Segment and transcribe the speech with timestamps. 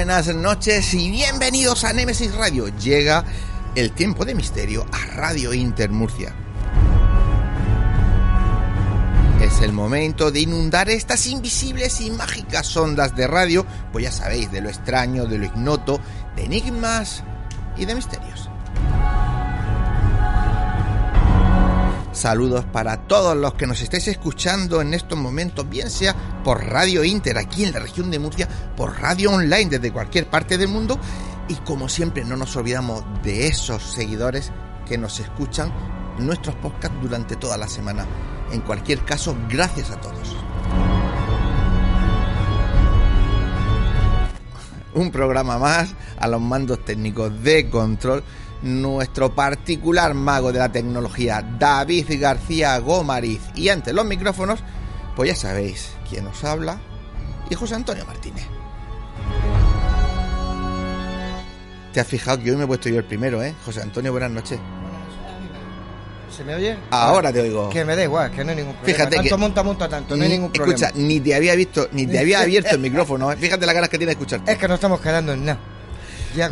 [0.00, 2.68] Buenas noches y bienvenidos a Nemesis Radio.
[2.68, 3.22] Llega
[3.74, 6.34] el tiempo de misterio a Radio Inter Murcia.
[9.42, 14.50] Es el momento de inundar estas invisibles y mágicas ondas de radio, pues ya sabéis,
[14.50, 16.00] de lo extraño, de lo ignoto,
[16.34, 17.22] de enigmas
[17.76, 18.48] y de misterios.
[22.12, 27.04] Saludos para todos los que nos estéis escuchando en estos momentos, bien sea por Radio
[27.04, 30.98] Inter aquí en la región de Murcia, por radio online desde cualquier parte del mundo
[31.48, 34.52] y como siempre no nos olvidamos de esos seguidores
[34.86, 35.72] que nos escuchan
[36.18, 38.06] nuestros podcasts durante toda la semana.
[38.52, 40.36] En cualquier caso, gracias a todos.
[44.94, 48.24] Un programa más a los mandos técnicos de control
[48.62, 53.40] nuestro particular mago de la tecnología, David García Gomariz.
[53.54, 54.60] Y ante los micrófonos,
[55.16, 56.78] pues ya sabéis quién os habla,
[57.48, 58.44] y José Antonio Martínez.
[61.92, 63.54] Te has fijado que hoy me he puesto yo el primero, ¿eh?
[63.64, 64.58] José Antonio, buenas noches.
[66.36, 66.76] ¿Se me oye?
[66.90, 67.68] Ahora te oigo.
[67.70, 68.96] Que me da igual, que no hay ningún problema.
[68.96, 70.74] Fíjate tanto que- monta, monta tanto, no hay Ni- ningún problema.
[70.86, 73.36] Escucha, ni te había visto, ni te había abierto el micrófono, ¿eh?
[73.36, 74.52] Fíjate la ganas que tiene de escucharte.
[74.52, 75.58] Es que no estamos quedando en nada.
[76.36, 76.48] Ya-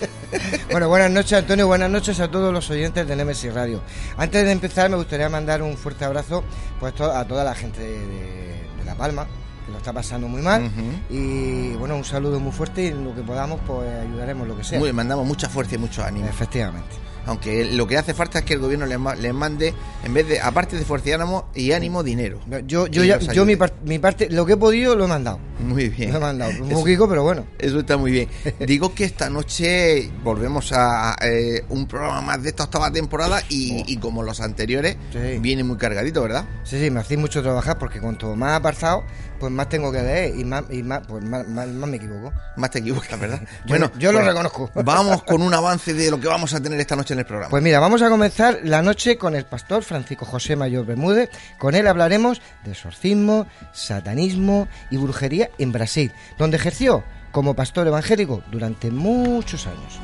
[0.70, 3.82] bueno, buenas noches Antonio, buenas noches a todos los oyentes de Nemesis Radio.
[4.16, 6.42] Antes de empezar me gustaría mandar un fuerte abrazo
[6.80, 8.61] pues, a toda la gente de
[8.92, 9.26] La Palma,
[9.64, 10.70] que lo está pasando muy mal.
[11.08, 14.64] Y bueno, un saludo muy fuerte y en lo que podamos pues ayudaremos lo que
[14.64, 14.78] sea.
[14.78, 16.26] Muy, mandamos mucha fuerza y mucho ánimo.
[16.26, 16.94] Efectivamente.
[17.26, 19.72] Aunque lo que hace falta es que el gobierno les, ma- les mande,
[20.04, 22.40] en vez de, aparte de fuerza y ánimo, y ánimo, dinero.
[22.66, 25.38] Yo, yo, ya- yo mi, par- mi parte, lo que he podido lo he mandado.
[25.60, 26.10] Muy bien.
[26.10, 26.52] Lo he mandado.
[26.62, 27.46] Un poquito, pero bueno.
[27.58, 28.28] Eso está muy bien.
[28.58, 33.84] Digo que esta noche volvemos a eh, un programa más de esta octava temporada y,
[33.86, 35.38] y como los anteriores, Sí.
[35.40, 36.44] viene muy cargadito, ¿verdad?
[36.64, 39.04] Sí, sí, me hacéis mucho trabajar porque cuanto más apartado,
[39.42, 42.32] pues más tengo que leer y más, y más, pues más, más- más me equivoco.
[42.56, 43.40] Más te equivocas, ¿verdad?
[43.66, 44.70] Yo- yo lo reconozco.
[44.84, 47.50] Vamos con un avance de lo que vamos a tener esta noche en el programa.
[47.50, 51.28] Pues mira, vamos a comenzar la noche con el pastor Francisco José Mayor Bermúdez.
[51.58, 57.02] Con él hablaremos de exorcismo, satanismo y brujería en Brasil, donde ejerció
[57.32, 59.98] como pastor evangélico durante muchos años.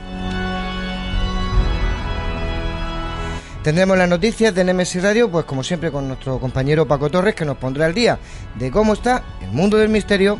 [3.69, 7.45] Tendremos las noticias de Nemesis Radio, pues como siempre con nuestro compañero Paco Torres, que
[7.45, 8.19] nos pondrá al día
[8.55, 10.39] de cómo está el mundo del misterio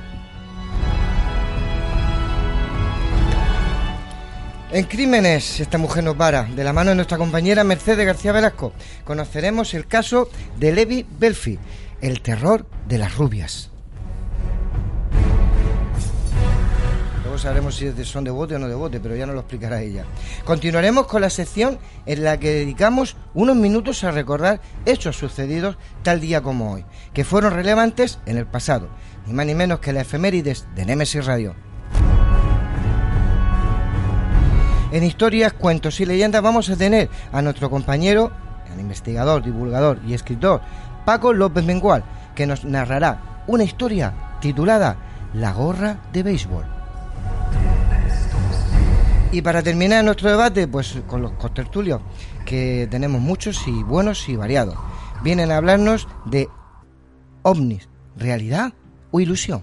[4.73, 6.45] En Crímenes, esta mujer nos para.
[6.45, 8.73] De la mano de nuestra compañera Mercedes García Velasco,
[9.05, 11.59] conoceremos el caso de Levi Belfi,
[12.01, 13.71] el terror de las rubias.
[17.39, 20.05] Sabremos si son de bote o no de bote, pero ya nos lo explicará ella.
[20.45, 26.21] Continuaremos con la sección en la que dedicamos unos minutos a recordar hechos sucedidos tal
[26.21, 28.89] día como hoy, que fueron relevantes en el pasado,
[29.27, 31.55] ni más ni menos que la efemérides de Nemesis Radio.
[34.91, 38.33] En historias, cuentos y leyendas vamos a tener a nuestro compañero,
[38.75, 40.61] el investigador, divulgador y escritor
[41.05, 42.03] Paco López Mengual,
[42.35, 44.97] que nos narrará una historia titulada
[45.35, 46.78] La gorra de béisbol.
[49.31, 52.01] Y para terminar nuestro debate, pues con los contertulios,
[52.47, 54.77] que tenemos muchos y buenos y variados,
[55.23, 56.49] vienen a hablarnos de
[57.43, 58.73] ovnis, realidad
[59.11, 59.63] o ilusión.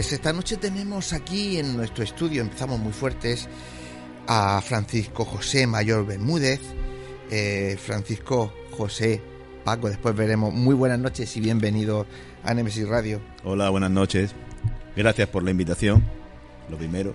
[0.00, 3.50] Pues esta noche tenemos aquí en nuestro estudio, empezamos muy fuertes,
[4.26, 6.62] a Francisco José Mayor Bermúdez.
[7.30, 9.20] Eh, Francisco José
[9.62, 10.54] Paco, después veremos.
[10.54, 12.06] Muy buenas noches y bienvenido
[12.42, 13.20] a Nemesis Radio.
[13.44, 14.34] Hola, buenas noches.
[14.96, 16.02] Gracias por la invitación,
[16.70, 17.14] lo primero.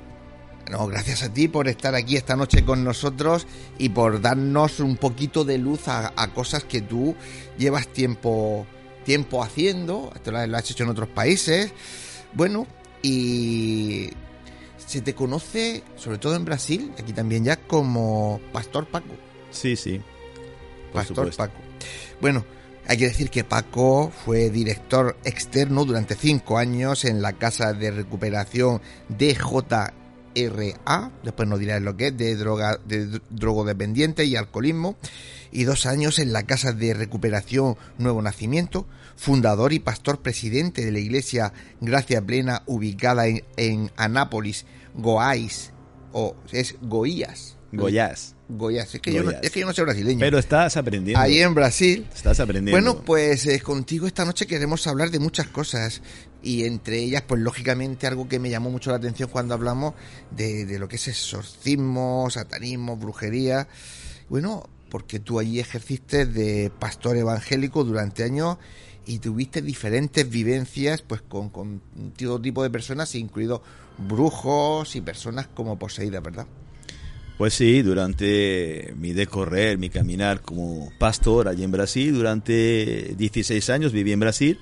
[0.70, 3.48] No, gracias a ti por estar aquí esta noche con nosotros
[3.80, 7.16] y por darnos un poquito de luz a, a cosas que tú
[7.58, 8.68] llevas tiempo,
[9.04, 10.12] tiempo haciendo.
[10.14, 11.74] Esto lo has hecho en otros países
[12.36, 12.68] bueno,
[13.02, 14.10] y
[14.78, 19.16] se te conoce, sobre todo en Brasil, aquí también ya, como Pastor Paco.
[19.52, 20.02] Sí, sí.
[20.94, 21.60] Pastor Paco.
[22.22, 22.46] Bueno,
[22.88, 27.92] hay que decir que Paco fue director externo durante cinco años en la Casa de
[27.92, 29.92] Recuperación DJRA,
[31.24, 34.98] después nos dirás lo que es, de, droga, de drogodependiente y alcoholismo,
[35.56, 38.86] y dos años en la Casa de Recuperación Nuevo Nacimiento,
[39.16, 44.66] fundador y pastor presidente de la Iglesia Gracia Plena ubicada en, en Anápolis,
[44.96, 45.72] Goáis,
[46.12, 47.56] o es Goías.
[47.72, 48.36] Goiás.
[48.50, 48.96] Goiás.
[48.96, 50.20] Es que, Yo no, es que yo no sé brasileño.
[50.20, 51.22] Pero estás aprendiendo.
[51.22, 52.06] Ahí en Brasil.
[52.14, 52.72] Estás aprendiendo.
[52.72, 56.02] Bueno, pues eh, contigo esta noche queremos hablar de muchas cosas.
[56.44, 59.94] Y entre ellas, pues lógicamente algo que me llamó mucho la atención cuando hablamos
[60.32, 63.68] de, de lo que es exorcismo, satanismo, brujería.
[64.30, 68.58] Bueno, porque tú allí ejerciste de pastor evangélico durante años
[69.06, 71.82] y tuviste diferentes vivencias pues con, con
[72.18, 73.62] todo tipo de personas, incluidos
[73.98, 76.48] brujos y personas como poseídas, ¿verdad?
[77.38, 83.92] Pues sí, durante mi decorrer, mi caminar como pastor allí en Brasil, durante 16 años
[83.92, 84.60] viví en Brasil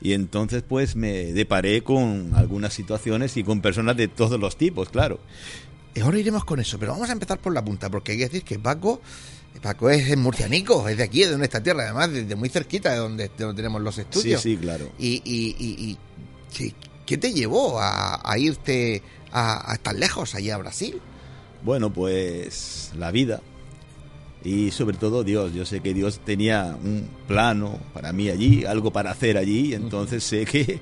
[0.00, 4.88] y entonces pues me deparé con algunas situaciones y con personas de todos los tipos,
[4.88, 5.18] claro.
[6.00, 8.44] Ahora iremos con eso, pero vamos a empezar por la punta, porque hay que decir
[8.44, 9.00] que Paco,
[9.62, 12.98] Paco es, es murcianico, es de aquí, de nuestra tierra, además, desde muy cerquita de
[12.98, 14.40] donde, de donde tenemos los estudios.
[14.40, 14.90] Sí, sí, claro.
[14.98, 15.98] Y, y, y,
[16.60, 19.02] y ¿qué te llevó a, a irte
[19.32, 21.00] a, a tan lejos, allá a Brasil?
[21.62, 23.40] Bueno, pues la vida
[24.46, 25.52] y sobre todo Dios.
[25.52, 30.22] Yo sé que Dios tenía un plano para mí allí, algo para hacer allí, entonces
[30.22, 30.80] sé que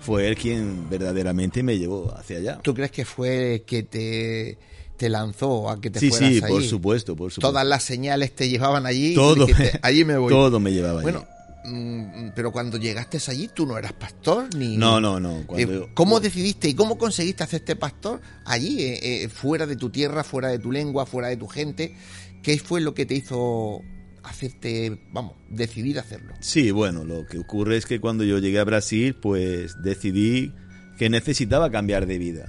[0.00, 2.58] fue él quien verdaderamente me llevó hacia allá.
[2.62, 4.58] ¿Tú crees que fue que te,
[4.96, 7.40] te lanzó a que te sí, fueras sí, por supuesto, por supuesto.
[7.52, 9.12] Todas las señales te llevaban allí.
[9.12, 10.30] y Todo, dijiste, allí me voy.
[10.30, 11.24] todo me llevaba Bueno,
[11.64, 11.70] allí.
[11.74, 14.76] mm, pero cuando llegaste allí, tú no eras pastor ni.
[14.76, 15.38] No, no, no.
[15.38, 19.90] Eh, Cuando, ¿Cómo decidiste y cómo conseguiste hacerte pastor allí, eh, eh, fuera de tu
[19.90, 21.94] tierra, fuera de tu lengua, fuera de tu gente?
[22.42, 23.80] ¿Qué fue lo que te hizo
[24.22, 26.34] hacerte, vamos, decidir hacerlo?
[26.40, 30.52] Sí, bueno, lo que ocurre es que cuando yo llegué a Brasil, pues decidí
[30.98, 32.46] que necesitaba cambiar de vida.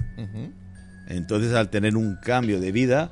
[1.08, 3.10] Entonces, al tener un cambio de vida,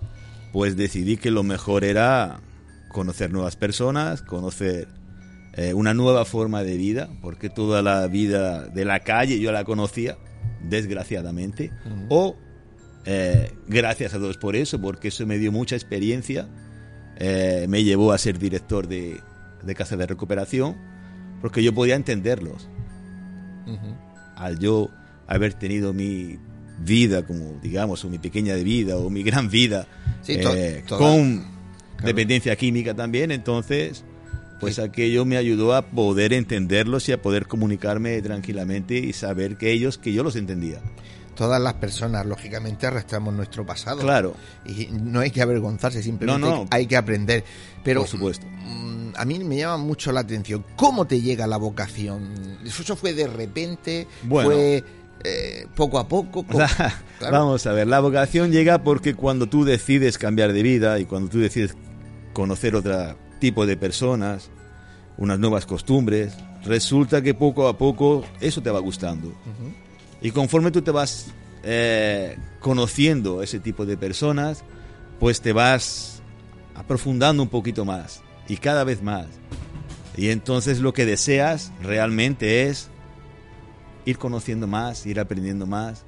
[0.53, 2.41] pues decidí que lo mejor era
[2.88, 4.88] conocer nuevas personas, conocer
[5.55, 9.65] eh, una nueva forma de vida, porque toda la vida de la calle yo la
[9.65, 10.19] conocía,
[10.62, 11.73] desgraciadamente,
[12.11, 12.37] o
[13.07, 16.49] eh, gracias a Dios por eso, porque eso me dio mucha experiencia,
[17.17, 19.21] eh, me llevó a ser director de,
[19.62, 20.76] de casa de recuperación,
[21.41, 22.69] porque yo podía entenderlos.
[24.37, 24.91] Al yo
[25.26, 26.38] haber tenido mi
[26.78, 29.87] vida, como digamos, o mi pequeña de vida, o mi gran vida,
[30.23, 31.45] Sí, to- eh, con claro.
[32.04, 34.04] dependencia química también, entonces,
[34.61, 34.80] pues Sí.
[34.83, 39.99] aquello me ayudó a poder entenderlos y a poder comunicarme tranquilamente y saber que ellos,
[39.99, 40.80] que yo los entendía.
[41.35, 43.99] Todas las personas, lógicamente, arrastramos nuestro pasado.
[44.00, 46.66] Claro, Y no hay que avergonzarse, simplemente No, no.
[46.71, 47.45] hay que aprender.
[47.85, 48.47] Pero por supuesto.
[48.47, 50.64] mm, a mí me llama mucho la atención.
[50.76, 52.59] ¿Cómo te llega la vocación?
[52.64, 54.06] ¿Eso fue de repente?
[54.23, 54.49] Bueno.
[54.50, 54.85] ¿Fue
[55.26, 56.45] eh, poco a poco.
[56.47, 56.59] ¿Cómo?
[56.59, 57.38] La- Claro.
[57.38, 61.30] Vamos a ver, la vocación llega porque cuando tú decides cambiar de vida y cuando
[61.30, 61.75] tú decides
[62.35, 64.50] conocer otro tipo de personas,
[65.16, 66.35] unas nuevas costumbres,
[66.66, 69.33] resulta que poco a poco eso te va gustando.
[70.21, 71.28] Y conforme tú te vas
[71.62, 74.62] eh, conociendo ese tipo de personas,
[75.18, 76.21] pues te vas
[76.75, 79.26] aprofundando un poquito más y cada vez más.
[80.18, 82.90] Y entonces lo que deseas realmente es
[84.07, 86.05] ir conociendo más, ir aprendiendo más.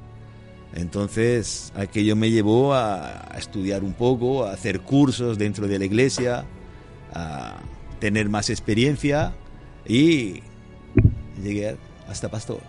[0.73, 5.85] Entonces aquello me llevó a, a estudiar un poco, a hacer cursos dentro de la
[5.85, 6.47] iglesia,
[7.13, 7.59] a
[8.01, 9.35] tener más experiencia
[9.87, 10.43] y
[11.43, 11.77] llegué
[12.09, 12.61] hasta pastor.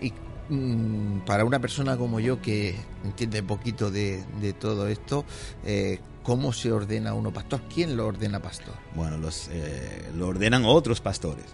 [0.00, 0.12] Y
[0.48, 2.74] mm, para una persona como yo que
[3.04, 5.24] entiende poquito de, de todo esto,
[5.64, 7.60] eh, ¿cómo se ordena uno pastor?
[7.72, 8.74] ¿Quién lo ordena pastor?
[8.94, 11.46] Bueno, los, eh, lo ordenan otros pastores.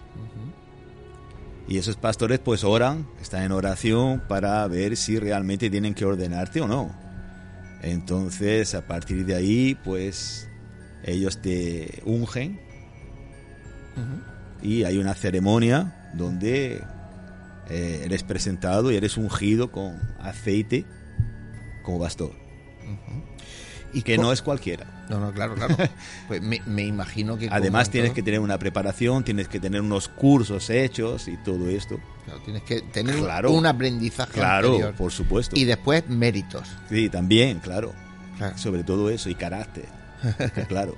[1.67, 6.61] Y esos pastores pues oran, están en oración para ver si realmente tienen que ordenarte
[6.61, 6.93] o no.
[7.81, 10.49] Entonces, a partir de ahí, pues
[11.03, 12.59] ellos te ungen
[14.61, 16.83] y hay una ceremonia donde
[17.69, 20.85] eh, eres presentado y eres ungido con aceite
[21.83, 22.31] como pastor.
[23.93, 24.85] Y Que no es cualquiera.
[25.09, 25.75] No, no, claro, claro.
[26.27, 27.49] Pues me, me imagino que...
[27.51, 31.37] Además en tienes todo, que tener una preparación, tienes que tener unos cursos hechos y
[31.37, 31.99] todo esto.
[32.25, 33.51] claro, tienes que tener un- Claro.
[33.51, 34.93] un aprendizaje Claro, anterior.
[34.95, 35.57] por supuesto.
[35.59, 36.67] Y después méritos.
[36.89, 37.93] Sí, también, claro.
[38.37, 38.57] Claro.
[38.57, 39.85] Sobre todo eso y carácter.
[40.67, 40.95] claro.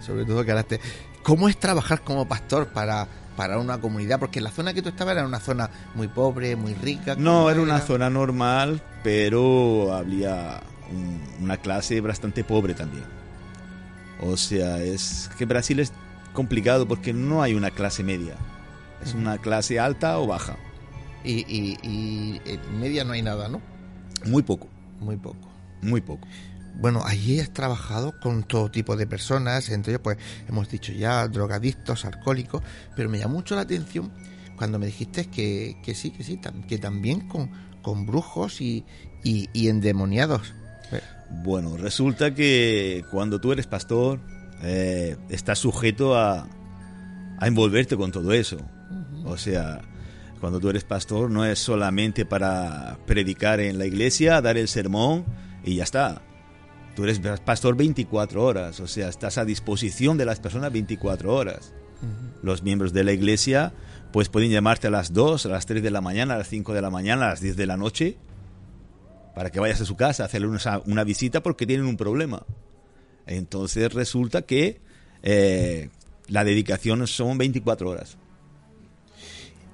[0.00, 0.80] sobre todo carácter.
[1.22, 4.18] ¿Cómo es trabajar como pastor para, para una comunidad?
[4.18, 7.14] Porque la zona que tú estabas era una zona muy pobre, muy rica.
[7.16, 10.60] No, ¿cómo era una zona normal, pero había
[10.90, 13.04] un- una clase bastante pobre también.
[14.20, 15.92] O sea, es que Brasil es
[16.32, 18.34] complicado porque no hay una clase media.
[19.02, 20.56] Es una clase alta o baja.
[21.24, 23.60] Y, y, y en media no hay nada, ¿no?
[24.26, 24.68] Muy poco,
[25.00, 25.48] Muy poco.
[25.82, 26.26] muy poco.
[26.76, 31.26] Bueno, allí has trabajado con todo tipo de personas, entre ellos, pues hemos dicho ya,
[31.28, 32.62] drogadictos, alcohólicos,
[32.96, 34.10] pero me llamó mucho la atención
[34.56, 37.50] cuando me dijiste que, que sí, que sí, que también con,
[37.82, 38.84] con brujos y,
[39.22, 40.54] y, y endemoniados.
[41.30, 44.20] Bueno, resulta que cuando tú eres pastor,
[44.62, 46.46] eh, estás sujeto a,
[47.38, 48.58] a envolverte con todo eso.
[49.24, 49.80] O sea,
[50.40, 55.24] cuando tú eres pastor no es solamente para predicar en la iglesia, dar el sermón
[55.64, 56.22] y ya está.
[56.94, 61.72] Tú eres pastor 24 horas, o sea, estás a disposición de las personas 24 horas.
[62.42, 63.72] Los miembros de la iglesia
[64.12, 66.72] pues pueden llamarte a las 2, a las 3 de la mañana, a las 5
[66.72, 68.16] de la mañana, a las 10 de la noche
[69.34, 72.44] para que vayas a su casa a hacerle una, una visita porque tienen un problema.
[73.26, 74.80] Entonces resulta que
[75.22, 75.88] eh,
[76.28, 78.16] la dedicación son 24 horas.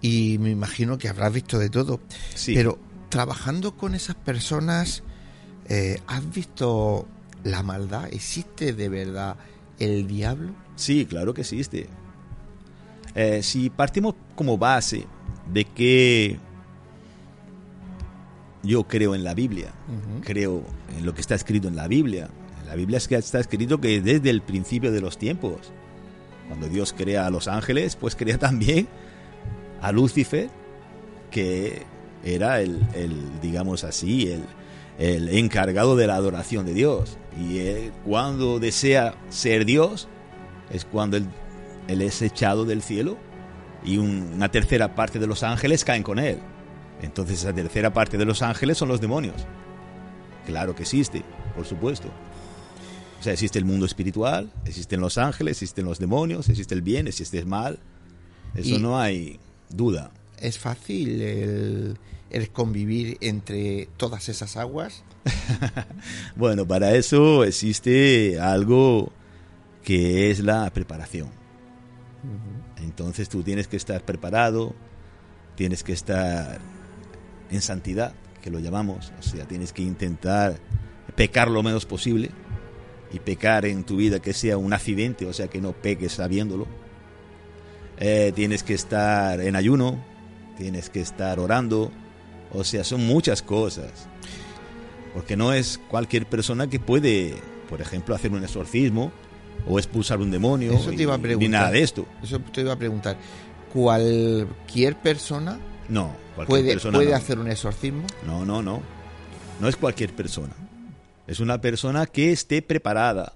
[0.01, 2.01] Y me imagino que habrás visto de todo.
[2.35, 2.55] Sí.
[2.55, 5.03] Pero trabajando con esas personas,
[5.69, 7.07] eh, ¿has visto
[7.45, 8.09] la maldad?
[8.13, 9.37] ¿Existe de verdad
[9.79, 10.55] el diablo?
[10.77, 11.89] Sí, claro que existe.
[13.15, 15.07] Eh, si partimos como base
[15.53, 16.39] de que
[18.63, 19.73] yo creo en la Biblia,
[20.25, 20.63] creo
[20.97, 22.29] en lo que está escrito en la Biblia.
[22.63, 25.73] En la Biblia está escrito que desde el principio de los tiempos,
[26.49, 28.87] cuando Dios crea a los ángeles, pues crea también
[29.81, 30.51] a Lucifer,
[31.31, 31.83] que
[32.25, 34.45] era el, el, digamos así, el,
[34.99, 37.17] el encargado de la adoración de Dios.
[37.41, 40.09] Y él, cuando desea ser Dios,
[40.71, 41.27] es cuando él,
[41.89, 43.17] él es echado del cielo
[43.85, 46.41] y un- una tercera parte de los ángeles caen con él.
[47.03, 49.37] Entonces esa tercera parte de los ángeles son los demonios.
[50.47, 51.23] Claro que existe,
[51.57, 52.09] por supuesto.
[53.19, 57.07] O sea, existe el mundo espiritual, existen los ángeles, existen los demonios, existe el bien,
[57.07, 57.79] existe el mal.
[58.55, 59.39] Eso Y- no hay
[59.69, 60.11] duda.
[60.39, 61.99] ¿Es fácil el,
[62.31, 65.05] el convivir entre todas esas aguas?
[66.37, 69.13] Bueno, para eso existe algo
[69.85, 71.29] que es la preparación.
[72.83, 74.75] Entonces tú tienes que estar preparado,
[75.57, 76.59] tienes que estar
[77.51, 80.59] en santidad, que lo llamamos, o sea, tienes que intentar
[81.15, 82.31] pecar lo menos posible
[83.13, 86.67] y pecar en tu vida que sea un accidente, o sea, que no peques sabiéndolo.
[87.99, 90.03] Eh, tienes que estar en ayuno,
[90.57, 91.91] tienes que estar orando,
[92.53, 94.09] o sea, son muchas cosas.
[95.13, 97.35] Porque no es cualquier persona que puede,
[97.69, 99.13] por ejemplo, hacer un exorcismo
[99.67, 101.49] o expulsar un demonio Eso te iba a preguntar.
[101.49, 102.07] ni nada de esto.
[102.23, 103.19] Eso te iba a preguntar.
[103.73, 105.59] ¿Cualquier persona
[105.91, 107.17] No, cualquier puede, persona puede no.
[107.17, 108.07] hacer un exorcismo?
[108.25, 108.81] No, no, no.
[109.61, 110.55] No es cualquier persona.
[111.27, 113.35] Es una persona que esté preparada.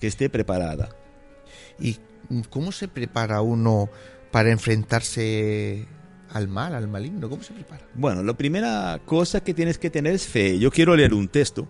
[0.00, 0.88] Que esté preparada.
[1.78, 1.98] ¿Y
[2.50, 3.90] cómo se prepara uno
[4.30, 5.86] para enfrentarse
[6.30, 7.28] al mal, al maligno?
[7.28, 7.86] ¿Cómo se prepara?
[7.94, 10.58] Bueno, la primera cosa que tienes que tener es fe.
[10.58, 11.66] Yo quiero leer un texto.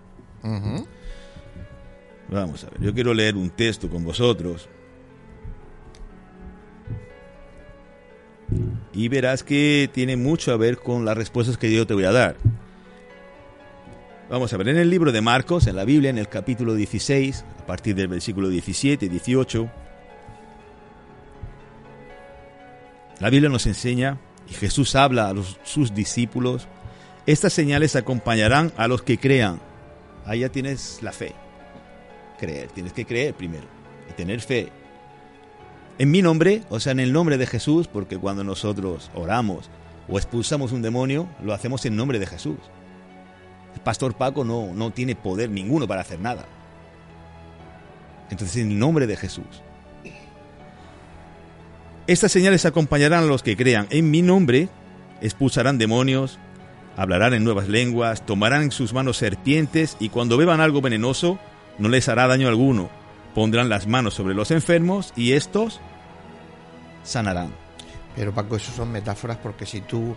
[2.31, 4.69] Vamos a ver, yo quiero leer un texto con vosotros.
[8.93, 12.12] Y verás que tiene mucho a ver con las respuestas que yo te voy a
[12.12, 12.37] dar.
[14.31, 17.45] Vamos a ver, en el libro de Marcos, en la Biblia, en el capítulo 16,
[17.61, 19.71] a partir del versículo 17 y 18,
[23.21, 24.19] la Biblia nos enseña,
[24.50, 26.69] y Jesús habla a sus discípulos,
[27.26, 29.61] estas señales acompañarán a los que crean.
[30.25, 31.35] Ahí ya tienes la fe.
[32.38, 33.67] Creer, tienes que creer primero
[34.09, 34.69] y tener fe.
[35.99, 39.69] En mi nombre, o sea, en el nombre de Jesús, porque cuando nosotros oramos
[40.09, 42.59] o expulsamos un demonio, lo hacemos en nombre de Jesús.
[43.75, 46.47] El pastor Paco no, no tiene poder ninguno para hacer nada.
[48.31, 49.62] Entonces, en el nombre de Jesús.
[52.07, 53.87] Estas señales acompañarán a los que crean.
[53.90, 54.69] En mi nombre
[55.21, 56.38] expulsarán demonios,
[56.97, 61.38] hablarán en nuevas lenguas, tomarán en sus manos serpientes y cuando beban algo venenoso
[61.78, 62.88] no les hará daño alguno.
[63.38, 65.78] Pondrán las manos sobre los enfermos y estos
[67.04, 67.52] sanarán.
[68.16, 70.16] Pero Paco, eso son metáforas porque si tú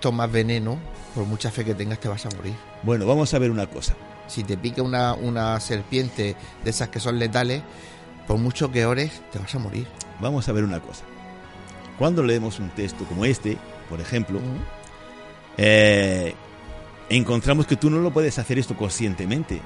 [0.00, 0.78] tomas veneno,
[1.14, 2.54] por mucha fe que tengas, te vas a morir.
[2.82, 3.94] Bueno, vamos a ver una cosa.
[4.26, 7.62] Si te pica una, una serpiente de esas que son letales,
[8.26, 9.86] por mucho que ores, te vas a morir.
[10.18, 11.04] Vamos a ver una cosa.
[11.98, 13.58] Cuando leemos un texto como este,
[13.90, 14.40] por ejemplo,
[15.58, 16.34] eh,
[17.10, 19.60] encontramos que tú no lo puedes hacer esto conscientemente.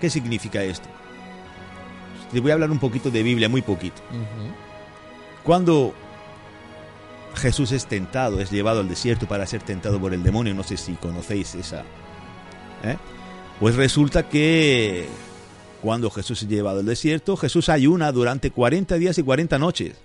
[0.00, 0.88] ¿Qué significa esto?
[2.32, 4.02] Te voy a hablar un poquito de Biblia, muy poquito.
[5.44, 5.94] Cuando
[7.36, 10.76] Jesús es tentado, es llevado al desierto para ser tentado por el demonio, no sé
[10.76, 11.82] si conocéis esa.
[12.82, 12.96] ¿eh?
[13.60, 15.06] Pues resulta que
[15.82, 19.96] cuando Jesús es llevado al desierto, Jesús ayuna durante 40 días y 40 noches.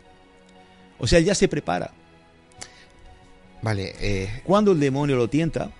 [1.00, 1.92] O sea, ya se prepara.
[3.62, 5.72] Vale, eh, Cuando el demonio lo tienta,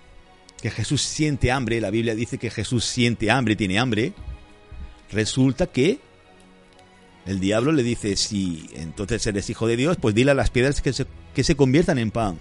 [0.60, 4.12] que Jesús siente hambre, la Biblia dice que Jesús siente hambre, tiene hambre,
[5.10, 6.00] resulta que
[7.26, 10.80] el diablo le dice, si entonces eres hijo de Dios, pues dile a las piedras
[10.80, 12.38] que se, que se conviertan en pan.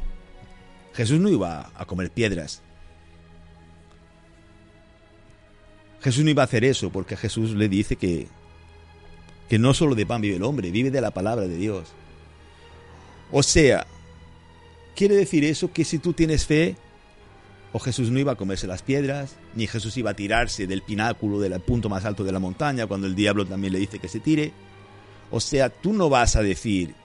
[0.93, 2.61] Jesús no iba a comer piedras.
[6.01, 8.27] Jesús no iba a hacer eso porque Jesús le dice que,
[9.49, 11.89] que no solo de pan vive el hombre, vive de la palabra de Dios.
[13.31, 13.85] O sea,
[14.95, 16.75] quiere decir eso que si tú tienes fe,
[17.71, 21.39] o Jesús no iba a comerse las piedras, ni Jesús iba a tirarse del pináculo,
[21.39, 24.19] del punto más alto de la montaña, cuando el diablo también le dice que se
[24.19, 24.51] tire.
[25.29, 26.95] O sea, tú no vas a decir,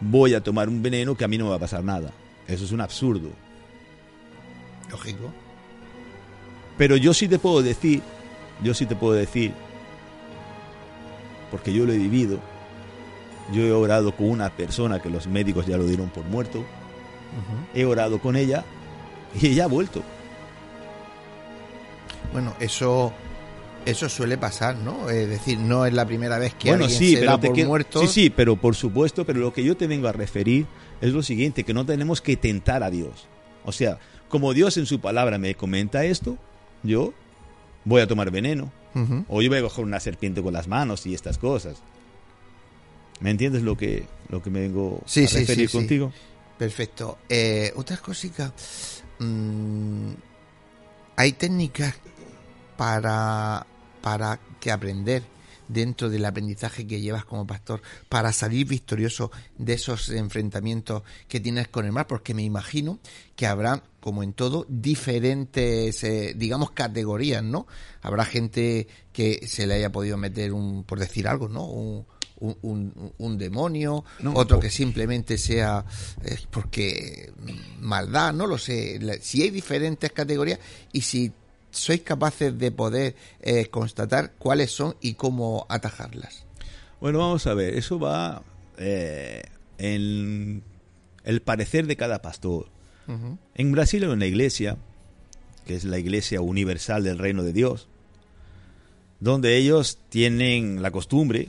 [0.00, 2.12] voy a tomar un veneno que a mí no me va a pasar nada.
[2.46, 3.30] Eso es un absurdo.
[4.90, 5.32] lógico.
[6.78, 8.00] Pero yo sí te puedo decir,
[8.62, 9.52] yo sí te puedo decir,
[11.50, 12.38] porque yo lo he vivido,
[13.52, 16.64] yo he orado con una persona que los médicos ya lo dieron por muerto,
[17.74, 18.64] he orado con ella
[19.40, 20.02] y ella ha vuelto.
[22.32, 23.12] Bueno, eso
[23.86, 25.08] eso suele pasar, ¿no?
[25.08, 27.66] Es decir, no es la primera vez que bueno, alguien sí, se pero da por
[27.66, 28.00] muerto.
[28.02, 30.66] Sí, sí, pero por supuesto, pero lo que yo te vengo a referir
[31.00, 33.26] es lo siguiente, que no tenemos que tentar a Dios.
[33.64, 36.36] O sea, como Dios en su palabra me comenta esto,
[36.82, 37.14] yo
[37.84, 38.70] voy a tomar veneno,
[39.28, 41.82] o yo voy a coger una serpiente con las manos y estas cosas.
[43.20, 45.78] ¿Me entiendes lo que, lo que me vengo Sí, a referir sí, sí.
[45.78, 46.12] contigo?
[46.60, 47.16] Perfecto.
[47.26, 49.02] Eh, otras cositas.
[49.18, 50.12] mm,
[51.16, 51.94] hay técnicas
[52.76, 53.66] para,
[54.02, 55.22] para que aprender
[55.68, 61.68] dentro del aprendizaje que llevas como pastor para salir victorioso de esos enfrentamientos que tienes
[61.68, 62.98] con el mar, porque me imagino
[63.36, 67.66] que habrá, como en todo, diferentes, eh, digamos, categorías, ¿no?
[68.02, 71.64] Habrá gente que se le haya podido meter un, por decir algo, ¿no?
[71.64, 72.06] Un,
[72.40, 75.84] un, un- un demonio, No, otro o- que simplemente sea
[76.24, 77.32] eh, porque
[77.80, 78.98] maldad, no lo sé.
[79.00, 80.58] La- Si hay diferentes categorías
[80.92, 81.32] y si
[81.70, 86.44] sois capaces de poder eh, constatar cuáles son y cómo atajarlas.
[87.00, 88.42] Bueno, vamos a ver, eso va
[88.78, 89.42] eh,
[89.78, 90.62] en
[91.24, 92.68] el parecer de cada pastor.
[93.54, 94.76] En Brasil hay una iglesia,
[95.66, 97.88] que es la iglesia universal del reino de Dios,
[99.20, 101.48] donde ellos tienen la costumbre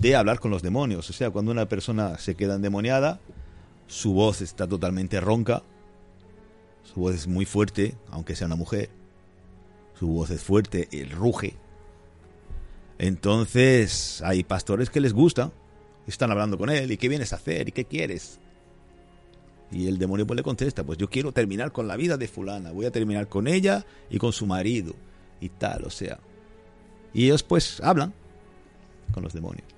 [0.00, 1.08] de hablar con los demonios.
[1.10, 3.20] O sea, cuando una persona se queda endemoniada,
[3.86, 5.62] su voz está totalmente ronca,
[6.82, 8.90] su voz es muy fuerte, aunque sea una mujer,
[9.98, 11.54] su voz es fuerte, él ruge.
[12.98, 15.52] Entonces hay pastores que les gusta,
[16.06, 17.68] están hablando con él, ¿y qué vienes a hacer?
[17.68, 18.40] ¿Y qué quieres?
[19.70, 22.72] Y el demonio pues le contesta, pues yo quiero terminar con la vida de fulana,
[22.72, 24.94] voy a terminar con ella y con su marido
[25.40, 26.18] y tal, o sea.
[27.12, 28.12] Y ellos pues hablan
[29.12, 29.73] con los demonios.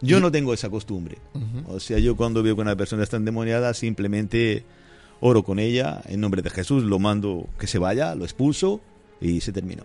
[0.00, 1.18] Yo no tengo esa costumbre.
[1.68, 4.64] O sea, yo cuando veo que una persona está endemoniada, simplemente
[5.20, 8.80] oro con ella en nombre de Jesús, lo mando que se vaya, lo expulso
[9.20, 9.84] y se terminó.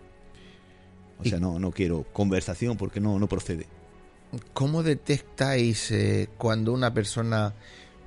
[1.19, 3.67] O sea, no, no quiero conversación porque no, no procede.
[4.53, 7.53] ¿Cómo detectáis eh, cuando una persona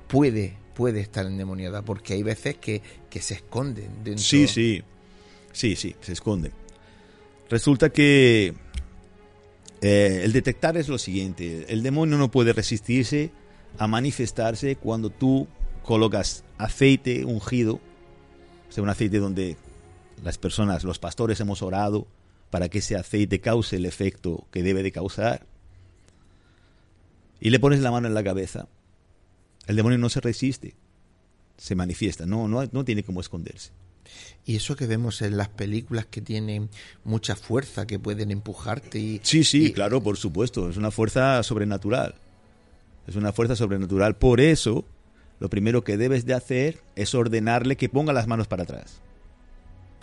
[0.07, 1.83] puede, puede estar endemoniada?
[1.83, 4.23] Porque hay veces que, que se esconden dentro.
[4.23, 4.83] Sí, sí.
[5.51, 6.51] Sí, sí, se esconden.
[7.49, 8.53] Resulta que
[9.81, 11.65] eh, el detectar es lo siguiente.
[11.71, 13.31] El demonio no puede resistirse
[13.77, 15.47] a manifestarse cuando tú
[15.83, 17.75] colocas aceite ungido,
[18.69, 19.57] o sea, un aceite donde
[20.23, 22.07] las personas, los pastores hemos orado
[22.49, 25.45] para que ese aceite cause el efecto que debe de causar,
[27.39, 28.67] y le pones la mano en la cabeza,
[29.67, 30.75] el demonio no se resiste,
[31.57, 33.71] se manifiesta, no, no, no tiene cómo esconderse.
[34.45, 36.69] Y eso que vemos en las películas que tienen
[37.03, 39.19] mucha fuerza, que pueden empujarte y...
[39.23, 42.15] Sí, sí, y- claro, por supuesto, es una fuerza sobrenatural.
[43.07, 44.15] Es una fuerza sobrenatural.
[44.15, 44.85] Por eso,
[45.39, 49.01] lo primero que debes de hacer es ordenarle que ponga las manos para atrás.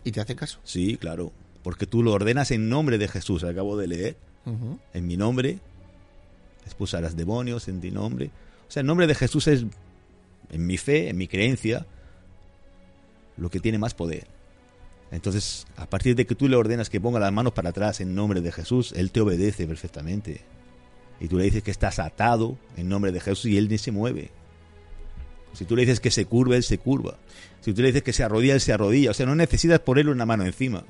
[0.04, 0.58] ¿Y te hace caso?
[0.64, 4.16] Sí, claro, porque tú lo ordenas en nombre de Jesús, acabo de leer,
[4.92, 5.60] en mi nombre,
[6.64, 8.30] expulsarás demonios en mi nombre.
[8.68, 9.64] O sea, el nombre de Jesús es,
[10.50, 11.86] en mi fe, en mi creencia,
[13.36, 14.26] lo que tiene más poder.
[15.10, 18.14] Entonces, a partir de que tú le ordenas que ponga las manos para atrás en
[18.14, 20.40] nombre de Jesús, Él te obedece perfectamente.
[21.20, 23.92] Y tú le dices que estás atado en nombre de Jesús y Él ni se
[23.92, 24.30] mueve.
[25.52, 27.18] Si tú le dices que se curva, Él se curva.
[27.60, 29.10] Si tú le dices que se arrodilla, Él se arrodilla.
[29.10, 30.82] O sea, no necesitas ponerle una mano encima.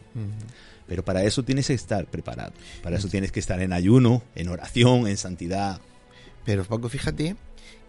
[0.87, 2.53] Pero para eso tienes que estar preparado.
[2.81, 5.81] Para eso tienes que estar en ayuno, en oración, en santidad.
[6.45, 7.37] Pero Paco, fíjate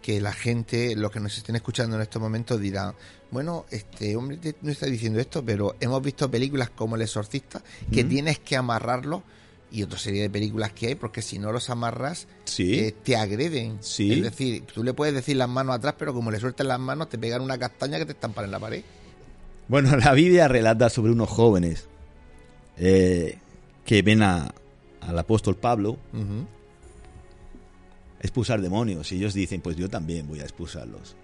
[0.04, 2.92] que la gente, los que nos estén escuchando en estos momentos dirán,
[3.30, 8.04] bueno, este hombre no está diciendo esto, pero hemos visto películas como El Exorcista que
[8.04, 8.08] Mm.
[8.10, 9.22] tienes que amarrarlos
[9.72, 12.80] y otra serie de películas que hay, porque si no los amarras, Sí.
[12.80, 13.78] eh, te agreden.
[13.80, 14.12] Sí.
[14.12, 17.08] Es decir, tú le puedes decir las manos atrás, pero como le sueltas las manos,
[17.08, 18.82] te pegan una castaña que te estampan en la pared.
[19.68, 21.86] Bueno, la Biblia relata sobre unos jóvenes
[22.76, 23.38] eh,
[23.86, 24.52] que ven a-
[25.00, 25.96] al apóstol Pablo.
[28.24, 31.14] Expulsar demonios y ellos dicen, pues yo también voy a expulsarlos.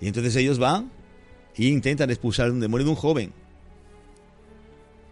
[0.00, 0.90] Y entonces ellos van
[1.56, 3.32] e intentan expulsar un demonio de un joven.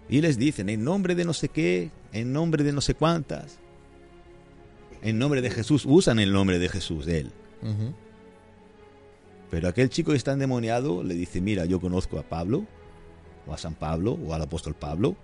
[0.09, 3.61] Y les dicen, en nombre de no sé qué, en nombre de no sé cuántas,
[5.03, 7.33] en nombre de Jesús, usan el nombre de Jesús, de él.
[9.51, 12.67] Pero aquel chico que está endemoniado le dice, mira, yo conozco a Pablo,
[13.47, 15.15] o a San Pablo, o al apóstol Pablo,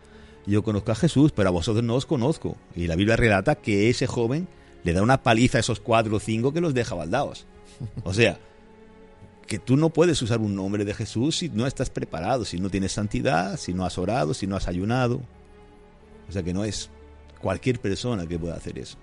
[0.46, 2.56] yo conozco a Jesús, pero a vosotros no os conozco.
[2.76, 4.46] Y la Biblia relata que ese joven
[4.84, 7.46] le da una paliza a esos cuatro o cinco que los deja baldaos.
[8.04, 8.38] O sea,
[9.46, 12.70] que tú no puedes usar un nombre de Jesús si no estás preparado, si no
[12.70, 15.20] tienes santidad, si no has orado, si no has ayunado.
[16.28, 16.90] O sea que no es
[17.40, 18.96] cualquier persona que pueda hacer eso.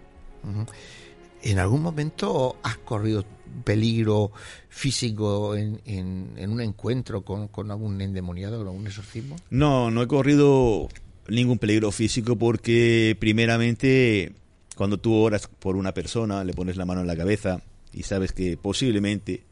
[1.42, 3.24] ¿En algún momento has corrido
[3.64, 4.32] peligro
[4.70, 9.36] físico en, en- en un encuentro con, con algún endemoniado, con algún exorcismo?
[9.50, 10.88] No, no he corrido
[11.28, 14.34] ningún peligro físico porque primeramente
[14.80, 17.62] cuando tú oras por una persona, le pones la mano en la cabeza
[17.92, 19.44] y sabes que posiblemente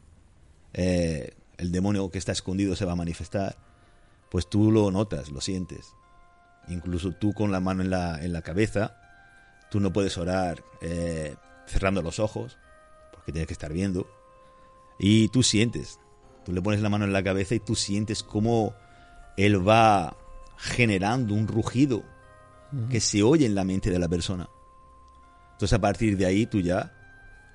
[0.71, 3.57] eh, el demonio que está escondido se va a manifestar,
[4.31, 5.93] pues tú lo notas, lo sientes.
[6.69, 8.95] Incluso tú con la mano en la, en la cabeza,
[9.69, 11.35] tú no puedes orar eh,
[11.65, 12.57] cerrando los ojos,
[13.11, 14.07] porque tienes que estar viendo.
[14.97, 15.99] Y tú sientes,
[16.45, 18.75] tú le pones la mano en la cabeza y tú sientes cómo
[19.35, 20.15] él va
[20.55, 22.01] generando un rugido
[22.89, 24.47] que se oye en la mente de la persona.
[25.57, 26.93] Entonces a partir de ahí tú ya,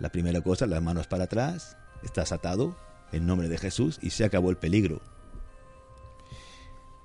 [0.00, 2.76] la primera cosa, las manos para atrás, estás atado
[3.12, 5.00] en nombre de Jesús y se acabó el peligro.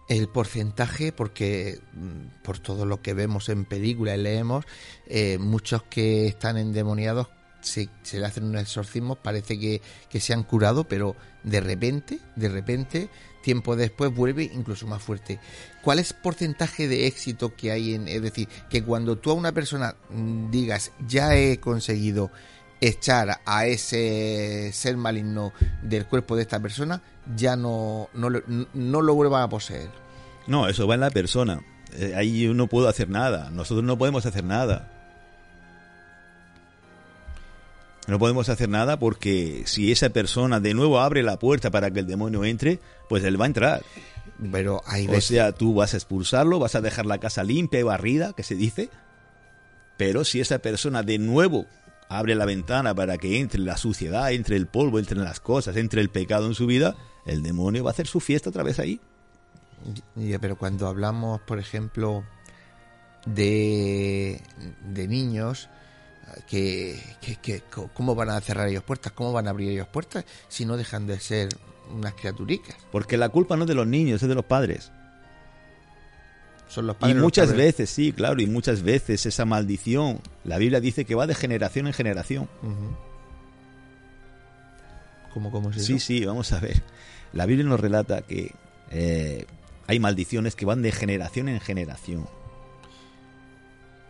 [0.09, 4.65] El porcentaje, porque mm, por todo lo que vemos en películas y leemos,
[5.05, 7.27] eh, muchos que están endemoniados
[7.61, 12.19] se, se le hacen un exorcismo, parece que, que se han curado, pero de repente,
[12.35, 13.09] de repente,
[13.47, 15.39] tiempo después vuelve incluso más fuerte.
[15.81, 19.35] ¿Cuál es el porcentaje de éxito que hay en, es decir, que cuando tú a
[19.35, 22.29] una persona mm, digas, ya he conseguido
[22.81, 27.01] echar a ese ser maligno del cuerpo de esta persona,
[27.37, 28.27] ya no, no,
[28.73, 29.91] no lo vuelva a poseer?
[30.45, 31.61] No, eso va en la persona.
[31.93, 33.49] Eh, ahí yo no puedo hacer nada.
[33.49, 34.96] Nosotros no podemos hacer nada.
[38.07, 41.99] No podemos hacer nada porque si esa persona de nuevo abre la puerta para que
[41.99, 43.83] el demonio entre, pues él va a entrar.
[44.51, 47.83] Pero hay O sea, tú vas a expulsarlo, vas a dejar la casa limpia y
[47.83, 48.89] barrida, que se dice.
[49.97, 51.65] Pero si esa persona de nuevo
[52.07, 55.99] abre la ventana para que entre la suciedad, entre el polvo, entre las cosas, entre
[55.99, 59.01] el pecado en su vida, el demonio va a hacer su fiesta otra vez ahí.
[60.15, 62.23] Ya, pero cuando hablamos, por ejemplo,
[63.25, 64.41] de,
[64.85, 65.69] de niños,
[66.45, 69.87] que, que- que- co- cómo van a cerrar ellos puertas, cómo van a abrir ellos
[69.87, 71.49] puertas si no dejan de ser
[71.95, 72.75] unas criaturicas.
[72.91, 74.91] Porque la culpa no es de los niños, es de los padres.
[76.69, 80.57] Son los Y padres los muchas veces, sí, claro, y muchas veces esa maldición, la
[80.57, 82.49] Biblia dice que va de generación en generación.
[85.33, 85.85] ¿Cómo, cómo es eso?
[85.85, 86.81] Sí, sí, vamos a ver.
[87.33, 88.53] La Biblia nos relata que
[88.91, 89.45] eh,
[89.85, 92.27] hay maldiciones que van de generación en generación.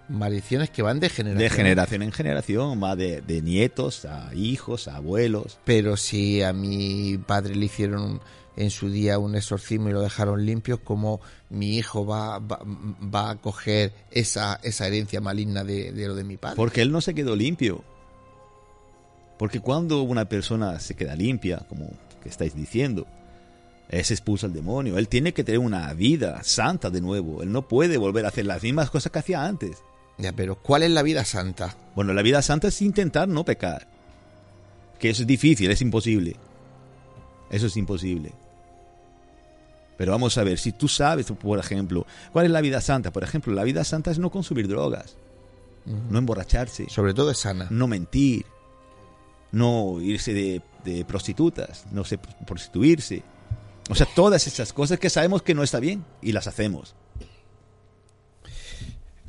[0.10, 1.50] Maldiciones que van de generación.
[1.50, 5.60] De generación en generación, va de, de nietos a hijos, a abuelos.
[5.66, 8.22] Pero si a mi padre le hicieron
[8.56, 13.32] en su día un exorcismo y lo dejaron limpio, como mi hijo va, va, va
[13.32, 16.56] a coger esa, esa herencia maligna de, de lo de mi padre?
[16.56, 17.84] Porque él no se quedó limpio.
[19.38, 21.92] Porque cuando una persona se queda limpia, como
[22.24, 23.06] que estáis diciendo,
[23.90, 24.98] se expulsa el demonio.
[24.98, 27.44] Él tiene que tener una vida santa de nuevo.
[27.44, 29.84] Él no puede volver a hacer las mismas cosas que hacía antes.
[30.18, 31.76] Ya, pero ¿cuál es la vida santa?
[31.96, 33.88] Bueno, la vida santa es intentar no pecar.
[35.00, 36.36] Que eso es difícil, es imposible.
[37.52, 38.32] Eso es imposible.
[39.98, 43.12] Pero vamos a ver, si tú sabes, por ejemplo, ¿cuál es la vida santa?
[43.12, 45.16] Por ejemplo, la vida santa es no consumir drogas,
[45.86, 47.68] no emborracharse, Sobre todo es sana.
[47.72, 48.46] no mentir,
[49.52, 53.24] no irse de, de prostitutas, no sé, prostituirse.
[53.90, 56.94] O sea, todas esas cosas que sabemos que no está bien y las hacemos.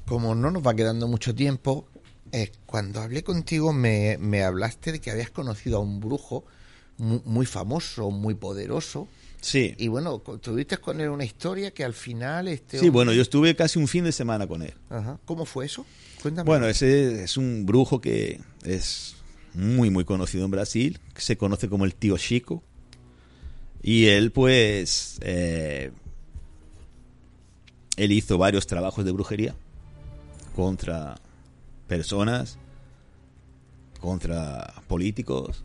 [0.08, 1.86] Como no nos va quedando mucho tiempo,
[2.32, 6.44] eh, cuando hablé contigo me, me hablaste de que habías conocido a un brujo
[6.96, 9.06] mu- muy, famoso, muy poderoso.
[9.40, 9.74] Sí.
[9.78, 12.48] Y bueno, tuviste con él una historia que al final...
[12.48, 14.74] Este Sí, hombre- bueno, yo estuve casi un fin de semana con él.
[14.90, 15.18] Ajá.
[15.26, 15.84] ¿Cómo fue eso?
[16.22, 16.46] Cuéntame.
[16.46, 19.14] Bueno, ese es un brujo que es
[19.54, 22.62] muy, muy conocido en Brasil, que se conoce como el tío Chico.
[23.82, 25.92] Y él, pues, eh,
[27.96, 29.54] él hizo varios trabajos de brujería
[30.58, 31.14] contra
[31.86, 32.58] personas,
[34.00, 35.62] contra políticos,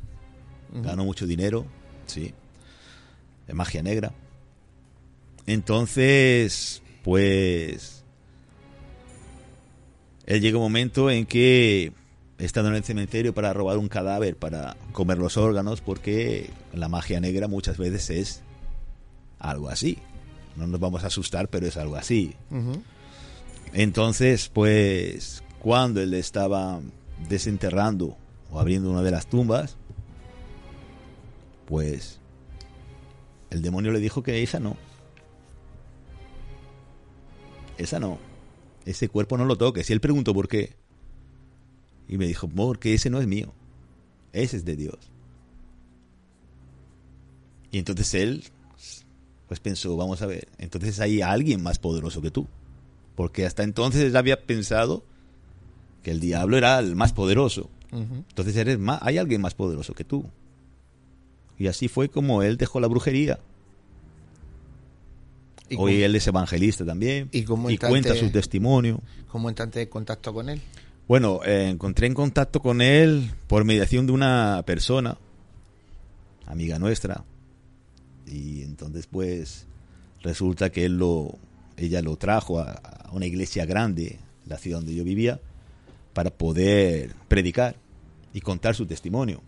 [0.71, 1.65] ganó mucho dinero,
[2.05, 2.31] sí,
[3.47, 4.13] de magia negra.
[5.47, 8.03] Entonces, pues,
[10.27, 11.91] él llega un momento en que
[12.37, 17.19] estando en el cementerio para robar un cadáver, para comer los órganos, porque la magia
[17.19, 18.41] negra muchas veces es
[19.39, 19.97] algo así.
[20.55, 22.35] No nos vamos a asustar, pero es algo así.
[23.73, 26.79] Entonces, pues, cuando él estaba
[27.27, 28.17] desenterrando
[28.51, 29.77] o abriendo una de las tumbas,
[31.65, 32.19] pues,
[33.49, 34.77] el demonio le dijo que esa no.
[37.77, 38.19] Esa no.
[38.85, 39.89] Ese cuerpo no lo toques.
[39.89, 40.75] Y él preguntó por qué.
[42.07, 43.53] Y me dijo, porque ese no es mío.
[44.33, 44.97] Ese es de Dios.
[47.71, 48.43] Y entonces él,
[49.47, 52.47] pues pensó, vamos a ver, entonces hay alguien más poderoso que tú.
[53.15, 55.03] Porque hasta entonces él había pensado
[56.01, 57.69] que el diablo era el más poderoso.
[57.91, 60.25] Entonces eres más, hay alguien más poderoso que tú.
[61.59, 63.39] Y así fue como él dejó la brujería.
[65.69, 67.29] ¿Y Hoy cómo- él es evangelista también.
[67.31, 68.99] ¿Y cómo y cuenta su testimonio.
[69.31, 70.61] ¿Cómo entraste en contacto con él?
[71.07, 75.17] Bueno, eh, encontré en contacto con él por mediación de una persona,
[76.47, 77.23] amiga nuestra.
[78.25, 79.67] Y entonces pues
[80.21, 81.37] resulta que él lo,
[81.77, 85.39] ella lo trajo a, a una iglesia grande, la ciudad donde yo vivía,
[86.13, 87.75] para poder predicar
[88.33, 89.41] y contar su testimonio.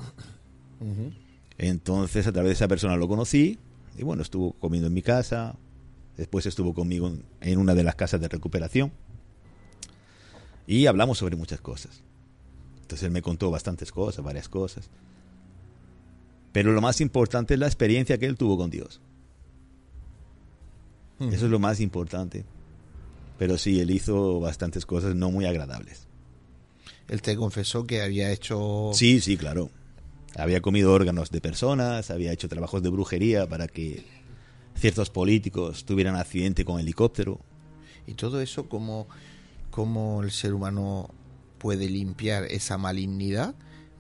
[1.57, 3.57] Entonces a través de esa persona lo conocí
[3.97, 5.55] y bueno, estuvo comiendo en mi casa,
[6.17, 8.91] después estuvo conmigo en- en una de las casas de recuperación
[10.67, 12.01] y hablamos sobre muchas cosas.
[12.81, 14.89] Entonces él me contó bastantes cosas, varias cosas.
[16.51, 18.99] Pero lo más importante es la experiencia que él tuvo con Dios.
[21.19, 22.45] Eso es lo más importante.
[23.37, 26.07] Pero sí, él hizo bastantes cosas no muy agradables.
[27.07, 28.91] Él te confesó que había hecho...
[28.93, 29.69] Sí, sí, claro.
[30.35, 34.05] Había comido órganos de personas, había hecho trabajos de brujería para que
[34.75, 37.39] ciertos políticos tuvieran accidente con helicóptero.
[38.07, 39.07] Y todo eso, ¿cómo,
[39.71, 41.09] cómo el ser humano
[41.57, 43.55] puede limpiar esa malignidad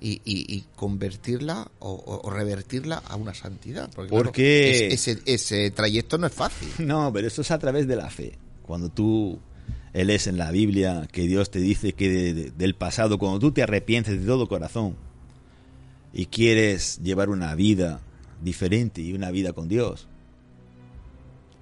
[0.07, 3.89] y, y- y convertirla o, o- o revertirla a una santidad?
[3.95, 6.67] Porque, claro, Porque- es- ese, ese trayecto no es fácil.
[6.85, 8.37] No, pero esto es a través de la fe.
[8.63, 9.39] Cuando tú
[9.93, 13.51] lees en la Biblia que Dios te dice que de- de- del pasado, cuando tú
[13.51, 14.95] te arrepientes de todo corazón
[16.13, 17.99] y quieres llevar una vida
[18.43, 20.07] diferente y una vida con Dios.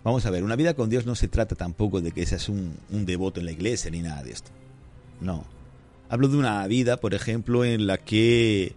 [0.03, 2.75] Vamos a ver, una vida con Dios no se trata tampoco de que seas un,
[2.91, 4.51] un devoto en la iglesia ni nada de esto.
[5.21, 5.45] No.
[6.13, 8.75] Hablo de una vida, por ejemplo, en la que,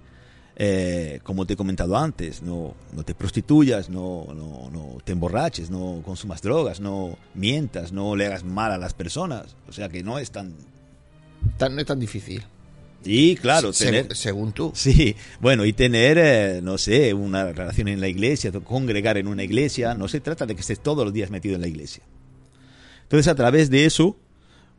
[0.57, 5.68] eh, como te he comentado antes, no, no te prostituyas, no, no, no te emborraches,
[5.68, 9.55] no consumas drogas, no mientas, no le hagas mal a las personas.
[9.68, 10.55] O sea que no es tan...
[11.59, 12.42] Tan- no es tan difícil.
[13.05, 14.72] Y claro, según tú.
[14.75, 19.44] Sí, bueno, y tener, eh, no sé, una relación en la iglesia, congregar en una
[19.44, 22.03] iglesia, no se trata de que estés todos los días metido en la iglesia.
[23.03, 24.16] Entonces, a través de eso,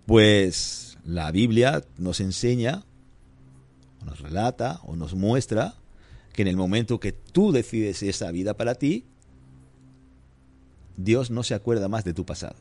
[0.08, 2.84] pues la Biblia nos enseña,
[4.02, 5.76] o nos relata, o nos muestra
[6.34, 9.06] que en el momento que tú decides esa vida para ti,
[10.98, 12.58] Dios no se acuerda más de tu pasado.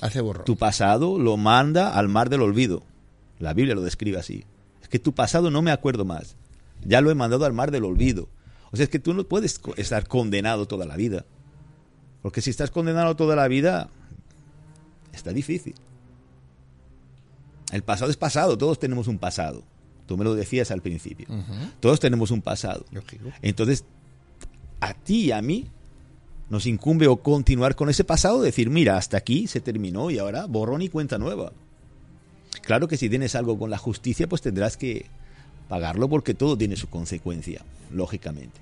[0.00, 0.42] Hace borro.
[0.42, 2.82] Tu pasado lo manda al mar del olvido.
[3.38, 4.44] La Biblia lo describe así.
[4.82, 6.34] Es que tu pasado no me acuerdo más.
[6.84, 8.28] Ya lo he mandado al mar del olvido.
[8.72, 11.26] O sea, es que tú no puedes estar condenado toda la vida.
[12.22, 13.88] Porque si estás condenado toda la vida,
[15.12, 15.76] está difícil.
[17.72, 19.64] El pasado es pasado, todos tenemos un pasado.
[20.06, 21.26] Tú me lo decías al principio.
[21.80, 22.84] Todos tenemos un pasado.
[22.92, 23.30] Lógico.
[23.40, 23.84] Entonces,
[24.80, 25.66] a ti y a mí
[26.50, 30.44] nos incumbe o continuar con ese pasado, decir, mira, hasta aquí se terminó y ahora
[30.46, 31.52] borrón y cuenta nueva.
[32.60, 35.06] Claro que si tienes algo con la justicia, pues tendrás que
[35.68, 38.60] pagarlo porque todo tiene su consecuencia, lógicamente.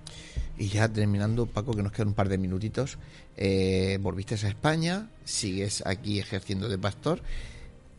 [0.56, 2.98] Y ya terminando, Paco, que nos quedan un par de minutitos,
[3.36, 7.22] eh, volviste a España, sigues aquí ejerciendo de pastor.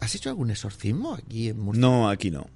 [0.01, 1.79] ¿Has hecho algún exorcismo aquí en Murcia?
[1.79, 2.47] No, aquí no.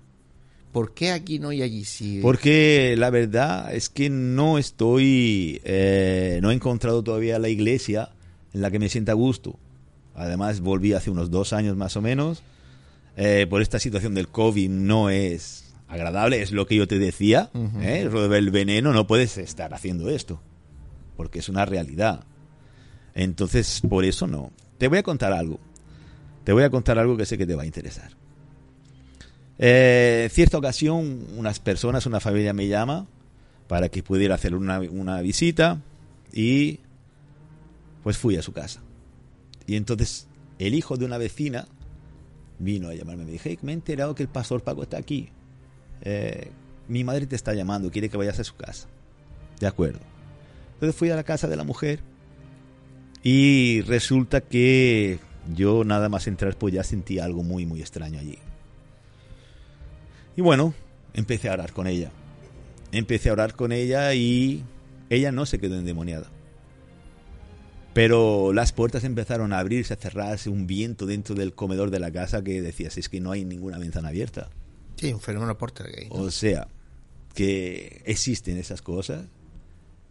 [0.71, 2.19] ¿Por qué aquí no y allí sí?
[2.21, 8.09] Porque la verdad es que no estoy, eh, no he encontrado todavía la iglesia
[8.53, 9.57] en la que me sienta a gusto.
[10.15, 12.41] Además, volví hace unos dos años más o menos.
[13.15, 17.51] Eh, por esta situación del COVID no es agradable, es lo que yo te decía.
[17.79, 18.09] ¿eh?
[18.09, 20.41] Del veneno, no puedes estar haciendo esto,
[21.15, 22.25] porque es una realidad.
[23.13, 24.51] Entonces, por eso no.
[24.77, 25.59] Te voy a contar algo.
[26.45, 28.11] Te voy a contar algo que sé que te va a interesar.
[29.57, 33.07] Eh, cierta ocasión, unas personas, una familia me llama
[33.67, 35.81] para que pudiera hacer una, una visita
[36.31, 36.79] y
[38.03, 38.81] pues fui a su casa.
[39.65, 40.27] Y entonces
[40.59, 41.67] el hijo de una vecina
[42.59, 43.25] vino a llamarme.
[43.25, 45.29] Me dije, me he enterado que el pastor Paco está aquí.
[46.01, 46.51] Eh,
[46.87, 48.87] mi madre te está llamando, quiere que vayas a su casa.
[49.59, 49.99] De acuerdo.
[50.75, 52.01] Entonces fui a la casa de la mujer
[53.23, 55.17] y resulta que
[55.53, 58.39] yo nada más entrar pues ya sentí algo muy muy extraño allí.
[60.35, 60.73] Y bueno,
[61.13, 62.11] empecé a orar con ella.
[62.91, 64.63] Empecé a orar con ella y
[65.09, 66.29] ella no se quedó endemoniada.
[67.93, 72.11] Pero las puertas empezaron a abrirse, a cerrarse, un viento dentro del comedor de la
[72.11, 74.49] casa que decías, es que no hay ninguna ventana abierta.
[74.97, 76.09] Sí, un fenómeno portergay.
[76.09, 76.15] ¿no?
[76.15, 76.67] O sea,
[77.33, 79.25] que existen esas cosas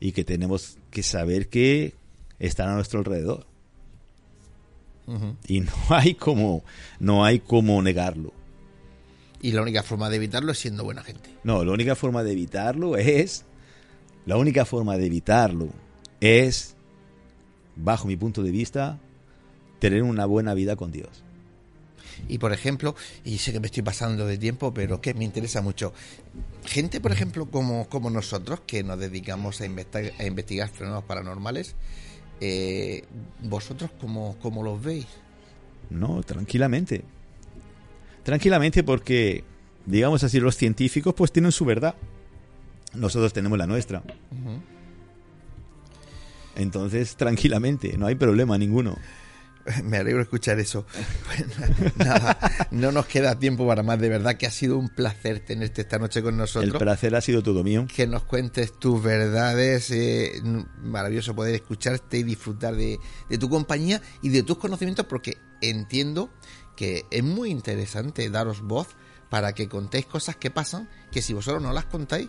[0.00, 1.94] y que tenemos que saber que
[2.38, 3.46] están a nuestro alrededor.
[5.46, 6.64] Y no hay como,
[6.98, 8.32] no hay como negarlo.
[9.42, 11.28] Y la única forma de evitarlo es siendo buena gente.
[11.44, 13.44] No, la única forma de evitarlo es,
[14.24, 15.68] la única forma de evitarlo
[16.20, 16.76] es,
[17.76, 18.98] bajo mi punto de vista,
[19.80, 21.22] tener una buena vida con Dios.
[22.28, 25.60] Y por ejemplo, y sé que me estoy pasando de tiempo, pero que me interesa
[25.60, 25.92] mucho.
[26.64, 31.74] Gente, por ejemplo, como, como nosotros, que nos dedicamos a, investa- a investigar fenómenos paranormales,
[32.40, 33.04] eh,
[33.42, 35.06] ¿vosotros cómo, cómo los veis?
[35.90, 37.04] No, tranquilamente.
[38.22, 39.44] Tranquilamente porque,
[39.86, 41.94] digamos así, los científicos pues tienen su verdad.
[42.94, 44.02] Nosotros tenemos la nuestra.
[46.56, 48.96] Entonces, tranquilamente, no hay problema ninguno.
[49.84, 50.86] Me alegro de escuchar eso.
[51.96, 52.38] Nada,
[52.70, 53.98] no nos queda tiempo para más.
[53.98, 56.76] De verdad que ha sido un placer tenerte esta noche con El nosotros.
[56.78, 57.86] placer ha sido todo mío.
[57.94, 59.90] que nos cuentes tus verdades.
[59.90, 60.40] eh,
[60.82, 62.98] maravilloso poder escucharte y disfrutar de,
[63.28, 66.30] de tu compañía y de tus conocimientos, porque entiendo
[66.76, 68.88] que es muy interesante daros voz
[69.30, 72.28] para que contéis cosas que pasan que si vosotros no las contáis,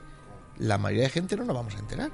[0.57, 2.11] la mayoría de gente no nos vamos a enterar.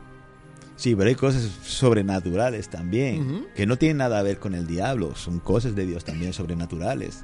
[0.82, 5.14] Sí, pero hay cosas sobrenaturales también, que no tienen nada a ver con el diablo,
[5.14, 7.24] son cosas de Dios también sobrenaturales.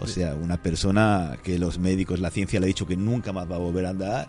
[0.00, 3.46] O sea, una persona que los médicos, la ciencia le ha dicho que nunca más
[3.50, 4.28] va a volver a andar,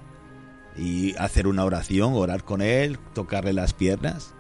[0.75, 4.33] y hacer una oración, orar con él, tocarle las piernas,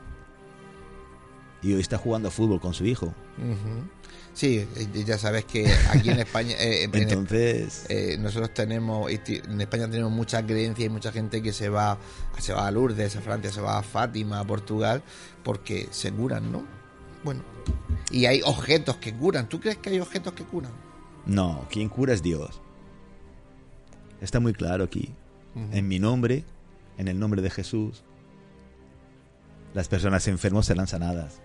[1.61, 3.13] y hoy está jugando fútbol con su hijo.
[4.39, 9.59] Sí, eh, ya sabes que aquí en España, eh, en- Entonces, Eh, nosotros tenemos, en
[9.59, 11.97] España tenemos mucha creencia y mucha gente que se va,
[12.39, 15.03] se va a Lourdes, a Francia, se va a Fátima, a Portugal,
[15.43, 16.63] porque se curan, ¿no?
[17.25, 17.41] Bueno,
[18.11, 19.49] y hay objetos que curan.
[19.49, 20.71] ¿Tú crees que hay objetos que curan?
[21.25, 22.61] no, quien cura es Dios.
[24.21, 25.13] Está muy claro aquí.
[25.73, 26.45] En mi nombre,
[26.97, 28.03] en el nombre de Jesús,
[29.73, 31.41] las personas enfermas serán sanadas.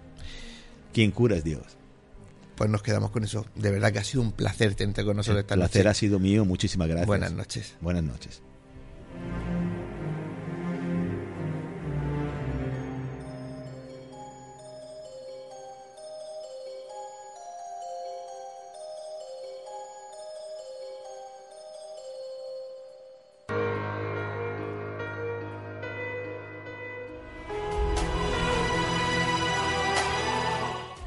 [0.92, 1.76] Quien cura es Dios
[2.56, 3.46] pues nos quedamos con eso.
[3.54, 5.68] De verdad que ha sido un placer tenerte con nosotros El esta noche.
[5.70, 7.06] placer ha sido mío, muchísimas gracias.
[7.06, 7.74] Buenas noches.
[7.80, 8.42] Buenas noches.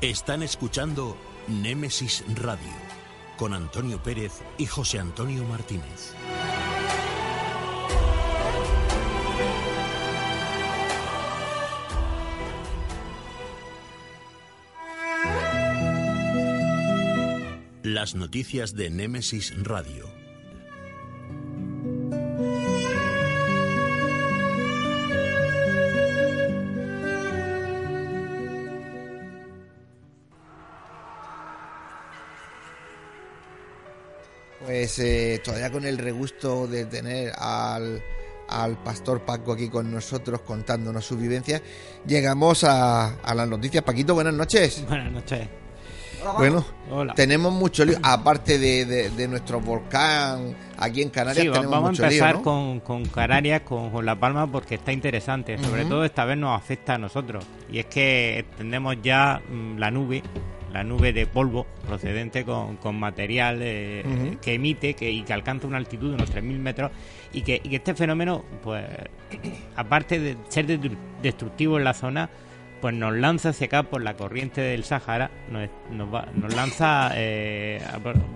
[0.01, 1.17] Están escuchando
[1.47, 2.73] Némesis Radio
[3.37, 6.13] con Antonio Pérez y José Antonio Martínez.
[17.83, 20.16] Las noticias de Némesis Radio.
[34.87, 38.01] Pues eh, todavía con el regusto de tener al,
[38.47, 41.61] al pastor Paco aquí con nosotros contándonos su vivencia,
[42.05, 43.83] llegamos a, a las noticias.
[43.83, 44.85] Paquito, buenas noches.
[44.87, 45.45] Buenas noches.
[46.37, 47.13] Bueno, Hola.
[47.15, 51.99] tenemos mucho lío, aparte de, de- de nuestro volcán aquí en Canarias, Sí, tenemos vamos
[51.99, 52.43] a empezar lío, ¿no?
[52.43, 55.57] con, con Canarias, con, con La Palma, porque está interesante.
[55.57, 57.45] Sobre todo esta vez nos afecta a nosotros.
[57.69, 60.23] Y es que tenemos ya mm, la nube,
[60.73, 64.03] la nube de polvo procedente con, con material eh,
[64.41, 66.91] que emite que, y que alcanza una altitud de unos 3.000 metros.
[67.33, 68.85] Y que, y que este fenómeno, pues,
[69.75, 70.91] aparte de ser de-
[71.21, 72.29] destructivo en la zona,
[72.81, 77.11] pues nos lanza hacia acá por la corriente del Sáhara, nos, nos, va- nos lanza
[77.15, 77.81] eh,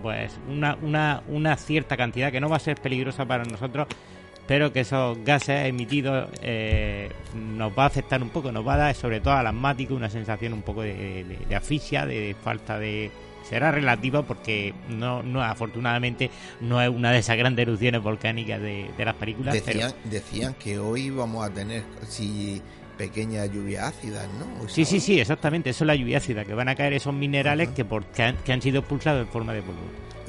[0.02, 3.88] pues una, una, una cierta cantidad que no va a ser peligrosa para nosotros,
[4.52, 8.78] pero que esos gases emitidos eh, nos va a afectar un poco, nos va a
[8.78, 10.93] dar sobre todo al asmático una sensación un poco de,
[11.24, 13.10] de- de asfixia, de falta de...
[13.47, 16.30] Será relativa porque no, no afortunadamente
[16.60, 19.56] no es una de esas grandes erupciones volcánicas de, de las películas.
[19.66, 22.62] pero- Decían, decían que hoy vamos a tener sí,
[22.97, 24.68] pequeñas lluvias ácidas, ¿no?
[24.68, 25.70] Sí, sí, sí, exactamente.
[25.70, 28.36] Eso es la lluvia ácida, que van a caer esos minerales que, por, que, han,
[28.43, 29.80] que han sido expulsados en forma de polvo.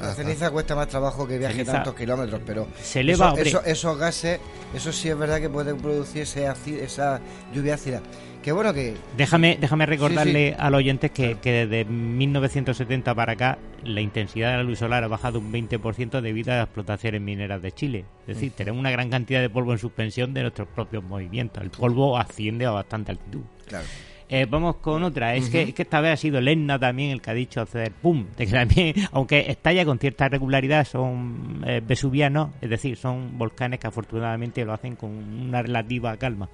[0.08, 3.98] La ceniza cuesta más trabajo que viaje Ceniza- tantos kilómetros, pero Se eleva, eso- esos
[3.98, 4.40] gases,
[4.74, 6.46] eso sí es verdad que pueden producir ese
[6.82, 7.20] esa
[7.54, 8.00] lluvia ácida.
[8.42, 10.56] Que bueno que Déjame, déjame recordarle Sí, sí.
[10.58, 15.04] a los oyentes que, que desde 1970 para acá la intensidad de la luz solar
[15.04, 18.04] ha bajado un 20% debido a las explotaciones mineras de Chile.
[18.26, 21.62] Es decir, tenemos una gran cantidad de polvo en suspensión de nuestros propios movimientos.
[21.62, 23.42] El polvo asciende a bastante altitud.
[23.68, 23.86] Claro.
[24.34, 25.34] Eh, vamos con otra.
[25.34, 27.92] Es, que, es que esta vez ha sido Lenna también el que ha dicho hacer
[27.92, 28.26] pum.
[28.36, 33.78] De que también, aunque estalla con cierta regularidad, son eh, vesuvianos, es decir, son volcanes
[33.78, 36.48] que afortunadamente lo hacen con una relativa calma.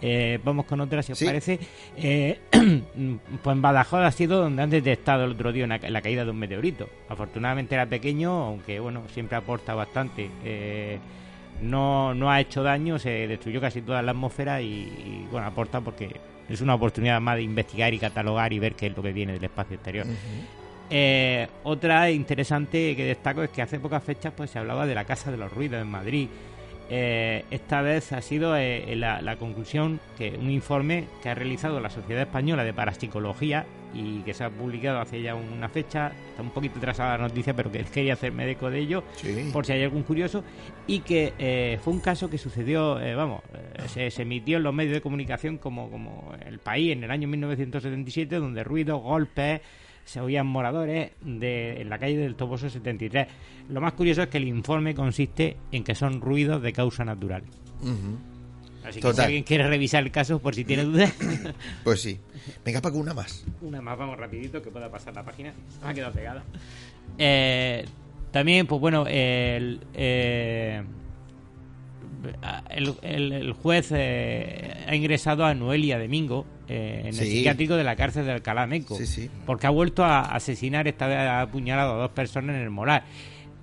[0.00, 1.26] Eh, vamos con otra, si os Sí.
[1.26, 1.58] parece.
[1.98, 6.24] Eh, pues en Badajoz ha sido donde han detectado el otro día una la caída
[6.24, 6.88] de un meteorito.
[7.10, 10.30] Afortunadamente era pequeño, aunque bueno, siempre aporta bastante.
[10.42, 10.98] Eh,
[11.60, 15.80] no, no ha hecho daño, se destruyó casi toda la atmósfera y, y, bueno, aporta
[15.82, 16.10] porque
[16.48, 19.32] es una oportunidad más de investigar y catalogar y ver qué es lo que viene
[19.32, 20.06] del espacio exterior.
[20.90, 25.04] Eh, otra interesante que destaco es que hace pocas fechas pues se hablaba de la
[25.04, 26.28] Casa de los Ruidos en Madrid.
[26.90, 31.80] Eh, esta vez ha sido eh, la, la conclusión que un informe que ha realizado
[31.80, 33.64] la Sociedad Española de Parapsicología
[33.94, 37.54] y que se ha publicado hace ya una fecha, está un poquito atrasada la noticia,
[37.54, 39.50] pero que quería hacerme eco de ello, Sí.
[39.52, 40.42] por si hay algún curioso,
[40.88, 44.64] y que eh, fue un caso que sucedió, eh, vamos, eh, se, se emitió en
[44.64, 49.60] los medios de comunicación como, como el país en el año 1977, donde ruidos, golpes,
[50.04, 53.26] se oían moradores de, en la calle del Toboso 73.
[53.70, 57.42] Lo más curioso es que el informe consiste en que son ruidos de causa natural.
[58.82, 59.24] Así que si Total.
[59.26, 61.12] alguien quiere revisar el caso, por si tiene dudas,
[61.84, 62.18] Pues sí.
[62.64, 63.46] Venga, Paco, una más.
[63.62, 65.54] una más, vamos rapidito, que pueda pasar la página.
[65.82, 66.44] Me ha quedado pegada.
[67.16, 67.86] Eh,
[68.30, 70.82] también, pues bueno, el, eh,
[72.70, 77.84] el, el- el juez eh, ha ingresado a Noelia Domingo eh, en el psiquiátrico de
[77.84, 78.96] la cárcel de Alcalá Meco.
[78.96, 79.30] Sí, sí.
[79.46, 83.04] Porque ha vuelto a asesinar, esta vez ha apuñalado a dos personas en el molar.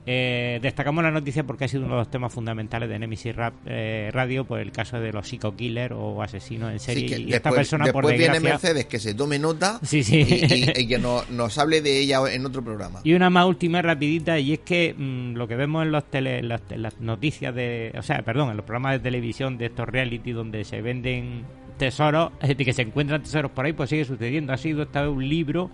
[0.07, 3.53] Eh, destacamos la noticia porque ha sido uno de los temas fundamentales de Nemesis Rap,
[3.67, 7.07] eh, Radio por el caso de los psico killer o asesinos en serie.
[7.07, 9.79] Sí, que y esta después, persona, por después viene desgracia, Mercedes que se tome nota
[9.83, 10.25] Sí, sí.
[10.27, 13.01] y, y- y que no- nos hable de ella en otro programa.
[13.03, 16.39] Y una más última rapidita y es que mm, lo que vemos en los tele,
[16.39, 19.67] en las, en las noticias de, o sea, perdón, en los programas de televisión de
[19.67, 21.43] estos reality donde se venden
[21.85, 24.53] tesoros, es decir, que se encuentran tesoros por ahí, pues sigue sucediendo.
[24.53, 25.69] Ha sido esta vez un libro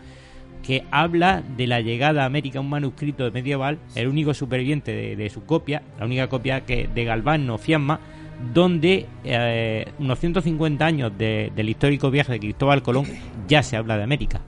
[0.63, 5.15] que habla de la llegada a América, un manuscrito de medieval, el único superviviente de,
[5.15, 7.99] de su copia, la única copia que de Galván no Fiamma,
[8.53, 13.05] donde eh, unos 150 años de- del histórico viaje de Cristóbal Colón
[13.47, 14.41] ya se habla de América.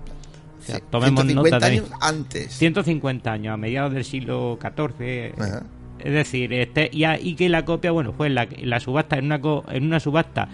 [0.60, 2.51] O sea, Sí, tomemos 150 nota de años antes.
[2.53, 5.34] 150 años, a mediados del siglo XIV.
[5.41, 5.64] Ajá.
[5.99, 8.80] Es decir, este y, a- y que la copia, bueno, fue en la, en la
[8.80, 10.47] subasta, en una, co- en una subasta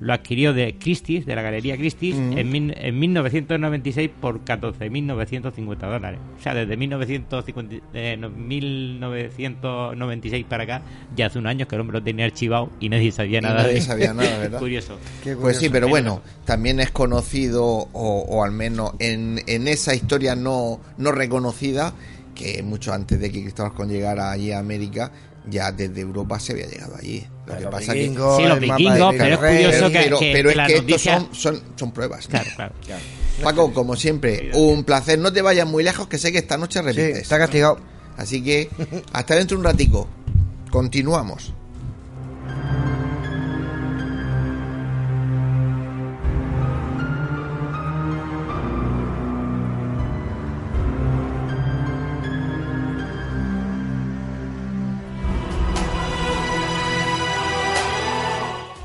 [0.00, 6.18] lo adquirió de Christie's, de la Galería Christie's, en, mil- en 1996 por 14.950 dólares.
[6.38, 10.82] O sea, desde 1950, eh, no, 1996 para acá,
[11.16, 13.62] ya hace un año que el hombre lo tenía archivado y nadie sabía Y nada
[13.62, 14.58] nadie de sabía nada, ¿verdad?
[14.58, 14.98] Curioso.
[15.22, 19.94] Qué Pues sí, pero bueno, también es conocido, o, o al menos en, en esa
[19.94, 21.94] historia no, no reconocida,
[22.34, 25.12] que mucho antes de que Cristóbal Colón llegara allí a América,
[25.48, 27.24] ya desde Europa se había llegado allí.
[27.54, 29.90] Lo que pasa vikingos, Sí, los el mapa vikingos, de pero es Rey, curioso Pero,
[29.90, 32.26] que- pero- que- pero que es la que estos noticia- son, son, son pruebas.
[32.28, 32.72] Claro, claro.
[33.42, 35.18] Paco, como siempre, un placer.
[35.18, 37.18] No te vayas muy lejos, que sé que esta noche Sí, repites.
[37.22, 37.78] está castigado.
[38.16, 38.68] Así que
[39.12, 40.08] hasta dentro de un ratico.
[40.70, 41.54] Continuamos.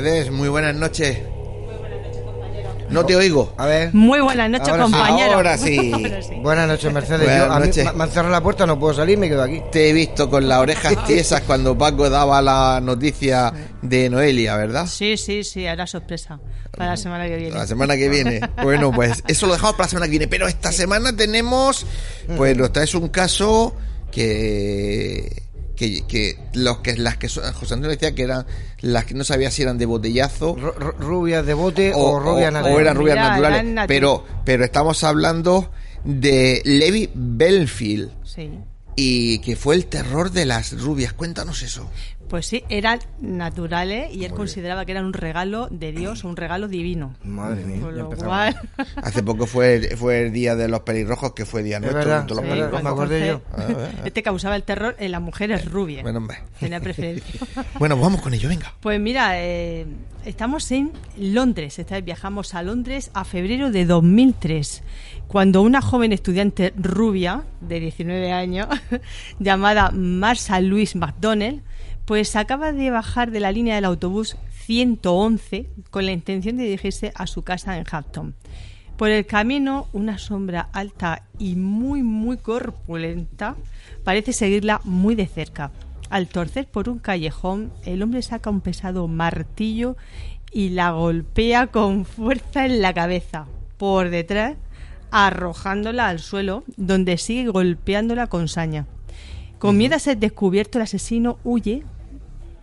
[0.00, 1.18] Mercedes, muy buenas noches.
[2.88, 3.52] No te oigo.
[3.58, 3.94] A ver.
[3.94, 4.92] Muy buenas noches, Ahora sí.
[4.92, 5.34] compañeros.
[5.34, 5.92] Ahora sí.
[5.94, 6.34] Ahora sí.
[6.42, 7.20] Buenas noches, Mercedes.
[7.26, 7.84] Buenas Yo, a mí noches.
[7.84, 9.60] me- me han cerrado la puerta, no puedo salir, me quedo aquí.
[9.70, 14.86] Te he visto con las orejas tiesas cuando Paco daba la noticia de Noelia, ¿verdad?
[14.86, 16.40] Sí, sí, sí, hará sorpresa
[16.76, 17.54] para la semana que viene.
[17.54, 18.40] La semana que viene.
[18.62, 20.28] Bueno, pues eso lo dejamos para la semana que viene.
[20.28, 21.86] Pero esta semana tenemos,
[22.38, 23.74] pues nos traes un caso
[24.10, 25.42] que
[25.80, 28.44] que, que los que las que son- José Antonio decía que eran
[28.82, 32.50] las que no sabía si eran de botellazo Ru- ru- rubias de bote o, rubias
[32.50, 32.80] o naturales.
[32.82, 33.64] eran rubias Mira, naturales.
[33.64, 35.70] eran pero pero estamos hablando
[36.04, 38.50] de Levi Belfield Sí.
[38.94, 41.14] y que fue el terror de las rubias.
[41.14, 41.88] Cuéntanos eso.
[42.30, 46.68] Pues sí, eran naturales y él consideraba que eran un regalo de Dios, un regalo
[46.68, 47.16] divino.
[47.24, 48.28] Madre mía, Por ya lo empezamos.
[48.28, 51.98] cual, Hace poco fue fue el día de los pelirrojos que fue día Es nuestro.
[52.00, 52.70] verdad, con todos los es verdad.
[52.70, 52.84] pelirrojos.
[52.84, 54.04] me acordé yo.
[54.06, 56.02] este causaba el terror en las mujeres rubias.
[56.04, 56.38] Bueno, hombre.
[56.58, 57.40] Tenía preferencia.
[57.80, 58.72] Bueno, vamos con ello, venga.
[58.80, 59.86] Pues mira, eh,
[60.24, 61.78] estamos en Londres.
[61.78, 64.82] Esta vez viajamos a Londres a febrero de 2003,
[65.26, 68.68] cuando una joven estudiante rubia de 19 años,
[69.40, 71.62] llamada Marsha Louise McDonnell,
[72.10, 77.12] pues acaba de bajar de la línea del autobús 111 con la intención de dirigirse
[77.14, 78.34] a su casa en Hampton.
[78.96, 83.54] Por el camino, una sombra alta y muy, muy corpulenta
[84.02, 85.70] parece seguirla muy de cerca.
[86.08, 89.96] Al torcer por un callejón, el hombre saca un pesado martillo
[90.50, 93.46] y la golpea con fuerza en la cabeza,
[93.78, 94.56] por detrás,
[95.12, 98.86] arrojándola al suelo, donde sigue golpeándola con saña.
[99.60, 101.84] Con miedo a ser descubierto, el asesino huye,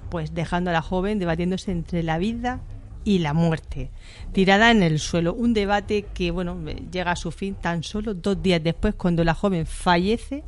[0.09, 2.61] pues dejando a la joven debatiéndose entre la vida
[3.03, 3.89] y la muerte,
[4.33, 5.33] tirada en el suelo.
[5.33, 6.57] Un debate que, bueno,
[6.91, 10.43] llega a su fin tan solo dos días después, cuando la joven fallece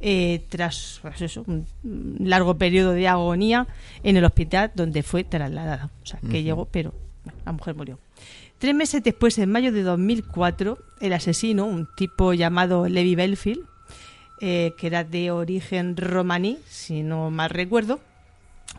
[0.00, 3.66] eh, tras pues eso, un un largo periodo de agonía
[4.02, 5.90] en el hospital donde fue trasladada.
[6.02, 6.92] O sea, que llegó, pero
[7.24, 7.98] bueno, la mujer murió.
[8.58, 13.66] Tres meses después, en mayo de 2004, el asesino, un tipo llamado Levi Belfield,
[14.40, 18.00] eh, que era de origen romaní, si no mal recuerdo,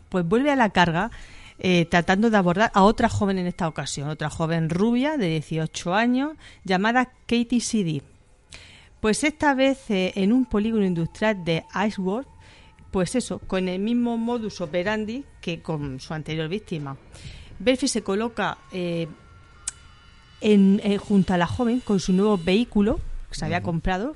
[0.09, 1.11] pues vuelve a la carga
[1.59, 5.93] eh, tratando de abordar a otra joven en esta ocasión, otra joven rubia de 18
[5.95, 6.33] años
[6.63, 8.03] llamada Katie CD.
[9.01, 12.27] Pues esta vez eh, en un polígono industrial de Iceworth,
[12.91, 16.95] pues eso, con el mismo modus operandi que con su anterior víctima.
[17.59, 19.07] Belfi se coloca eh,
[20.41, 22.99] en, junto a la joven con su nuevo vehículo
[23.29, 24.15] que se había comprado,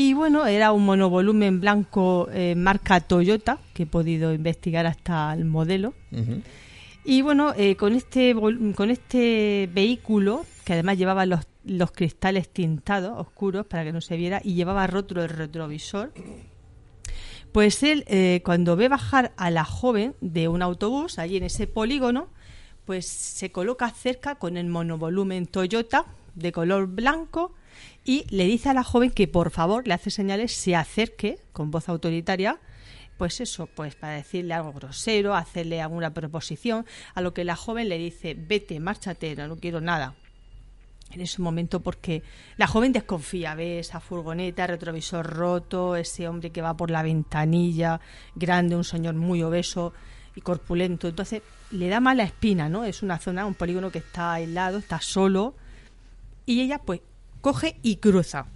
[0.00, 5.44] y bueno, era un monovolumen blanco eh, marca Toyota, que he podido investigar hasta el
[5.44, 5.92] modelo.
[7.04, 8.32] Y bueno, eh, con, este,
[8.76, 14.16] con este vehículo, que además llevaba los, los cristales tintados, oscuros, para que no se
[14.16, 16.12] viera, y llevaba roto el retrovisor,
[17.50, 21.66] pues él, eh, cuando ve bajar a la joven de un autobús, allí en ese
[21.66, 22.28] polígono,
[22.84, 27.52] pues se coloca cerca con el monovolumen Toyota de color blanco
[28.08, 31.70] y le dice a la joven que por favor le hace señales, se acerque con
[31.70, 32.58] voz autoritaria,
[33.18, 37.90] pues eso, pues para decirle algo grosero, hacerle alguna proposición, a lo que la joven
[37.90, 40.14] le dice, vete, márchate, no, no quiero nada.
[41.10, 42.22] en ese momento porque
[42.56, 48.00] la joven desconfía, ve esa furgoneta, retrovisor roto, ese hombre que va por la ventanilla,
[48.34, 49.92] grande, un señor muy obeso
[50.34, 51.42] y corpulento, entonces
[51.72, 52.86] le da mala espina, ¿no?
[52.86, 55.52] Es una zona, un polígono que está aislado, está solo
[56.46, 57.02] y ella pues
[57.40, 58.46] coge y cruza.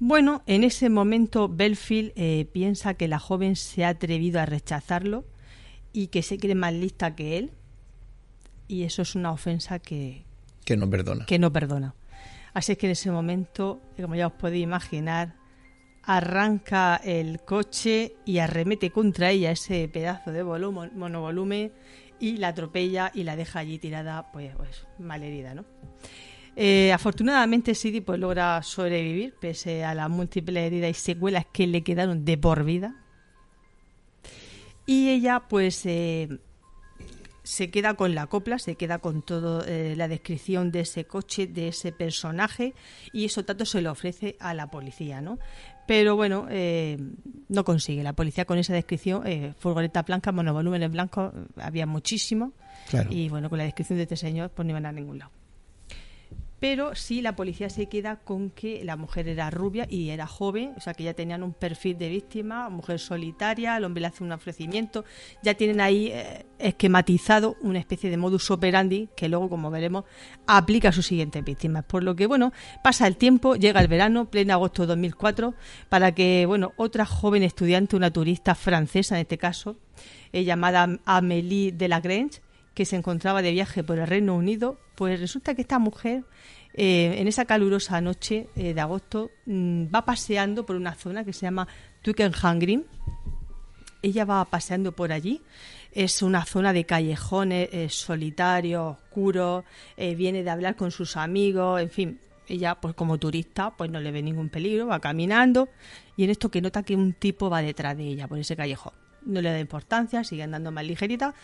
[0.00, 5.24] Bueno, en ese momento Belfield eh, piensa que la joven se ha atrevido a rechazarlo
[5.92, 7.50] y que se cree más lista que él
[8.68, 10.24] y eso es una ofensa que,
[10.64, 11.26] que no perdona.
[11.26, 11.94] Que no perdona.
[12.54, 15.34] Así es que en ese momento, como ya os podéis imaginar,
[16.02, 21.72] arranca el coche y arremete contra ella ese pedazo de volumen, monovolumen
[22.20, 25.64] y la atropella y la deja allí tirada, pues, pues mal herida, ¿no?
[26.60, 31.84] Eh, afortunadamente Sidi pues logra sobrevivir pese a las múltiples heridas y secuelas que le
[31.84, 32.96] quedaron de por vida.
[34.84, 36.40] Y ella pues eh,
[37.44, 41.46] se queda con la copla, se queda con toda eh, la descripción de ese coche,
[41.46, 42.74] de ese personaje,
[43.12, 45.38] y eso tanto se lo ofrece a la policía, ¿no?
[45.86, 46.98] Pero bueno, eh,
[47.48, 48.02] no consigue.
[48.02, 52.52] La policía con esa descripción, eh, furgoneta blanca, monovolúmenes blancos, había muchísimo.
[53.10, 55.37] Y bueno, con la descripción de este señor, pues no iban a ningún lado
[56.60, 60.72] pero sí la policía se queda con que la mujer era rubia y era joven,
[60.76, 64.24] o sea que ya tenían un perfil de víctima, mujer solitaria, el hombre le hace
[64.24, 65.04] un ofrecimiento,
[65.42, 70.04] ya tienen ahí eh, esquematizado una especie de modus operandi que luego, como veremos,
[70.46, 71.84] aplica a sus siguientes víctimas.
[71.84, 72.52] Por lo que, bueno,
[72.82, 75.54] pasa el tiempo, llega el verano, pleno agosto de 2004,
[75.88, 79.76] para que, bueno, otra joven estudiante, una turista francesa en este caso,
[80.32, 82.40] eh, llamada Amélie de la Grange,
[82.78, 86.22] que se encontraba de viaje por el Reino Unido, pues resulta que esta mujer
[86.74, 91.32] eh, en esa calurosa noche eh, de agosto mm, va paseando por una zona que
[91.32, 91.66] se llama
[92.02, 92.86] Twickenham Green.
[94.00, 95.42] Ella va paseando por allí.
[95.90, 99.64] Es una zona de callejones eh, solitarios, oscuros.
[99.96, 102.20] viene de hablar con sus amigos, en fin.
[102.46, 105.68] Ella, pues como turista, pues no le ve ningún peligro, va caminando
[106.16, 109.07] y en esto que nota que un tipo va detrás de ella por ese callejón.
[109.22, 111.34] No le da importancia, sigue andando más ligerita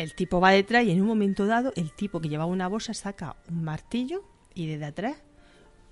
[0.00, 2.94] el tipo va detrás y en un momento dado el tipo que llevaba una bolsa
[2.94, 4.24] saca un martillo
[4.54, 5.16] y desde atrás,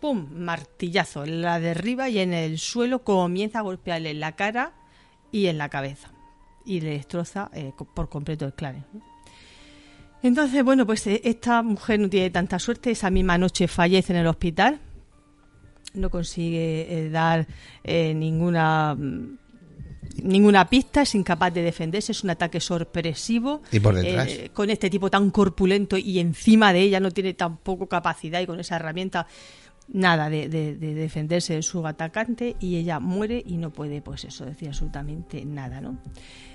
[0.01, 0.29] ¡pum!
[0.33, 4.73] Martillazo, la derriba y en el suelo comienza a golpearle en la cara
[5.31, 6.11] y en la cabeza.
[6.65, 8.85] Y le destroza eh, por completo el clave.
[10.23, 12.91] Entonces, bueno, pues eh, esta mujer no tiene tanta suerte.
[12.91, 14.81] Esa misma noche fallece en el hospital.
[15.95, 17.47] No consigue eh, dar
[17.85, 19.39] ninguna mm,
[20.23, 23.63] ninguna pista, es incapaz de defenderse, es un ataque sorpresivo.
[23.71, 24.29] ¿Y por detrás?
[24.29, 28.47] Eh, con este tipo tan corpulento y encima de ella no tiene tampoco capacidad y
[28.47, 29.27] con esa herramienta
[29.89, 34.69] nada de, defenderse de su atacante y ella muere y no puede, pues eso, decir
[34.69, 35.99] absolutamente nada, ¿no?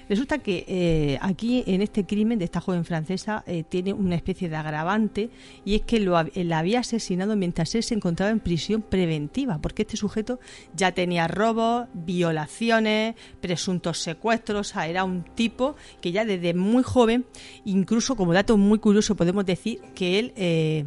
[0.09, 4.49] Resulta que eh, aquí en este crimen de esta joven francesa eh, tiene una especie
[4.49, 5.29] de agravante
[5.63, 9.83] y es que lo, la había asesinado mientras él se encontraba en prisión preventiva, porque
[9.83, 10.39] este sujeto
[10.75, 17.25] ya tenía robos, violaciones, presuntos secuestros, era un tipo que ya desde muy joven,
[17.65, 20.85] incluso como dato muy curioso podemos decir que él eh,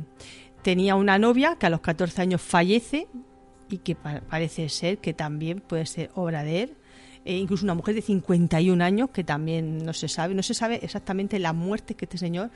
[0.62, 3.06] tenía una novia que a los 14 años fallece
[3.70, 6.76] y que parece ser que también puede ser obra de él
[7.26, 10.78] e incluso una mujer de 51 años que también no se sabe, no se sabe
[10.82, 12.50] exactamente las muertes que este señor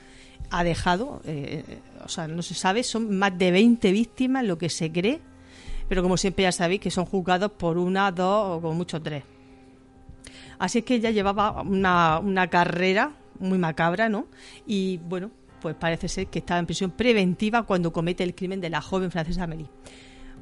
[0.49, 4.57] ha dejado, eh, eh, o sea, no se sabe, son más de 20 víctimas lo
[4.57, 5.19] que se cree,
[5.89, 9.23] pero como siempre ya sabéis que son juzgados por una, dos o como mucho tres.
[10.57, 14.27] Así es que ella llevaba una, una carrera muy macabra, ¿no?
[14.65, 18.69] Y bueno, pues parece ser que estaba en prisión preventiva cuando comete el crimen de
[18.69, 19.67] la joven francesa Amélie.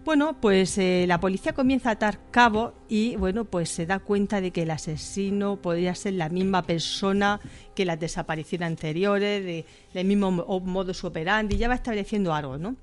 [0.05, 4.39] Bueno, pues eh, la policía comienza a atar cabo y bueno, pues se da cuenta
[4.39, 7.39] de que el asesino podría ser la misma persona
[7.75, 12.77] que las desapariciones anteriores, de, del mismo modus operandi, ya va estableciendo algo, ¿no?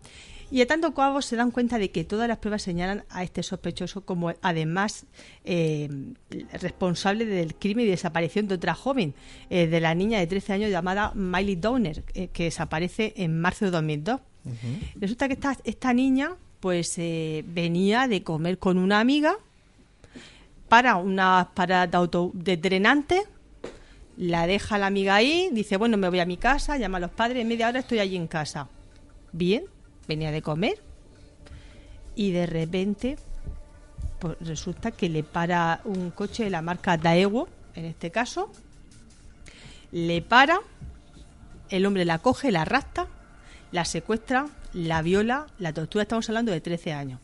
[0.50, 3.42] Y a tanto cabo se dan cuenta de que todas las pruebas señalan a este
[3.42, 5.06] sospechoso como además
[5.44, 5.88] eh,
[6.52, 9.14] responsable del crimen y desaparición de otra joven,
[9.50, 13.72] eh, de la niña de 13 años llamada Miley Downer, que desaparece en marzo de
[13.72, 14.20] 2002.
[14.94, 16.36] Resulta que esta, esta niña
[16.66, 19.36] pues eh, venía de comer con una amiga
[20.68, 23.22] para una parada de auto de drenante,
[24.16, 27.12] la deja la amiga ahí, dice, bueno, me voy a mi casa, llama a los
[27.12, 28.66] padres, en media hora estoy allí en casa.
[29.30, 29.62] Bien,
[30.08, 30.82] venía de comer
[32.16, 33.16] y de repente
[34.18, 37.46] pues resulta que le para un coche de la marca Daewoo,
[37.76, 38.50] en este caso,
[39.92, 40.58] le para,
[41.68, 43.06] el hombre la coge, la arrastra,
[43.70, 47.20] la secuestra, la viola, la tortura, estamos hablando de 13 años,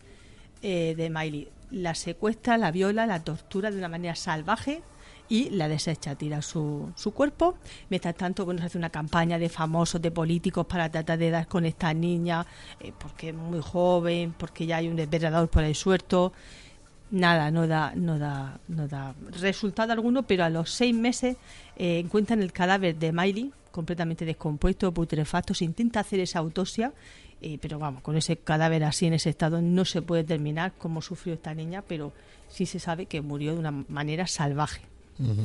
[0.62, 1.48] eh, de Miley.
[1.70, 4.82] La secuestra, la viola, la tortura de una manera salvaje
[5.28, 7.56] y la desecha, tira su, su cuerpo.
[7.90, 11.46] Mientras tanto, bueno, se hace una campaña de famosos, de políticos para tratar de dar
[11.46, 12.46] con esta niña,
[12.80, 16.32] eh, porque es muy joven, porque ya hay un depredador por ahí suelto.
[17.10, 21.36] Nada, no da, no da, no da resultado alguno, pero a los seis meses
[21.76, 26.92] eh, encuentran el cadáver de Miley, completamente descompuesto, putrefacto, se intenta hacer esa autopsia,
[27.42, 31.02] eh, pero vamos, con ese cadáver así en ese estado no se puede determinar cómo
[31.02, 32.12] sufrió esta niña, pero
[32.48, 34.82] sí se sabe que murió de una manera salvaje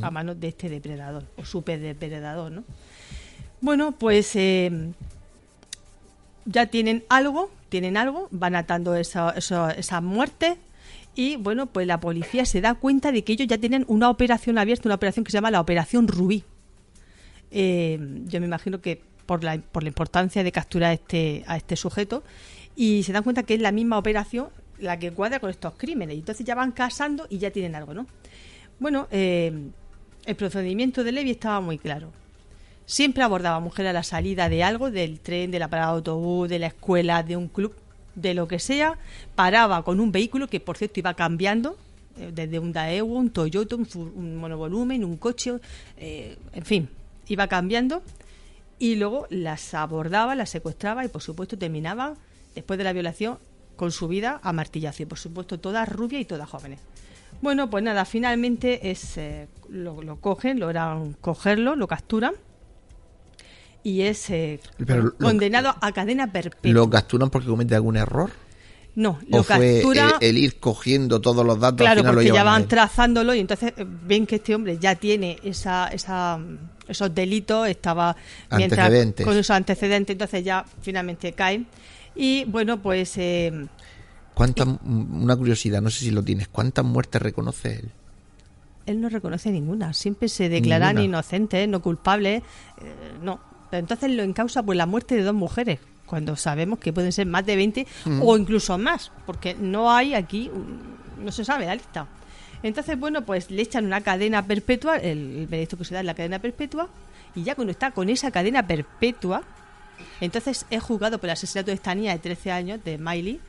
[0.01, 2.63] a manos de este depredador o super depredador, ¿no?
[3.61, 4.91] Bueno, pues eh,
[6.45, 10.57] ya tienen algo, tienen algo, van atando esa, esa, esa muerte
[11.15, 14.59] y bueno, pues la policía se da cuenta de que ellos ya tienen una operación
[14.59, 16.43] abierta, una operación que se llama la Operación Rubí.
[17.49, 21.75] Eh, yo me imagino que por la, por la importancia de capturar este, a este
[21.75, 22.23] sujeto
[22.75, 24.47] y se dan cuenta que es la misma operación
[24.79, 26.15] la que cuadra con estos crímenes.
[26.15, 28.07] Y entonces ya van casando y ya tienen algo, ¿no?
[28.79, 29.51] Bueno, eh,
[30.25, 32.11] el procedimiento de Levi estaba muy claro.
[32.85, 35.97] Siempre abordaba a mujer a la salida de algo, del tren, de la parada de
[35.97, 37.75] autobús, de la escuela, de un club,
[38.15, 38.97] de lo que sea.
[39.35, 41.77] Paraba con un vehículo que, por cierto, iba cambiando,
[42.17, 45.53] eh, desde un Daewoo, un Toyota, un, un monovolumen, un coche,
[45.97, 46.89] eh, en fin,
[47.27, 48.03] iba cambiando.
[48.79, 52.13] Y luego las abordaba, las secuestraba y, por supuesto, terminaba,
[52.55, 53.39] después de la violación,
[53.75, 55.03] con su vida a martillazo.
[55.03, 56.79] Y, por supuesto, todas rubias y todas jóvenes.
[57.41, 62.33] Bueno, pues nada, finalmente es, eh, lo, lo cogen, logran cogerlo, lo capturan
[63.83, 66.71] y es eh, Pero lo- condenado a cadena perpetua.
[66.71, 68.31] ¿Lo capturan porque comete algún error?
[68.95, 72.15] no, ¿O lo fue captura, el, el ir cogiendo todos los datos al claro, final
[72.15, 75.37] lo porque ya llevan a van trazándolo y entonces ven que este hombre ya tiene
[75.43, 76.39] esa, esa,
[76.87, 78.15] esos delitos, estaba
[78.51, 78.89] mientras
[79.23, 81.67] con esos antecedentes, entonces ya finalmente caen.
[82.15, 83.67] Y bueno, pues eh,
[84.33, 87.91] ¿Cuántas, una curiosidad, no sé si lo tienes, ¿cuántas muertes reconoce él?
[88.87, 91.17] él no reconoce ninguna, siempre se declaran Ninguna.
[91.19, 92.41] inocentes, no culpables,
[92.81, 93.39] eh, no.
[93.69, 97.27] Pero entonces lo encausa pues la muerte de dos mujeres, cuando sabemos que pueden ser
[97.27, 97.85] más de 20
[98.21, 102.07] o incluso más, porque no hay aquí, mm, no se sabe la lista.
[102.63, 106.15] Entonces, bueno, pues le echan una cadena perpetua, el, veredicto que se da es la
[106.15, 106.89] cadena perpetua,
[107.35, 109.43] y ya cuando está con esa cadena perpetua,
[110.21, 113.39] entonces es juzgado por el asesinato de esta niña de 13 años, de Miley,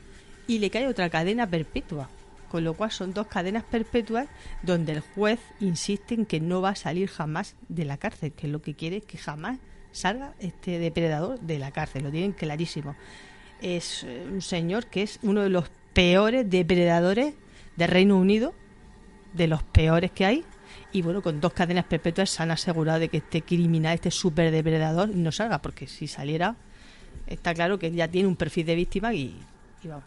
[0.47, 2.09] y le cae otra cadena perpetua.
[2.51, 4.27] Con lo cual son dos cadenas perpetuas
[4.63, 8.49] donde el juez insiste en que no va a salir jamás de la cárcel, que
[8.49, 9.59] lo que quiere que jamás
[9.93, 12.97] salga este depredador de la cárcel, lo tienen clarísimo.
[13.61, 17.35] Es un señor que es uno de los peores depredadores
[17.77, 18.55] del Reino Unido,
[19.33, 20.45] de los peores que hay,
[20.93, 24.51] y bueno, con dos cadenas perpetuas se han asegurado de que este criminal, este super
[24.51, 26.57] depredador, no salga, porque si saliera,
[27.27, 29.37] está claro que ya tiene un perfil de víctima y,
[29.83, 30.05] y vamos.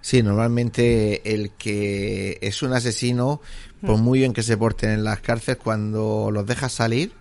[0.00, 3.40] Sí, normalmente el que es un asesino,
[3.80, 4.02] por Mm.
[4.02, 7.12] muy bien que se porten en las cárceles, cuando los dejas salir,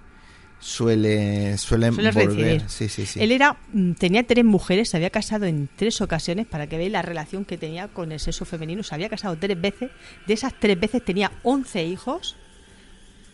[0.62, 2.70] suele, suelen Suele volver.
[2.70, 3.22] Sí, sí, sí.
[3.22, 6.92] Él era, mm, tenía tres mujeres, se había casado en tres ocasiones para que veáis
[6.92, 8.84] la relación que tenía con el sexo femenino.
[8.84, 9.90] Se había casado tres veces.
[10.28, 12.38] De esas tres veces tenía 11 hijos.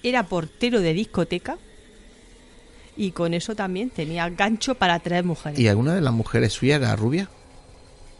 [0.02, 1.58] Era portero de discoteca.
[2.96, 5.60] Y con eso también tenía gancho para tres mujeres.
[5.60, 7.30] ¿Y alguna de las mujeres suyas era rubia?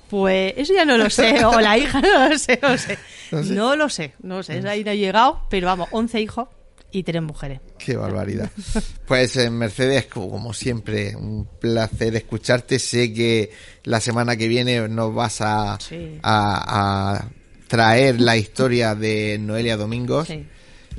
[0.10, 1.44] Pues eso ya no lo sé.
[1.46, 3.00] O la hija, no lo sé, no lo sé.
[3.30, 3.54] No sé.
[3.56, 4.66] No lo sé, no lo sé.
[4.66, 5.42] Ahí no ha llegado.
[5.50, 6.48] Pero vamos, 11 hijos
[6.92, 7.60] y tres mujeres.
[7.78, 8.50] Qué barbaridad.
[9.08, 12.78] Pues eh, Mercedes, como, siempre, un placer escucharte.
[12.80, 13.52] Sé que
[13.84, 16.20] la semana que viene nos vas a, Sí.
[16.24, 17.30] a, a
[17.68, 20.46] traer la historia de Noelia Domingos, Sí.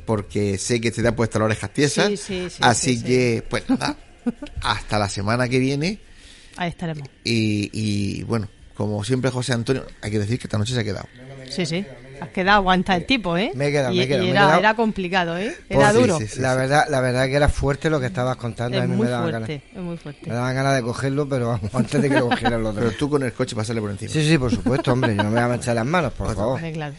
[0.06, 2.06] porque sé que te ha puesto las orejas tiesas.
[2.08, 3.04] Sí, sí, sí, Así sí, sí.
[3.04, 3.96] que, pues nada,
[4.62, 5.98] hasta la semana que viene.
[6.56, 7.08] Ahí estaremos.
[7.24, 10.84] Y, y, bueno, como siempre, José Antonio, hay que decir que esta noche se ha
[10.84, 11.06] quedado.
[11.50, 11.84] Sí, sí.
[12.20, 13.52] Has quedado aguanta el tipo, ¿eh?
[13.54, 14.58] Me he quedado, y, me he quedado, y me he era, quedado.
[14.60, 15.54] era complicado, ¿eh?
[15.68, 16.18] Era duro.
[16.18, 16.40] sí, sí.
[16.40, 18.78] la verdad, la verdad que era fuerte lo que estabas contando.
[18.78, 19.76] a Es mí muy me daban fuerte, ganas.
[19.76, 20.28] es muy fuerte.
[20.28, 22.98] Me daban ganas de cogerlo, pero vamos, antes de que lo cogieran los Pero otros.
[22.98, 24.10] tú con el coche pasarle por encima.
[24.12, 25.14] Sí, sí, por supuesto, hombre.
[25.16, 26.60] Yo no me voy a manchar las manos, por favor.
[26.72, 26.94] Claro.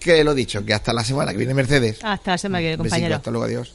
[0.00, 1.98] Que lo dicho, que hasta la semana que viene Mercedes.
[2.02, 3.16] Hasta la semana que viene, Besito, compañero.
[3.16, 3.74] hasta luego, adiós.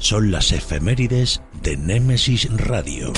[0.00, 3.12] son las efemérides de Némesis Radio.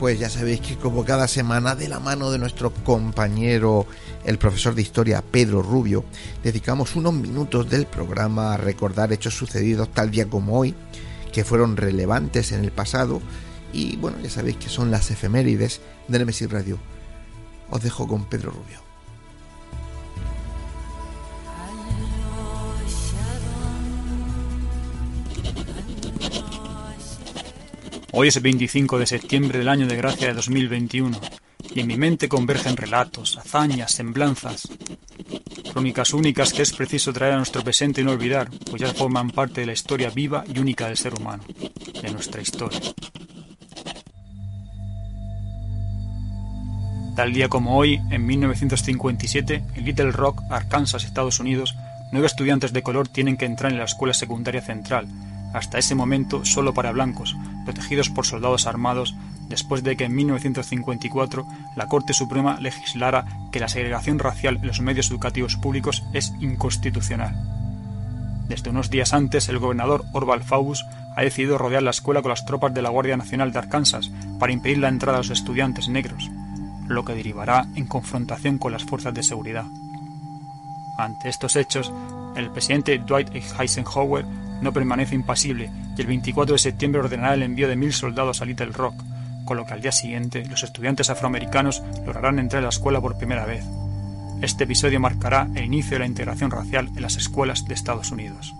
[0.00, 3.86] Pues ya sabéis que como cada semana de la mano de nuestro compañero
[4.24, 6.04] el profesor de historia Pedro Rubio,
[6.42, 10.74] dedicamos unos minutos del programa a recordar hechos sucedidos tal día como hoy,
[11.32, 13.22] que fueron relevantes en el pasado
[13.74, 16.78] y bueno, ya sabéis que son las efemérides de Nemesis Radio.
[17.70, 18.84] Os dejo con Pedro Rubio.
[28.12, 31.20] Hoy es el 25 de septiembre del año de gracia de 2021
[31.74, 34.68] y en mi mente convergen relatos, hazañas, semblanzas,
[35.72, 39.30] crónicas únicas que es preciso traer a nuestro presente y no olvidar, pues ya forman
[39.30, 41.42] parte de la historia viva y única del ser humano,
[42.00, 42.78] de nuestra historia.
[47.16, 51.76] Tal día como hoy, en 1957, en Little Rock, Arkansas, Estados Unidos,
[52.10, 55.06] nueve estudiantes de color tienen que entrar en la escuela secundaria central,
[55.52, 59.14] hasta ese momento solo para blancos, protegidos por soldados armados,
[59.48, 61.46] después de que en 1954
[61.76, 67.36] la Corte Suprema legislara que la segregación racial en los medios educativos públicos es inconstitucional.
[68.48, 70.84] Desde unos días antes, el gobernador Orval Faubus
[71.16, 74.52] ha decidido rodear la escuela con las tropas de la Guardia Nacional de Arkansas para
[74.52, 76.30] impedir la entrada a los estudiantes negros,
[76.88, 79.66] lo que derivará en confrontación con las fuerzas de seguridad.
[80.98, 81.92] Ante estos hechos,
[82.36, 84.24] el presidente Dwight Eisenhower
[84.60, 88.44] no permanece impasible y el 24 de septiembre ordenará el envío de mil soldados a
[88.44, 89.02] Little Rock,
[89.44, 93.18] con lo que al día siguiente los estudiantes afroamericanos lograrán entrar a la escuela por
[93.18, 93.64] primera vez.
[94.40, 98.54] Este episodio marcará el inicio de la integración racial en las escuelas de Estados Unidos.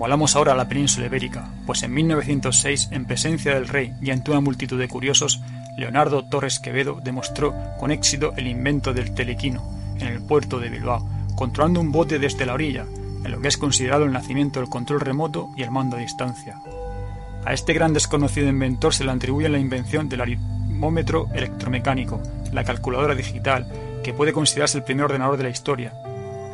[0.00, 4.30] Volamos ahora a la península ibérica, pues en 1906, en presencia del rey y ante
[4.30, 5.42] una multitud de curiosos,
[5.76, 9.62] Leonardo Torres Quevedo demostró con éxito el invento del telequino
[9.98, 12.86] en el puerto de Bilbao, controlando un bote desde la orilla,
[13.24, 16.56] en lo que es considerado el nacimiento del control remoto y el mando a distancia.
[17.44, 22.22] A este gran desconocido inventor se le atribuye la invención del aritmómetro electromecánico,
[22.54, 23.70] la calculadora digital,
[24.02, 25.92] que puede considerarse el primer ordenador de la historia,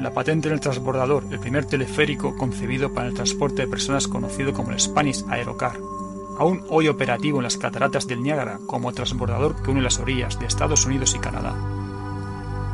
[0.01, 4.73] la patente del transbordador, el primer teleférico concebido para el transporte de personas conocido como
[4.73, 5.79] el Spanish Aerocar,
[6.39, 10.47] aún hoy operativo en las cataratas del Niágara como transbordador que une las orillas de
[10.47, 11.55] Estados Unidos y Canadá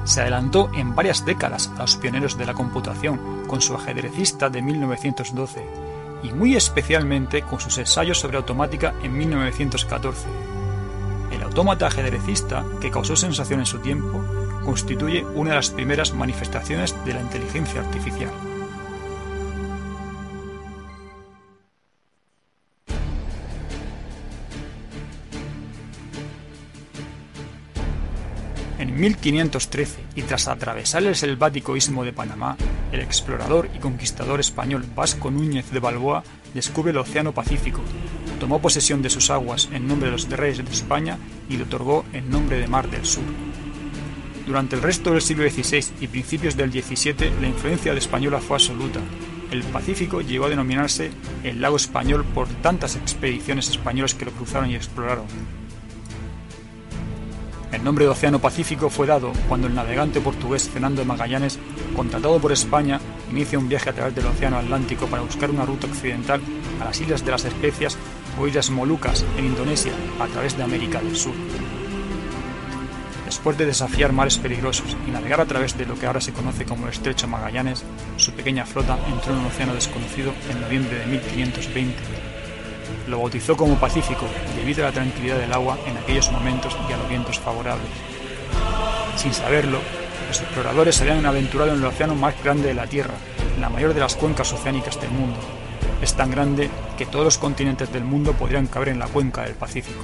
[0.05, 4.63] se adelantó en varias décadas a los pioneros de la computación con su ajedrecista de
[4.63, 5.65] 1912
[6.23, 10.27] y muy especialmente con sus ensayos sobre automática en 1914.
[11.31, 14.25] El autómata ajedrecista, que causó sensación en su tiempo,
[14.65, 18.31] constituye una de las primeras manifestaciones de la inteligencia artificial.
[28.79, 32.57] En 1513, y tras atravesar el selvático istmo de Panamá,
[32.91, 37.81] el explorador y conquistador español Vasco Núñez de Balboa descubre el Océano Pacífico,
[38.41, 41.17] tomó posesión de sus aguas en nombre de los reyes de España
[41.49, 43.23] y le otorgó en nombre de Mar del Sur.
[44.53, 48.57] Durante el resto del siglo XVI y principios del XVII, la influencia de española fue
[48.57, 49.01] absoluta.
[49.51, 51.11] El Pacífico llegó a denominarse
[51.43, 55.25] el lago español por tantas expediciones españolas que lo cruzaron y exploraron.
[57.73, 61.59] El nombre de Océano Pacífico fue dado cuando el navegante portugués Fernando Magallanes,
[61.97, 63.01] contratado por España,
[63.31, 66.43] inicia un viaje a través del Océano Atlántico para buscar una ruta occidental
[66.79, 67.97] a las Islas de las Especias
[68.39, 71.33] o Islas Molucas en Indonesia a través de América del Sur.
[73.33, 76.67] Después de desafiar mares peligrosos y navegar a través de lo que ahora se conoce
[76.67, 77.83] como el Estrecho Magallanes,
[78.19, 81.97] su pequeña flota entró en un océano desconocido en noviembre de 1520
[83.09, 86.99] lo bautizó como Pacífico debido a la tranquilidad del agua en aquellos momentos y a
[86.99, 87.89] los vientos favorables.
[89.17, 89.79] Sin saberlo,
[90.29, 93.15] los exploradores se habían aventurado en el océano más grande de la Tierra,
[93.59, 95.39] la mayor de las cuencas oceánicas del mundo.
[96.03, 96.69] Es tan grande
[96.99, 100.03] que todos los continentes del mundo podrían caber en la cuenca del Pacífico.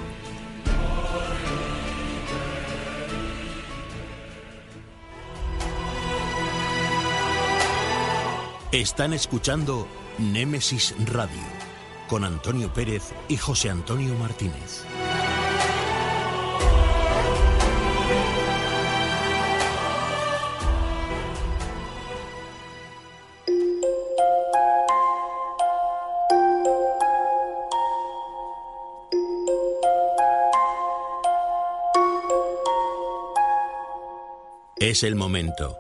[8.73, 9.89] Están escuchando
[10.19, 11.41] Némesis Radio
[12.07, 14.85] con Antonio Pérez y José Antonio Martínez.
[34.77, 35.79] Es el momento.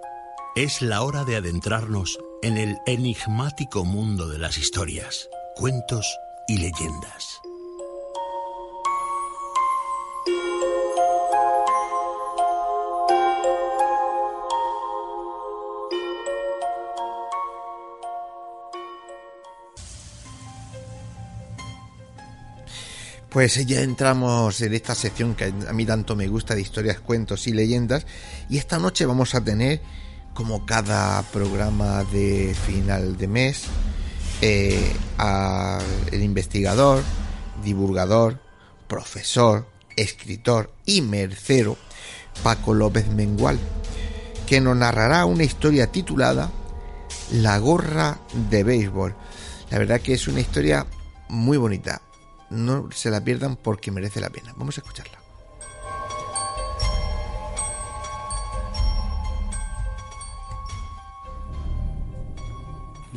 [0.58, 7.38] Es la hora de adentrarnos en el enigmático mundo de las historias, cuentos y leyendas.
[23.28, 27.46] Pues ya entramos en esta sección que a mí tanto me gusta de historias, cuentos
[27.46, 28.08] y leyendas.
[28.50, 29.80] Y esta noche vamos a tener,
[30.38, 33.64] como cada programa de final de mes,
[34.40, 35.82] eh, al
[36.12, 37.02] investigador,
[37.64, 38.38] divulgador,
[38.86, 39.66] profesor,
[39.96, 41.76] escritor y mercero
[42.44, 43.58] Paco López Mengual,
[44.46, 46.52] que nos narrará una historia titulada
[47.32, 49.16] La gorra de béisbol.
[49.72, 50.86] La verdad que es una historia
[51.28, 52.00] muy bonita
[52.50, 54.54] no se la pierdan porque merece la pena.
[54.56, 55.17] Vamos a escucharla.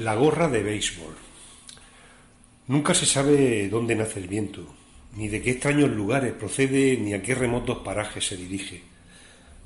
[0.02, 1.14] La gorra de béisbol.
[2.70, 4.66] Nunca se sabe dónde nace el viento,
[5.16, 8.82] ni de qué extraños lugares procede, ni a qué remotos parajes se dirige.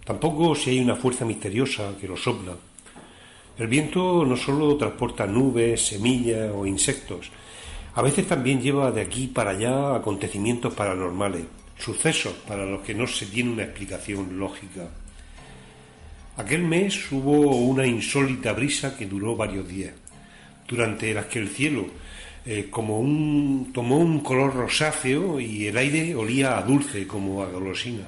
[0.04, 2.52] Tampoco si hay una fuerza misteriosa que lo sopla.
[3.58, 7.32] El viento no solo transporta nubes, semillas o insectos,
[7.94, 11.46] a veces también lleva de aquí para allá acontecimientos paranormales,
[11.80, 14.90] sucesos para los que no se tiene una explicación lógica.
[16.36, 19.94] Aquel mes hubo una insólita brisa que duró varios días,
[20.68, 21.88] durante las que el cielo
[22.48, 27.48] eh, como un, tomó un color rosáceo y el aire olía a dulce como a
[27.48, 28.06] golosina.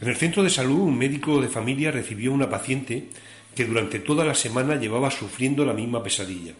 [0.00, 3.08] En el centro de salud un médico de familia recibió una paciente
[3.54, 6.52] que durante toda la semana llevaba sufriendo la misma pesadilla.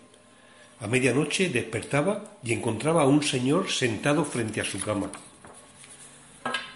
[0.81, 5.11] A medianoche despertaba y encontraba a un señor sentado frente a su cama.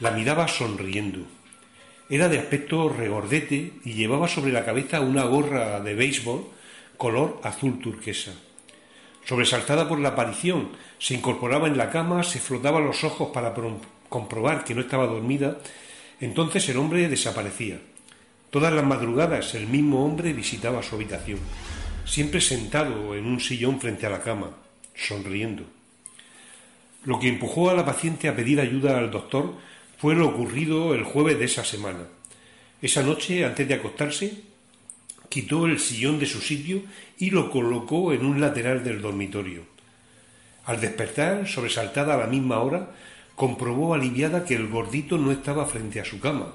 [0.01, 1.21] La miraba sonriendo.
[2.11, 6.45] Era de aspecto regordete y llevaba sobre la cabeza una gorra de béisbol
[6.97, 8.33] color azul turquesa.
[9.25, 13.55] Sobresaltada por la aparición, se incorporaba en la cama, se frotaba los ojos para
[14.09, 15.59] comprobar que no estaba dormida.
[16.21, 17.81] Entonces el hombre desaparecía.
[18.51, 21.39] Todas las madrugadas el mismo hombre visitaba su habitación
[22.05, 24.51] siempre sentado en un sillón frente a la cama,
[24.95, 25.65] sonriendo.
[27.05, 29.55] Lo que empujó a la paciente a pedir ayuda al doctor
[29.99, 32.05] fue lo ocurrido el jueves de esa semana.
[32.81, 34.43] Esa noche, antes de acostarse,
[35.35, 36.83] quitó el sillón de su sitio
[37.19, 39.63] y lo colocó en un lateral del dormitorio.
[40.65, 42.93] Al despertar, sobresaltada a la misma hora,
[43.35, 46.55] comprobó aliviada que el gordito no estaba frente a su cama,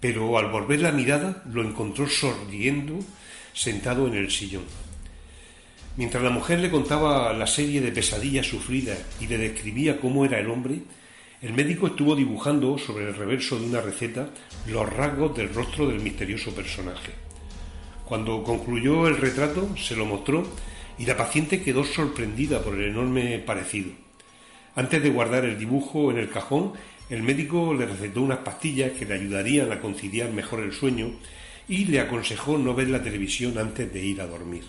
[0.00, 2.98] pero al volver la mirada lo encontró sonriendo
[3.52, 4.64] sentado en el sillón.
[5.98, 10.38] Mientras la mujer le contaba la serie de pesadillas sufridas y le describía cómo era
[10.38, 10.80] el hombre,
[11.42, 14.30] el médico estuvo dibujando sobre el reverso de una receta
[14.66, 17.27] los rasgos del rostro del misterioso personaje.
[18.08, 20.42] Cuando concluyó el retrato, se lo mostró
[20.98, 23.90] y la paciente quedó sorprendida por el enorme parecido.
[24.74, 26.72] Antes de guardar el dibujo en el cajón,
[27.10, 31.10] el médico le recetó unas pastillas que le ayudarían a conciliar mejor el sueño
[31.68, 34.64] y le aconsejó no ver la televisión antes de ir a dormir.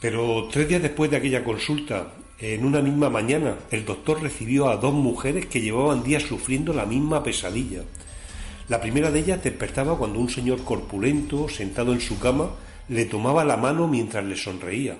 [0.00, 4.78] Pero tres días después de aquella consulta, en una misma mañana, el doctor recibió a
[4.78, 7.82] dos mujeres que llevaban días sufriendo la misma pesadilla.
[8.68, 12.50] La primera de ellas despertaba cuando un señor corpulento, sentado en su cama,
[12.88, 14.96] le tomaba la mano mientras le sonreía.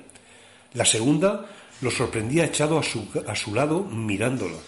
[0.74, 1.46] La segunda
[1.80, 4.58] lo sorprendía echado a su, a su lado mirándola.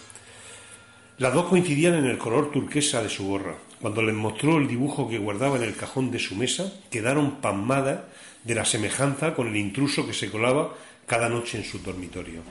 [1.19, 3.55] Las dos coincidían en el color turquesa de su gorra.
[3.81, 8.01] Cuando les mostró el dibujo que guardaba en el cajón de su mesa, quedaron pasmadas
[8.43, 10.73] de la semejanza con el intruso que se colaba
[11.05, 12.41] cada noche en su dormitorio.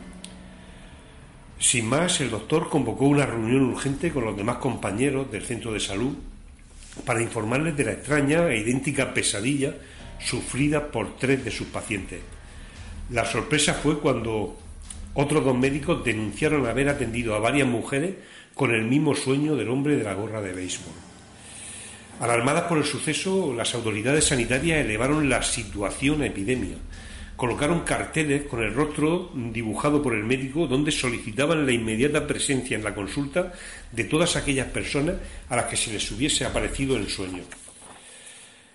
[1.58, 5.80] Sin más, el doctor convocó una reunión urgente con los demás compañeros del centro de
[5.80, 6.14] salud
[7.04, 9.74] para informarles de la extraña e idéntica pesadilla
[10.18, 12.20] sufrida por tres de sus pacientes.
[13.10, 14.58] La sorpresa fue cuando
[15.14, 18.14] otros dos médicos denunciaron haber atendido a varias mujeres
[18.54, 20.92] con el mismo sueño del hombre de la gorra de béisbol.
[22.20, 26.76] Alarmadas por el suceso, las autoridades sanitarias elevaron la situación a epidemia.
[27.36, 32.84] Colocaron carteles con el rostro dibujado por el médico donde solicitaban la inmediata presencia en
[32.84, 33.52] la consulta
[33.92, 35.16] de todas aquellas personas
[35.50, 37.42] a las que se les hubiese aparecido el sueño.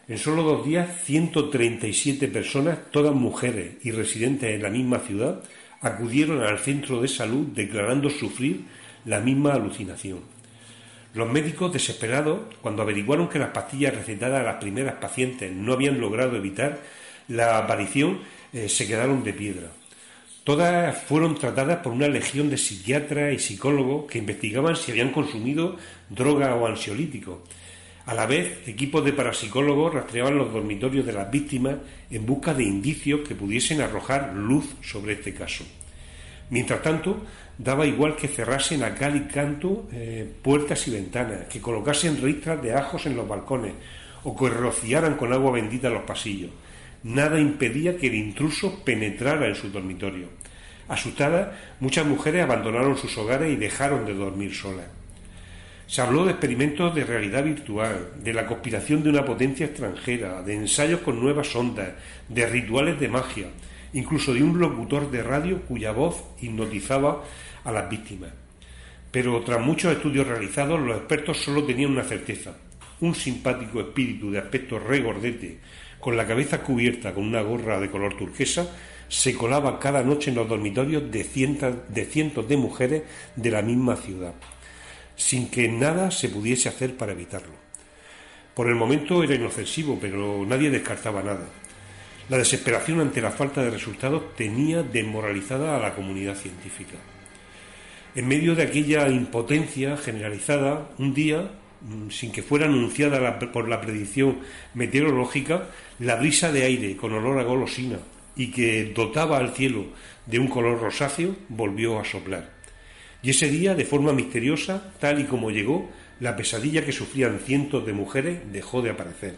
[0.07, 5.41] En solo dos días, 137 personas, todas mujeres y residentes en la misma ciudad,
[5.81, 8.61] acudieron al centro de salud declarando sufrir
[9.05, 10.19] la misma alucinación.
[11.13, 15.99] Los médicos, desesperados, cuando averiguaron que las pastillas recetadas a las primeras pacientes no habían
[15.99, 16.79] logrado evitar
[17.27, 18.19] la aparición,
[18.53, 19.71] eh, se quedaron de piedra.
[20.43, 25.77] Todas fueron tratadas por una legión de psiquiatras y psicólogos que investigaban si habían consumido
[26.09, 27.43] droga o ansiolítico.
[28.05, 31.75] A la vez, equipos de parapsicólogos rastreaban los dormitorios de las víctimas
[32.09, 35.63] en busca de indicios que pudiesen arrojar luz sobre este caso.
[36.49, 37.23] Mientras tanto,
[37.57, 42.61] daba igual que cerrasen a cal y canto eh, puertas y ventanas, que colocasen ristras
[42.61, 43.73] de ajos en los balcones
[44.23, 46.49] o que rociaran con agua bendita los pasillos.
[47.03, 50.27] Nada impedía que el intruso penetrara en su dormitorio.
[50.87, 51.49] Asustadas,
[51.79, 54.87] muchas mujeres abandonaron sus hogares y dejaron de dormir solas.
[55.87, 60.53] Se habló de experimentos de realidad virtual, de la conspiración de una potencia extranjera, de
[60.53, 61.89] ensayos con nuevas ondas,
[62.29, 63.47] de rituales de magia,
[63.93, 67.23] incluso de un locutor de radio cuya voz hipnotizaba
[67.63, 68.31] a las víctimas.
[69.11, 72.55] Pero tras muchos estudios realizados, los expertos solo tenían una certeza.
[73.01, 75.59] Un simpático espíritu de aspecto regordete,
[76.01, 78.67] con la cabeza cubierta con una gorra de color turquesa,
[79.07, 83.03] se colaba cada noche en los dormitorios de cientos de, mujeres
[83.35, 84.33] de la misma ciudad
[85.21, 87.53] sin que nada se pudiese hacer para evitarlo.
[88.55, 91.45] Por el momento era inofensivo, pero nadie descartaba nada.
[92.29, 96.97] La desesperación ante la falta de resultados tenía desmoralizada a la comunidad científica.
[98.15, 101.51] En medio de aquella impotencia generalizada, un día,
[102.09, 104.39] sin que fuera anunciada por la predicción
[104.73, 105.69] meteorológica,
[105.99, 107.99] la brisa de aire con olor a golosina
[108.35, 109.87] y que dotaba al cielo
[110.25, 112.49] de un color rosáceo volvió a soplar.
[113.23, 117.85] Y ese día, de forma misteriosa, tal y como llegó, la pesadilla que sufrían cientos
[117.85, 119.35] de mujeres dejó de aparecer.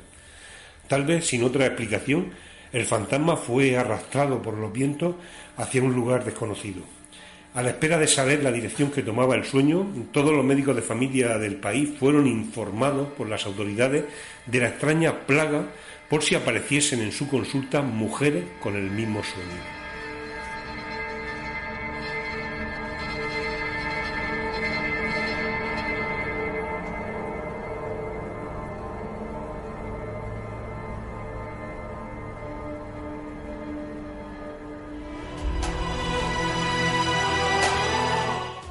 [0.87, 2.31] Tal vez, sin otra explicación,
[2.71, 5.15] el fantasma fue arrastrado por los vientos
[5.57, 6.83] hacia un lugar desconocido.
[7.55, 10.81] A la espera de saber la dirección que tomaba el sueño, todos los médicos de
[10.81, 14.05] familia del país fueron informados por las autoridades
[14.47, 15.67] de la extraña plaga
[16.09, 19.82] por si apareciesen en su consulta mujeres con el mismo sueño.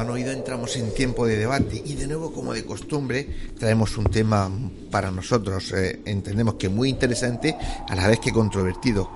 [0.00, 4.06] han oído entramos en tiempo de debate y de nuevo como de costumbre traemos un
[4.06, 4.50] tema
[4.90, 7.56] para nosotros eh, entendemos que muy interesante
[7.88, 9.10] a la vez que controvertido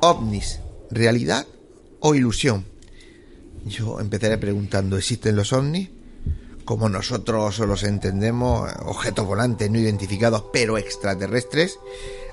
[0.00, 0.60] ovnis
[0.90, 1.46] realidad
[2.00, 2.76] o ilusión
[3.66, 5.90] yo empezaré preguntando, ¿existen los ovnis?
[6.64, 11.78] Como nosotros los entendemos, objetos volantes no identificados pero extraterrestres.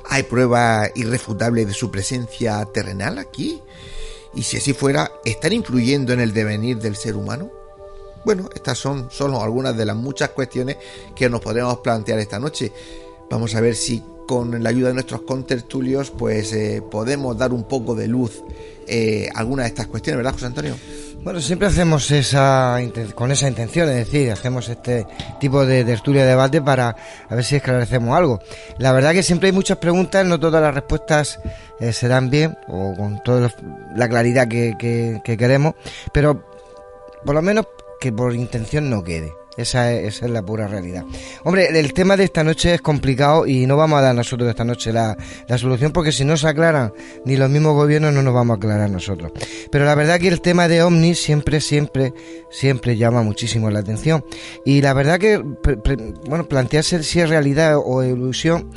[0.10, 3.60] ¿Hay prueba irrefutable de su presencia terrenal aquí?
[4.36, 7.52] Y si así fuera, ¿están influyendo en el devenir del ser humano?
[8.26, 10.78] Bueno, estas son solo algunas de las muchas cuestiones
[11.16, 12.72] que nos podremos plantear esta noche.
[13.30, 17.64] Vamos a ver si con la ayuda de nuestros contertulios pues eh, podemos dar un
[17.64, 18.44] poco de luz
[18.88, 20.76] eh, a algunas de estas cuestiones, ¿verdad, José Antonio?
[21.24, 22.78] Bueno, siempre hacemos esa
[23.16, 25.08] con esa intención, es decir, hacemos este
[25.40, 26.96] tipo de tertulia de debate para
[27.30, 28.42] a ver si esclarecemos algo.
[28.78, 31.40] La verdad que siempre hay muchas preguntas, no todas las respuestas
[31.80, 33.54] eh, se dan bien o con toda
[33.96, 35.76] la claridad que queremos,
[36.12, 36.44] pero
[37.24, 37.68] por lo menos
[38.04, 39.32] que por intención no quede.
[39.56, 41.06] Esa es, esa es, la pura realidad.
[41.46, 44.66] Hombre, el tema de esta noche es complicado y no vamos a dar nosotros esta
[44.66, 45.16] noche la,
[45.48, 46.92] la, solución porque si no se aclaran
[47.24, 49.32] ni los mismos gobiernos no nos vamos a aclarar nosotros.
[49.72, 52.14] Pero la verdad que el tema de Omni siempre, siempre,
[52.52, 54.26] siempre llama muchísimo la atención.
[54.66, 58.70] Y la verdad que, bueno, plantearse si es realidad o ilusión,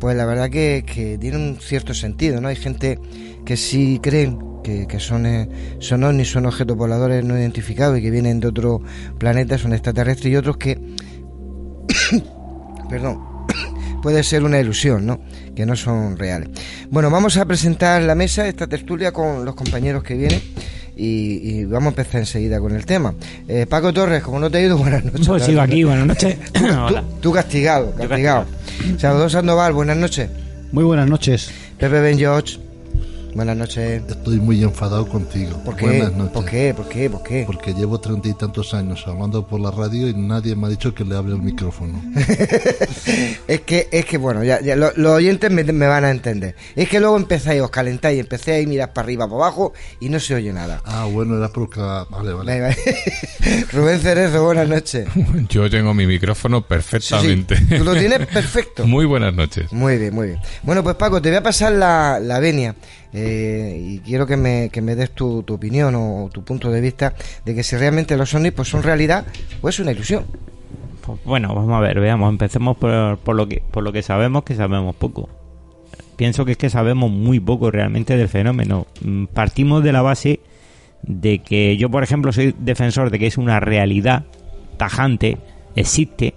[0.00, 0.82] pues la verdad que
[1.20, 2.48] tiene un cierto sentido, ¿no?
[2.48, 2.98] Hay gente
[3.44, 5.48] que sí creen que, son, eh,
[5.80, 8.80] son ovnis, son objetos voladores no identificados y que vienen de otro
[9.18, 10.78] planeta, son extraterrestres y otros que,
[12.90, 13.20] perdón,
[14.02, 15.20] puede ser una ilusión, ¿no?
[15.54, 16.48] Que no son reales.
[16.90, 20.40] Bueno, vamos a presentar la mesa, esta tertulia con los compañeros que vienen.
[20.94, 23.14] Y, vamos a empezar enseguida con el tema.
[23.48, 25.26] Eh, Paco Torres, como no te he ido, buenas noches.
[25.26, 26.36] Pues sigo aquí, buenas noches.
[27.20, 28.46] tú, castigado, castigado.
[28.98, 30.28] Salvador Sandoval, buenas noches.
[30.70, 31.50] Muy buenas noches.
[31.78, 32.71] Pepe Ben George.
[33.34, 34.02] Buenas noches.
[34.08, 35.56] Estoy muy enfadado contigo.
[35.64, 35.86] ¿Por qué?
[35.86, 36.32] Buenas noches.
[36.34, 36.74] ¿Por qué?
[36.74, 37.08] ¿Por qué?
[37.10, 37.44] ¿Por qué?
[37.46, 40.94] Porque llevo treinta y tantos años hablando por la radio y nadie me ha dicho
[40.94, 42.02] que le hable el micrófono.
[43.48, 46.56] es que, es que bueno, ya, ya lo- los oyentes me, me van a entender.
[46.76, 50.20] Es que luego empezáis, os calentáis, empecéis a mirar para arriba, para abajo y no
[50.20, 50.82] se oye nada.
[50.84, 51.80] Ah, bueno, era porque...
[51.80, 52.52] Vale, vale.
[52.52, 52.76] Venga.
[53.72, 55.08] Rubén Cerezo, buenas noches.
[55.48, 57.56] Yo tengo mi micrófono perfectamente.
[57.56, 58.86] Sí, sí, tú lo tienes perfecto.
[58.86, 59.72] Muy buenas noches.
[59.72, 60.40] Muy bien, muy bien.
[60.62, 62.74] Bueno, pues Paco, te voy a pasar la, la venia
[63.12, 66.80] eh, y quiero que me, que me des tu, tu opinión o, tu punto de
[66.80, 67.14] vista
[67.44, 69.26] de que si realmente los ovnis pues son realidad
[69.60, 70.24] o es una ilusión.
[71.04, 74.44] Pues bueno, vamos a ver, veamos, empecemos por, por lo que por lo que sabemos,
[74.44, 75.28] que sabemos poco.
[76.16, 78.86] Pienso que es que sabemos muy poco realmente del fenómeno.
[79.02, 80.40] Mm, Partimos de la base
[81.02, 84.24] de que yo, por ejemplo, soy defensor de que es una realidad
[84.76, 85.38] tajante,
[85.74, 86.34] existe,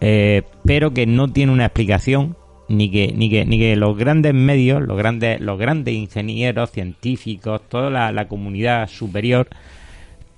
[0.00, 2.36] eh, pero que no tiene una explicación
[2.70, 7.62] ni que ni que ni que los grandes medios, los grandes los grandes ingenieros, científicos,
[7.68, 9.48] toda la, la comunidad superior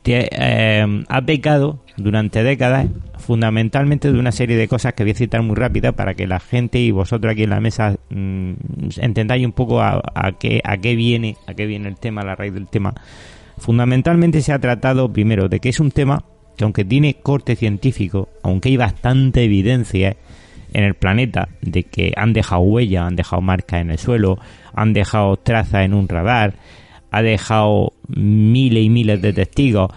[0.05, 2.89] eh, ha pecado durante décadas
[3.19, 6.41] fundamentalmente de una serie de cosas que voy a citar muy rápida para que la
[6.41, 8.53] gente y vosotros aquí en la mesa mm,
[8.97, 12.35] entendáis un poco a, a qué a qué viene a qué viene el tema la
[12.35, 12.95] raíz del tema.
[13.59, 16.25] Fundamentalmente se ha tratado primero de que es un tema
[16.57, 20.17] que aunque tiene corte científico aunque hay bastante evidencia
[20.73, 24.39] en el planeta de que han dejado huella, han dejado marcas en el suelo,
[24.74, 26.55] han dejado trazas en un radar,
[27.11, 29.90] ha dejado miles y miles de testigos,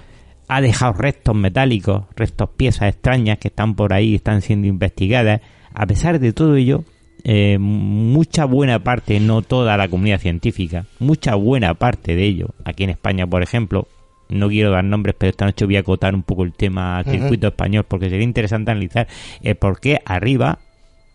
[0.47, 5.41] ha dejado restos metálicos, restos piezas extrañas que están por ahí, están siendo investigadas.
[5.73, 6.83] A pesar de todo ello,
[7.23, 12.83] eh, mucha buena parte, no toda la comunidad científica, mucha buena parte de ello, aquí
[12.83, 13.87] en España, por ejemplo,
[14.29, 17.47] no quiero dar nombres, pero esta noche voy a acotar un poco el tema circuito
[17.47, 19.07] español, porque sería interesante analizar
[19.41, 20.59] el por qué arriba,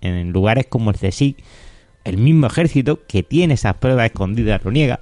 [0.01, 1.37] en lugares como el CSIC,
[2.05, 5.01] el mismo ejército que tiene esas pruebas escondidas lo niega.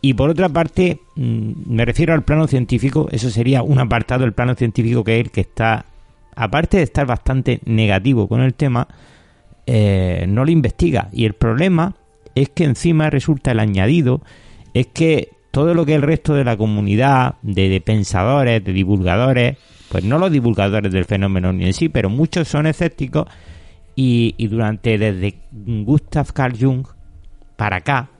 [0.00, 4.32] Y por otra parte, mm, me refiero al plano científico, eso sería un apartado del
[4.32, 5.86] plano científico que es el que está,
[6.34, 8.86] aparte de estar bastante negativo con el tema,
[9.66, 11.08] eh, no lo investiga.
[11.12, 11.96] Y el problema
[12.34, 14.22] es que encima resulta el añadido,
[14.74, 19.56] es que todo lo que el resto de la comunidad, de, de pensadores, de divulgadores,
[19.88, 23.26] pues no los divulgadores del fenómeno ni en sí, pero muchos son escépticos
[23.96, 26.86] y, y durante desde Gustav Carl Jung
[27.56, 28.10] para acá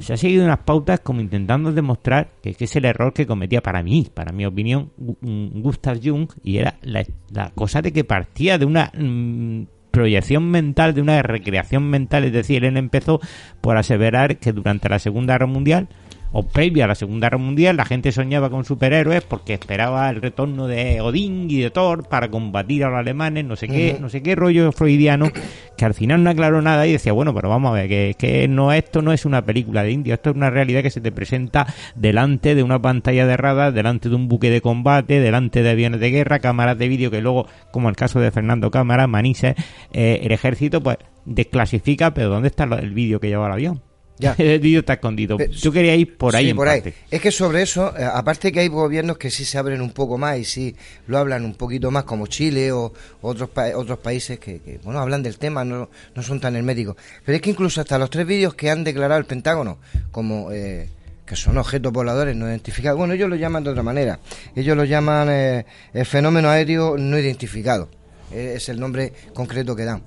[0.00, 3.82] se ha seguido unas pautas como intentando demostrar que, es el error que cometía para
[3.82, 8.58] mí, para mi opinión, mm, Gustav Jung y era la, la cosa de que partía
[8.58, 13.20] de una mm, proyección mental, de una recreación mental, es decir, él empezó
[13.60, 15.88] por aseverar que durante la Segunda Guerra Mundial
[16.32, 20.20] o previa a la Segunda Guerra Mundial la gente soñaba con superhéroes porque esperaba el
[20.20, 24.08] retorno de Odín y de Thor para combatir a los alemanes, no sé qué, no
[24.08, 25.30] sé qué rollo freudiano
[25.76, 28.48] que al final no aclaró nada y decía, bueno, pero vamos a ver, que, que
[28.48, 31.12] no esto no es una película de indio, esto es una realidad que se te
[31.12, 35.70] presenta delante de una pantalla de radar, delante de un buque de combate, delante de
[35.70, 39.54] aviones de guerra, cámaras de vídeo que luego, como el caso de Fernando Cámara, Manises,
[39.92, 43.91] eh, el ejército pues desclasifica, pero ¿dónde está el vídeo que lleva el avión?
[44.22, 44.34] Ya.
[44.38, 45.36] el vídeo está escondido.
[45.38, 46.80] Yo quería ir por ahí Sí, en por ahí.
[46.80, 46.98] parte.
[47.10, 50.16] Es que sobre eso, eh, aparte que hay gobiernos que sí se abren un poco
[50.18, 50.76] más y sí
[51.08, 55.00] lo hablan un poquito más, como Chile o otros pa- otros países que, que, bueno
[55.00, 56.96] hablan del tema, no, no son tan herméticos.
[57.24, 59.78] Pero es que incluso hasta los tres vídeos que han declarado el Pentágono
[60.10, 60.88] como eh,
[61.26, 64.18] que son objetos voladores no identificados, bueno, ellos lo llaman de otra manera.
[64.54, 67.88] Ellos lo llaman eh, el fenómeno aéreo no identificado.
[68.32, 70.02] Eh, es el nombre concreto que dan.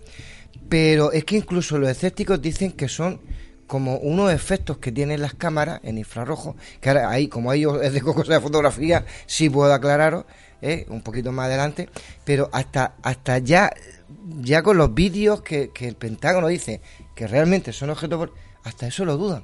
[0.70, 3.20] Pero es que incluso los escépticos dicen que son
[3.68, 7.94] como unos efectos que tienen las cámaras en infrarrojo, que ahora ahí, como ahí es
[7.94, 10.26] de cosas de fotografía, sí puedo aclararos,
[10.62, 10.86] ¿eh?
[10.90, 11.90] un poquito más adelante,
[12.24, 13.72] pero hasta, hasta ya,
[14.42, 16.82] ya con los vídeos que, que el Pentágono dice
[17.16, 18.30] que realmente son objetos,
[18.64, 19.44] hasta eso lo dudan.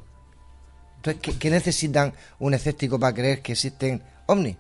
[0.98, 4.58] Entonces, ¿qué, qué necesitan un escéptico para creer que existen ovnis?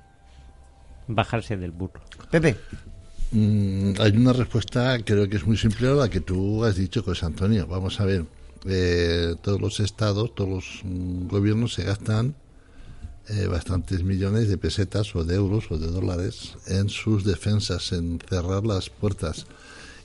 [1.07, 2.01] Bajarse del burro.
[2.31, 2.57] Pepe.
[3.31, 7.03] Mm, hay una respuesta, creo que es muy simple, a la que tú has dicho,
[7.03, 7.67] José Antonio.
[7.67, 8.25] Vamos a ver,
[8.65, 12.35] eh, todos los estados, todos los mm, gobiernos se gastan
[13.29, 18.19] eh, bastantes millones de pesetas o de euros o de dólares en sus defensas, en
[18.27, 19.45] cerrar las puertas.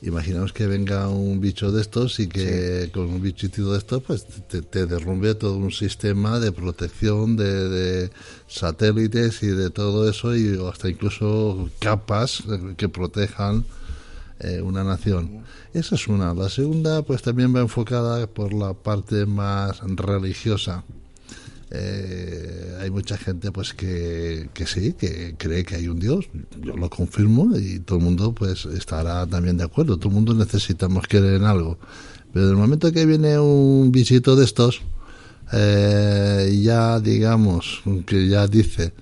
[0.02, 4.26] Imaginaos que venga un bicho de estos y que con un bichito de estos pues
[4.26, 8.10] te, te derrumbe todo un sistema de protección de, de
[8.46, 13.64] satélites y de todo eso y hasta incluso capas eh, que protejan
[14.40, 15.44] eh, una nación.
[15.72, 16.34] Esa es una.
[16.34, 20.84] La segunda pues también va enfocada por la parte más religiosa.
[21.70, 26.26] Eh, hay mucha gente pues que, que sí, que cree que hay un Dios,
[26.60, 30.32] yo lo confirmo y todo el mundo pues estará también de acuerdo, todo el mundo
[30.32, 31.76] necesitamos creer en algo,
[32.32, 34.82] pero en el momento que viene un bichito de estos,
[35.52, 38.92] eh, ya digamos que ya dice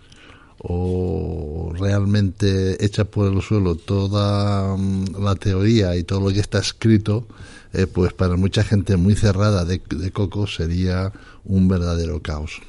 [0.66, 6.58] o realmente echa por el suelo toda mm, la teoría y todo lo que está
[6.58, 7.26] escrito,
[7.74, 9.80] eh, pues para mucha gente muy cerrada de,
[10.10, 11.12] coco sería
[11.44, 12.62] un verdadero caos.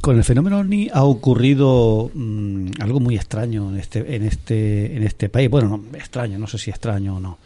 [0.00, 5.02] Con el fenómeno OVNI ha ocurrido mm, algo muy extraño en este, en este, en
[5.02, 5.50] este país.
[5.50, 7.38] Bueno, no, extraño, no sé si extraño o no.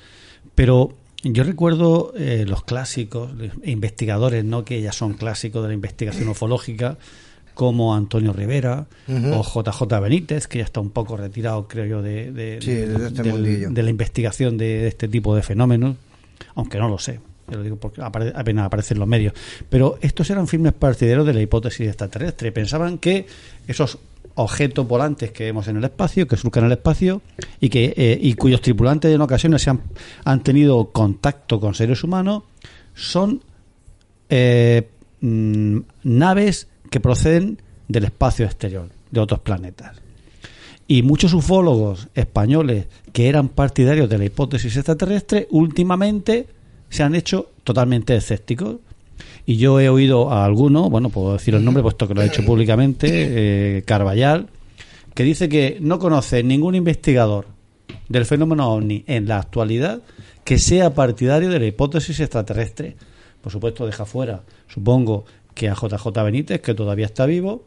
[0.54, 0.94] Pero
[1.24, 3.32] yo recuerdo eh, los clásicos,
[3.64, 4.64] investigadores, ¿no?
[4.64, 6.98] que ya son clásicos de la investigación ufológica,
[7.54, 12.32] como Antonio Rivera o JJ Benítez, que ya está un poco retirado, creo yo, de,
[12.32, 15.96] de, Sí, de este del- de la investigación de, este tipo de fenómenos,
[16.56, 17.20] aunque no lo sé.
[17.48, 19.34] Yo lo digo porque apare- apenas aparece en los medios.
[19.68, 22.50] Pero estos eran firmes partidarios de la hipótesis extraterrestre.
[22.52, 23.26] Pensaban que
[23.68, 23.98] esos
[24.36, 27.22] objetos volantes que vemos en el espacio, que surcan el espacio
[27.60, 29.82] y que eh, y cuyos tripulantes en ocasiones se han,
[30.24, 32.42] han tenido contacto con seres humanos,
[32.94, 33.42] son
[34.28, 34.88] eh,
[35.20, 40.00] mm, naves que proceden del espacio exterior, de otros planetas.
[40.86, 46.46] Y muchos ufólogos españoles que eran partidarios de la hipótesis extraterrestre, últimamente
[46.90, 48.76] se han hecho totalmente escépticos.
[49.46, 52.26] Y yo he oído a alguno, bueno, puedo decir el nombre puesto que lo ha
[52.26, 53.08] hecho públicamente,
[53.78, 53.84] eh,
[55.14, 57.46] que dice que no conoce ningún investigador
[58.08, 60.00] del fenómeno ovni en la actualidad
[60.44, 62.96] que sea partidario de la hipótesis extraterrestre.
[63.40, 67.64] Por supuesto, deja fuera, supongo, que a JJ Benítez, que todavía está vivo,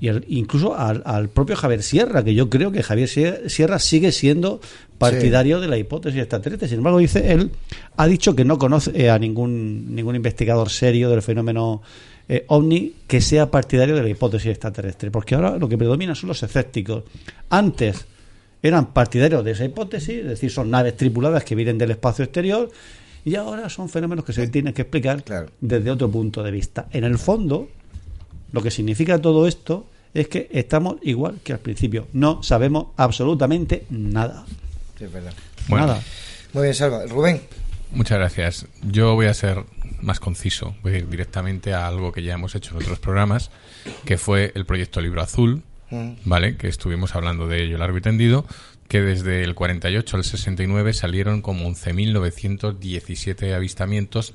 [0.00, 4.10] y incluso al, al propio Javier Sierra, que yo creo que Javier Sie- Sierra sigue
[4.12, 4.60] siendo
[5.00, 6.68] partidario de la hipótesis extraterrestre.
[6.68, 7.50] Sin embargo, dice él,
[7.96, 11.80] ha dicho que no conoce eh, a ningún, ningún investigador serio del fenómeno
[12.28, 16.28] eh, ovni que sea partidario de la hipótesis extraterrestre, porque ahora lo que predomina son
[16.28, 17.04] los escépticos.
[17.48, 18.04] Antes
[18.62, 22.70] eran partidarios de esa hipótesis, es decir, son naves tripuladas que vienen del espacio exterior,
[23.24, 25.24] y ahora son fenómenos que se tienen que explicar
[25.62, 26.88] desde otro punto de vista.
[26.92, 27.70] En el fondo,
[28.52, 32.06] lo que significa todo esto es que estamos igual que al principio.
[32.12, 34.44] No sabemos absolutamente nada.
[35.00, 35.32] Sí, es verdad.
[35.66, 35.86] Bueno.
[35.88, 36.02] Nada.
[36.52, 37.06] Muy bien, Salva.
[37.06, 37.40] Rubén.
[37.90, 38.66] Muchas gracias.
[38.82, 39.64] Yo voy a ser
[40.00, 40.76] más conciso.
[40.82, 43.50] Voy a ir directamente a algo que ya hemos hecho en otros programas,
[44.04, 45.62] que fue el proyecto Libro Azul,
[45.92, 46.12] Mm.
[46.24, 46.56] ¿vale?
[46.56, 48.46] Que estuvimos hablando de ello largo y tendido,
[48.86, 54.34] que desde el 48 al 69 salieron como 11.917 avistamientos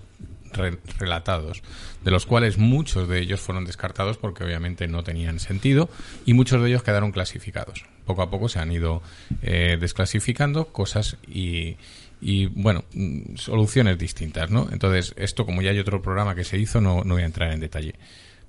[0.56, 1.62] re- relatados,
[2.04, 5.90] de los cuales muchos de ellos fueron descartados porque obviamente no tenían sentido
[6.26, 7.86] y muchos de ellos quedaron clasificados.
[8.06, 9.02] Poco a poco se han ido
[9.42, 11.78] eh, desclasificando cosas y,
[12.22, 14.68] y, bueno, mm, soluciones distintas, ¿no?
[14.72, 17.52] Entonces, esto como ya hay otro programa que se hizo, no, no voy a entrar
[17.52, 17.96] en detalle.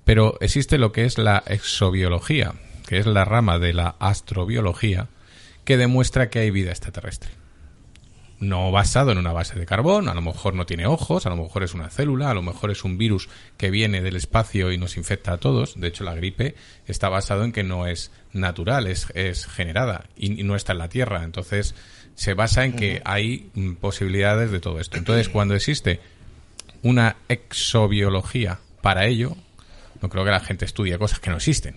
[0.05, 2.55] Pero existe lo que es la exobiología,
[2.87, 5.09] que es la rama de la astrobiología,
[5.65, 7.31] que demuestra que hay vida extraterrestre.
[8.39, 11.37] No basado en una base de carbón, a lo mejor no tiene ojos, a lo
[11.37, 14.79] mejor es una célula, a lo mejor es un virus que viene del espacio y
[14.79, 15.81] nos infecta a todos.
[15.81, 16.55] De hecho, la gripe
[16.87, 20.79] está basado en que no es natural, es, es generada y, y no está en
[20.79, 21.25] la Tierra.
[21.25, 21.75] Entonces,
[22.15, 24.97] se basa en que hay mm, posibilidades de todo esto.
[24.97, 26.01] Entonces, cuando existe
[26.83, 29.37] una exobiología para ello,
[30.01, 31.77] no creo que la gente estudie cosas que no existen.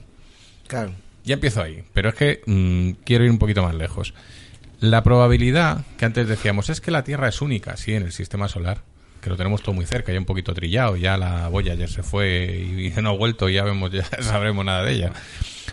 [0.67, 0.93] Claro.
[1.25, 4.13] Ya empiezo ahí, pero es que mm, quiero ir un poquito más lejos.
[4.79, 8.47] La probabilidad que antes decíamos es que la Tierra es única, sí, en el sistema
[8.47, 8.81] solar,
[9.21, 12.01] que lo tenemos todo muy cerca, ya un poquito trillado, ya la boya ya se
[12.03, 12.65] fue
[12.95, 15.11] y no ha vuelto, y ya vemos, ya sabremos nada de ella.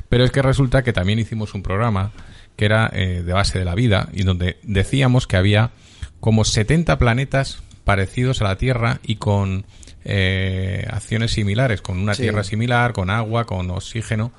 [0.09, 2.13] Pero es que resulta que también hicimos un programa
[2.57, 5.71] que era eh, de base de la vida y donde decíamos que había
[6.21, 9.67] como 70 planetas parecidos a la Tierra y con
[10.05, 12.23] eh, acciones similares, con una Sí.
[12.23, 14.33] Tierra similar, con agua, con oxígeno.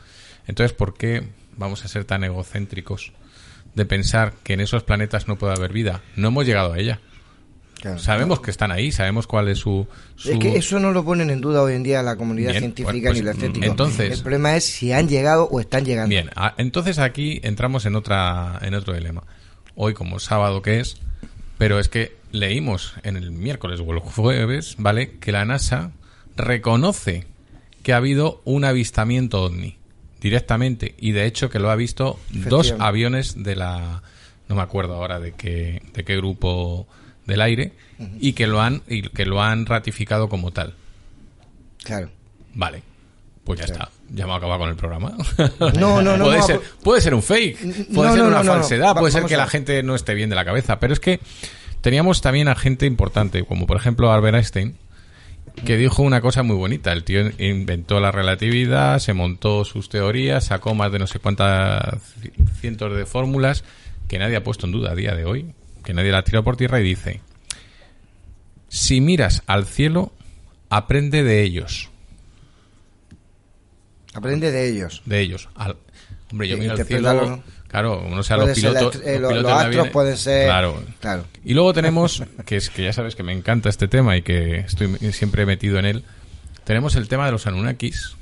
[0.47, 1.23] Entonces, ¿por qué
[1.55, 3.13] vamos a ser tan egocéntricos
[3.77, 6.01] de pensar que en esos planetas no puede haber vida?
[6.17, 6.99] No hemos llegado a ella.
[7.79, 7.99] Claro.
[7.99, 9.87] Sabemos que están ahí, sabemos cuál es su...
[10.15, 12.61] su- Es que eso no lo ponen en duda hoy en día la comunidad Bien,
[12.63, 13.65] científica pues, ni la estética.
[13.67, 16.09] entonces- el problema es si han llegado o están llegando.
[16.09, 19.23] Bien, ah, entonces aquí entramos en otra en otro dilema.
[19.75, 20.97] Hoy como sábado que es,
[21.59, 25.19] pero es que leímos en el miércoles o el jueves, ¿vale?
[25.19, 25.91] Que la NASA
[26.35, 27.27] reconoce
[27.83, 29.77] que ha habido un avistamiento ovni
[30.29, 34.01] directamente y de hecho que lo ha visto dos aviones de la
[34.49, 36.87] no me acuerdo ahora de qué de qué grupo
[37.25, 37.73] del aire
[38.19, 40.73] y que lo han y que lo han ratificado como tal.
[41.83, 42.09] Claro.
[42.53, 42.81] Vale.
[43.43, 43.89] Pues ya está.
[44.09, 45.15] Ya hemos acabado con el programa.
[45.79, 47.57] No, no, no, puede, no, ser, pues- puede ser un fake.
[47.93, 48.95] Puede No, ser no, una falsedad.
[48.95, 50.79] Puede ser que la gente no esté bien de la cabeza.
[50.79, 51.19] Pero es que
[51.81, 54.77] teníamos también a gente importante, como por ejemplo Albert Einstein,
[55.65, 56.91] que dijo una cosa muy bonita.
[56.93, 61.81] El tío inventó la relatividad, se montó sus teorías, sacó más de no sé cuántas
[62.21, 63.63] ci- cientos de fórmulas
[64.07, 65.53] que nadie ha puesto en duda a día de hoy,
[65.83, 67.21] que nadie la ha tirado por tierra y dice,
[68.69, 70.11] Si miras al cielo,
[70.69, 71.89] aprende de ellos.
[74.13, 75.01] Aprende de ellos.
[75.05, 75.49] De ellos.
[75.55, 75.77] Al-
[76.31, 77.43] hombre, yo Y miro al cielo.
[77.67, 78.93] Claro, no sé, a Puede los ser la eh, los
[79.31, 80.83] pilotos los astros pueden ser- Claro.
[81.01, 81.25] claro.
[81.43, 84.59] Y luego tenemos, que es que ya sabes que me encanta este tema y que
[84.59, 86.03] estoy siempre metido en él.
[86.63, 88.15] Tenemos el tema de los Anunnakis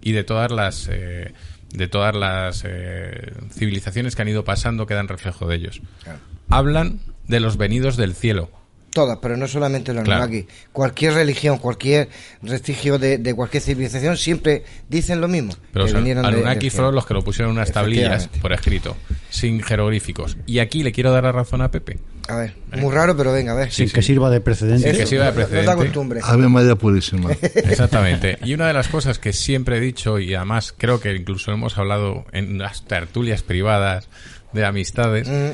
[0.00, 1.32] y de todas las eh,
[1.72, 5.80] de todas las eh, civilizaciones que han ido pasando que dan reflejo de ellos.
[6.02, 6.18] Claro.
[6.48, 8.50] Hablan de los venidos del cielo.
[8.90, 10.24] Todas, pero no solamente los Claro.
[10.24, 10.48] Anunnaki.
[10.72, 12.08] Cualquier religión, cualquier
[12.40, 15.52] vestigio de, de cualquier civilización siempre dicen lo mismo.
[15.72, 18.28] Pero que los vinieron de- Anunnaki del fueron los que lo pusieron en unas tablillas
[18.40, 18.96] por escrito,
[19.30, 20.36] sin jeroglíficos.
[20.46, 21.98] Y aquí le quiero dar la razón a Pepe.
[22.28, 23.70] A ver, muy raro, pero venga, a ver.
[23.70, 24.88] Sin que sirva de precedente.
[24.90, 25.84] Sin que sirva de No- no da precedente.
[25.84, 26.20] costumbre.
[26.24, 27.30] Ave María Purísima.
[27.42, 28.38] Exactamente.
[28.44, 31.78] Y una de las cosas que siempre he dicho, y además creo que incluso hemos
[31.78, 34.08] hablado en las tertulias privadas
[34.52, 35.50] de amistades, Mm,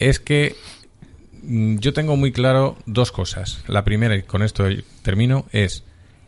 [0.00, 0.54] es que
[1.46, 3.64] yo tengo muy claro dos cosas.
[3.66, 4.64] La primera, y con esto
[5.02, 5.84] termino, es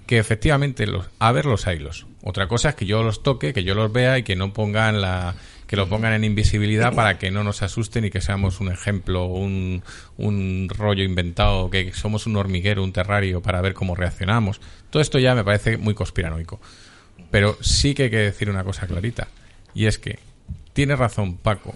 [0.06, 2.06] que efectivamente los, a ver los hilos.
[2.22, 5.00] Otra cosa es que yo los toque, que yo los vea y que no pongan
[5.00, 5.34] la
[5.66, 9.24] que lo pongan en invisibilidad para que no nos asusten y que seamos un ejemplo,
[9.24, 9.82] un,
[10.16, 14.60] un rollo inventado, que somos un hormiguero, un terrario para ver cómo reaccionamos.
[14.90, 16.60] Todo esto ya me parece muy conspiranoico.
[17.32, 19.26] Pero sí que hay que decir una cosa clarita.
[19.74, 20.20] Y es que
[20.76, 21.74] tiene razón Paco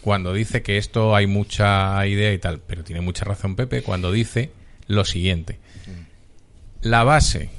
[0.00, 2.58] cuando dice que esto hay mucha idea y tal.
[2.66, 4.50] Pero tiene mucha razón Pepe cuando dice
[4.86, 5.58] lo siguiente.
[6.80, 7.50] La base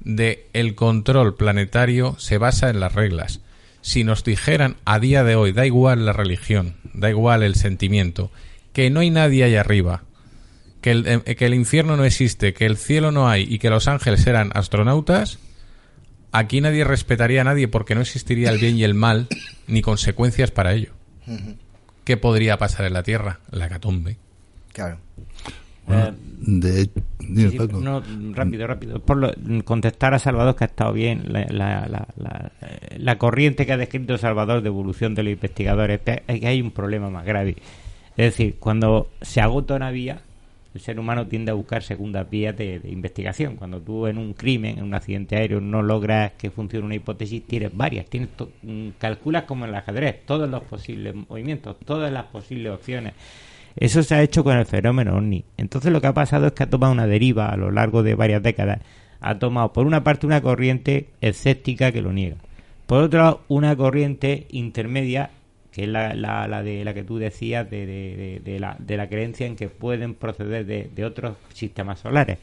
[0.00, 3.40] de el control planetario se basa en las reglas.
[3.82, 8.30] Si nos dijeran a día de hoy, da igual la religión, da igual el sentimiento,
[8.72, 10.04] que no hay nadie ahí arriba,
[10.80, 13.68] que el, eh, que el infierno no existe, que el cielo no hay y que
[13.68, 15.38] los ángeles eran astronautas,
[16.38, 19.26] aquí nadie respetaría a nadie porque no existiría el bien y el mal
[19.66, 20.90] ni consecuencias para ello.
[22.04, 23.40] ¿Qué podría pasar en la Tierra?
[23.50, 24.16] La catombe.
[24.72, 24.98] Claro.
[25.88, 26.90] Eh, De,
[27.20, 27.80] dime, Sí, Paco.
[27.80, 28.02] no,
[28.34, 29.00] rápido, rápido.
[29.00, 29.32] Por lo-
[29.64, 31.22] contestar a Salvador que ha estado bien.
[31.32, 32.52] La, la- la- la-
[32.98, 36.70] la corriente que ha descrito Salvador de evolución de los investigadores, es que hay un
[36.72, 37.56] problema más grave.
[38.16, 40.20] Es decir, cuando se agota una vía,
[40.76, 43.56] el ser humano tiende a buscar segundas vías de, investigación.
[43.56, 47.46] Cuando tú en un crimen, en un accidente aéreo, no logras que funcione una hipótesis,
[47.46, 48.06] tienes varias.
[48.06, 48.28] Tienes
[48.62, 53.14] mm, calculas como en el ajedrez todos los posibles movimientos, todas las posibles opciones.
[53.74, 55.44] Eso se ha hecho con el fenómeno OVNI.
[55.56, 58.14] Entonces lo que ha pasado es que ha tomado una deriva a lo largo de
[58.14, 58.80] varias décadas.
[59.20, 62.36] Ha tomado por una parte una corriente escéptica que lo niega.
[62.86, 65.30] Por otro lado, una corriente intermedia
[65.76, 68.76] que es la, la, la de la que tú decías de, de- de- de la,
[68.78, 72.38] de la creencia en que pueden proceder de, de otros sistemas solares.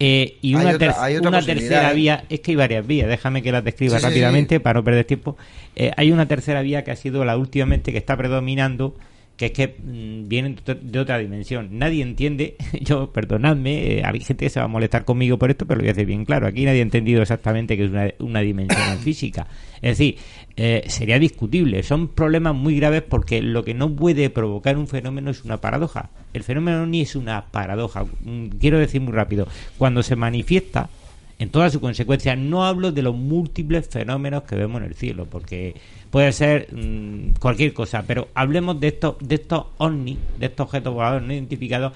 [0.00, 1.94] Eh, y una, ter- otra una tercera ¿eh?
[1.94, 4.58] vía, es que hay varias vías, déjame que las describa Sí, sí, rápidamente sí.
[4.58, 5.36] para no perder tiempo.
[5.76, 8.96] Eh, hay una tercera vía que ha sido la últimamente que está predominando,
[9.38, 11.68] que es que mm, vienen de ot- de otra dimensión.
[11.78, 15.64] Nadie entiende, yo, perdonadme, eh, hay gente que se va a molestar conmigo por esto,
[15.64, 16.46] pero lo voy a decir bien claro.
[16.46, 19.46] Aquí nadie ha entendido exactamente que es una, una dimensión en física.
[19.80, 20.16] Es decir,
[20.56, 21.82] eh, sería discutible.
[21.84, 26.10] Son problemas muy graves porque lo que no puede provocar un fenómeno es una paradoja.
[26.34, 28.04] El fenómeno ni es una paradoja.
[28.24, 29.46] Mm, Quiero decir muy rápido,
[29.78, 30.90] cuando se manifiesta
[31.38, 32.36] en todas sus consecuencias.
[32.36, 35.74] No hablo de los múltiples fenómenos que vemos en el cielo, porque
[36.10, 40.94] puede ser mm, cualquier cosa, pero hablemos de estos, de estos ovnis, de estos objetos
[40.94, 41.92] voladores no identificados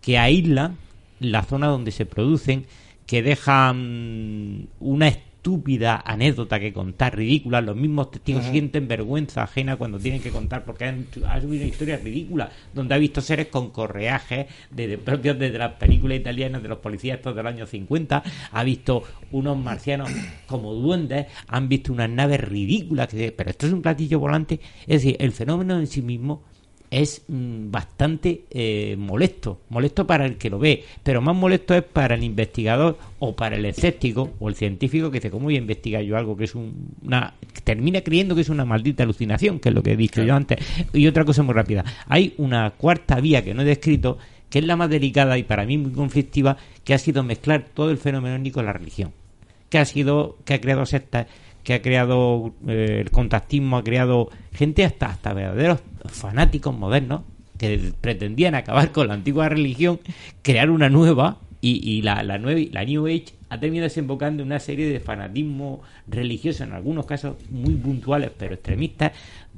[0.00, 0.76] que aíslan
[1.20, 2.66] la zona donde se producen,
[3.06, 5.08] que dejan una
[5.42, 7.60] estúpida anécdota que contar, ridícula.
[7.60, 12.00] Los mismos testigos sienten vergüenza ajena cuando tienen que contar porque han, ha subido historias
[12.04, 16.68] ridículas donde ha visto seres con correajes de, de propios de las películas italianas de
[16.68, 18.22] los policías estos del año 50.
[18.52, 19.02] Ha visto
[19.32, 20.08] unos marcianos
[20.46, 23.08] como duendes, han visto unas naves ridículas.
[23.08, 24.60] Que, pero esto es un platillo volante.
[24.82, 26.44] Es decir, el fenómeno en sí mismo
[26.92, 31.82] es mm, bastante eh, molesto, molesto para el que lo ve, pero más molesto es
[31.82, 35.58] para el investigador o para el escéptico o el científico que dice, ¿cómo voy a
[35.58, 37.32] investigar yo algo que es un- una...
[37.64, 40.58] termina creyendo que es una maldita alucinación, que es lo que he dicho yo antes.
[40.92, 44.18] Y otra cosa muy rápida, hay una cuarta vía que no he descrito,
[44.50, 47.90] que es la más delicada y para mí muy conflictiva, que ha sido mezclar todo
[47.90, 49.12] el fenómeno con la religión
[49.70, 51.26] que ha sido que ha creado sectas
[51.62, 57.22] que ha creado eh, el contactismo ha creado gente hasta hasta verdaderos fanáticos modernos
[57.58, 60.00] que pretendían acabar con la antigua religión
[60.42, 64.48] crear una nueva y, y la, la nueva la New Age ha terminado desembocando en
[64.48, 69.12] una serie de fanatismo religioso en algunos casos muy puntuales pero extremistas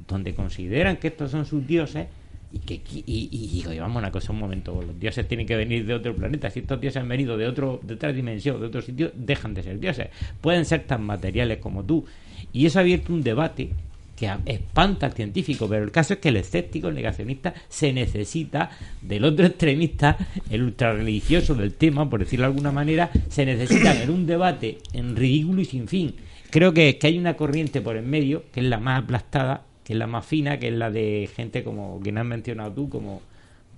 [0.07, 2.07] donde consideran que estos son sus dioses
[2.55, 5.57] y que y, y- digo, y vamos una cosa un momento, los dioses tienen que
[5.57, 8.67] venir de otro planeta, si estos dioses han venido de otro, de otra dimensión, de
[8.67, 10.07] otro sitio, dejan de ser dioses,
[10.39, 12.05] pueden ser tan materiales como tú.
[12.53, 13.71] Y eso ha abierto un debate
[14.15, 18.69] que espanta al científico, pero el caso es que el escéptico, el negacionista, se necesita
[19.01, 20.17] del otro extremista,
[20.49, 25.17] el ultrarreligioso del tema, por decirlo de alguna manera, se necesita en un debate en
[25.17, 26.15] ridículo y sin fin.
[26.49, 29.93] Creo que, que hay una corriente por en medio, que es la más aplastada, que
[29.93, 33.21] es la más fina, que es la de gente como quien has mencionado tú, como,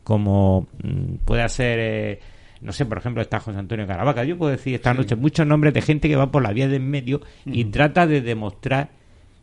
[0.04, 1.78] como mm, puede ser...
[1.80, 2.20] eh,
[2.62, 4.24] no sé, por ejemplo, está José Antonio Caravaca.
[4.24, 6.78] Yo puedo decir esta noche muchos nombres de gente que va por la vía de
[6.78, 8.90] en medio y trata de demostrar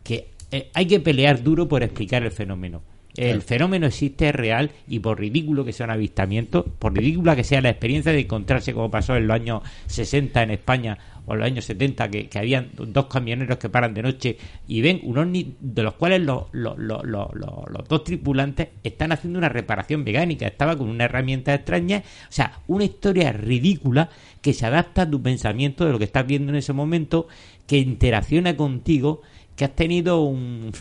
[0.02, 2.82] que eh, hay que pelear duro por explicar el fenómeno.
[3.16, 3.40] El Claro.
[3.42, 7.60] fenómeno existe, es real, y por ridículo que sea un avistamiento, por ridícula que sea
[7.60, 11.46] la experiencia de encontrarse, como pasó en los años 60 en España o en los
[11.46, 14.36] años 70, que, que habían dos camioneros que paran de noche
[14.68, 19.38] y ven un ovni de los cuales los, los, los, los- dos tripulantes están haciendo
[19.38, 21.98] una reparación mecánica, estaba con una herramienta extraña,
[22.28, 24.10] o sea, una historia ridícula
[24.42, 27.26] que se adapta a tu pensamiento de lo que estás viendo en ese momento,
[27.66, 29.22] que interacciona contigo,
[29.56, 30.72] que has tenido un-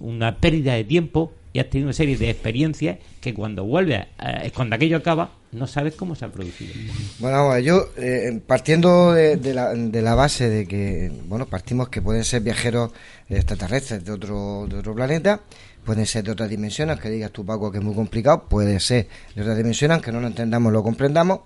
[0.00, 4.50] una pérdida de tiempo y has tenido una serie de experiencias que cuando vuelves, eh,
[4.54, 6.72] cuando aquello acaba, no sabes cómo se ha producido.
[7.18, 12.24] Bueno, yo eh, partiendo de, la, de la base de que, bueno, partimos que pueden
[12.24, 12.92] ser viajeros
[13.28, 15.40] extraterrestres de otro, de otro planeta,
[15.84, 19.08] pueden ser de otras dimensiones, que digas tú Paco que es muy complicado, puede ser
[19.34, 21.40] de otras dimensiones, aunque no lo entendamos, lo comprendamos,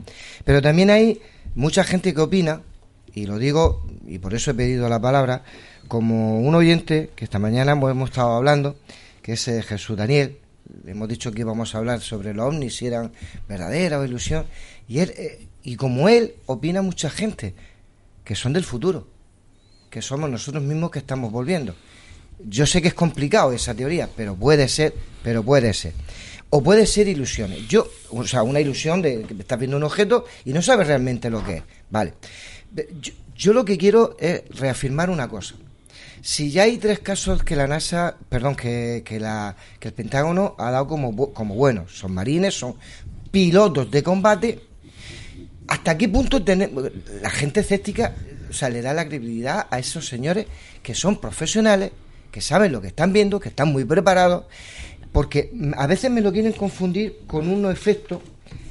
[0.44, 1.20] pero también hay
[1.54, 2.60] mucha gente que opina,
[3.14, 5.44] y lo digo, y por eso he pedido la palabra,
[5.88, 8.76] como un oyente que esta mañana hemos estado hablando,
[9.24, 10.36] que es Jesús Daniel,
[10.86, 13.10] hemos dicho que íbamos a hablar sobre los ovnis, si eran
[13.48, 14.44] verdadera o ilusión,
[14.86, 17.54] y él, eh, y como él, opina mucha gente
[18.22, 19.08] que son del futuro,
[19.88, 21.74] que somos nosotros mismos que estamos volviendo.
[22.46, 24.92] Yo sé que es complicado esa teoría, pero puede ser,
[25.22, 25.94] pero puede ser.
[26.50, 27.66] O puede ser ilusiones.
[27.66, 31.30] Yo, o sea, una ilusión de que estás viendo un objeto y no sabes realmente
[31.30, 31.62] lo que es.
[31.88, 32.12] Vale.
[33.34, 35.54] Yo lo que quiero es reafirmar una cosa.
[36.26, 40.70] Si ya hay tres casos que la NASA, perdón, que, la, que el Pentágono ha
[40.70, 42.76] dado como, como buenos, son marines, son
[43.30, 44.58] pilotos de combate,
[45.68, 46.90] ¿hasta qué punto tenemos,
[47.20, 48.14] la gente escéptica
[48.48, 50.46] o sea, le da la credibilidad a esos señores
[50.82, 51.92] que son profesionales,
[52.32, 54.46] que saben lo que están viendo, que están muy preparados?
[55.12, 58.22] Porque a veces me lo quieren confundir con unos efectos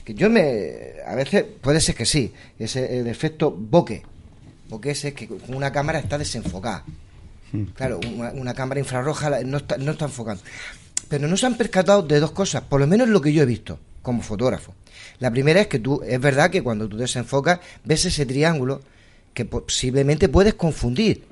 [0.04, 0.94] que yo me.
[1.06, 4.02] A veces puede ser que sí, ese el efecto bokeh.
[4.70, 6.84] Bokeh ese es que una cámara está desenfocada.
[7.76, 8.00] Claro,
[8.34, 10.42] una, cámara infrarroja no está, no está enfocando.
[11.08, 13.46] Pero no se han percatado de dos cosas, por lo menos lo que yo he
[13.46, 14.74] visto como fotógrafo.
[15.20, 18.82] La primera es que tú, es verdad que cuando tú desenfocas, ves ese triángulo
[19.34, 21.26] que posiblemente puedes confundir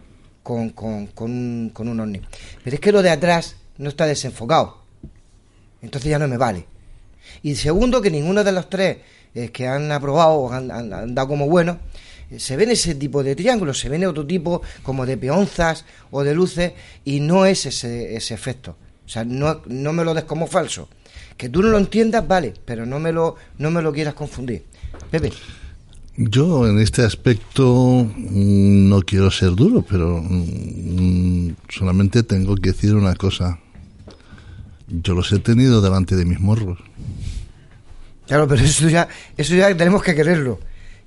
[0.44, 2.22] con, con, con un, con un ovni.
[2.64, 4.82] Pero es que lo de atrás no está desenfocado.
[5.82, 6.66] Entonces ya no me vale.
[7.44, 8.98] Y segundo, que ninguno de los tres
[9.34, 10.68] eh, que han aprobado o han,
[11.16, 11.80] dado como bueno,
[12.38, 16.34] se ven ese tipo de triángulos, se ven otro tipo como de peonzas o de
[16.34, 18.78] luces y no es ese, ese efecto.
[19.06, 20.90] O sea, no, no me lo des como falso.
[21.38, 24.64] Que tú no lo entiendas, vale, pero no me lo, no me lo quieras confundir.
[25.10, 25.32] Pepe.
[26.18, 32.96] Yo en este aspecto mm, no quiero ser duro, pero mm, solamente tengo que decir
[32.96, 33.60] una cosa.
[34.88, 36.80] Yo los he tenido delante de mis morros.
[38.28, 40.60] Claro, pero eso ya, eso ya tenemos que creerlo.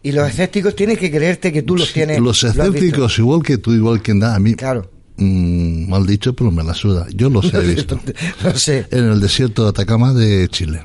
[0.04, 2.20] Y los escépticos tienen que creerte que tú los tienes.
[2.20, 4.88] Los lo escépticos, igual que tú, igual que nada, a mí, Claro.
[5.16, 7.06] mm, mal dicho, pero me la suda.
[7.12, 7.98] Yo los he visto.
[8.44, 8.86] Lo sé.
[8.92, 10.82] En el desierto de Atacama de Chile.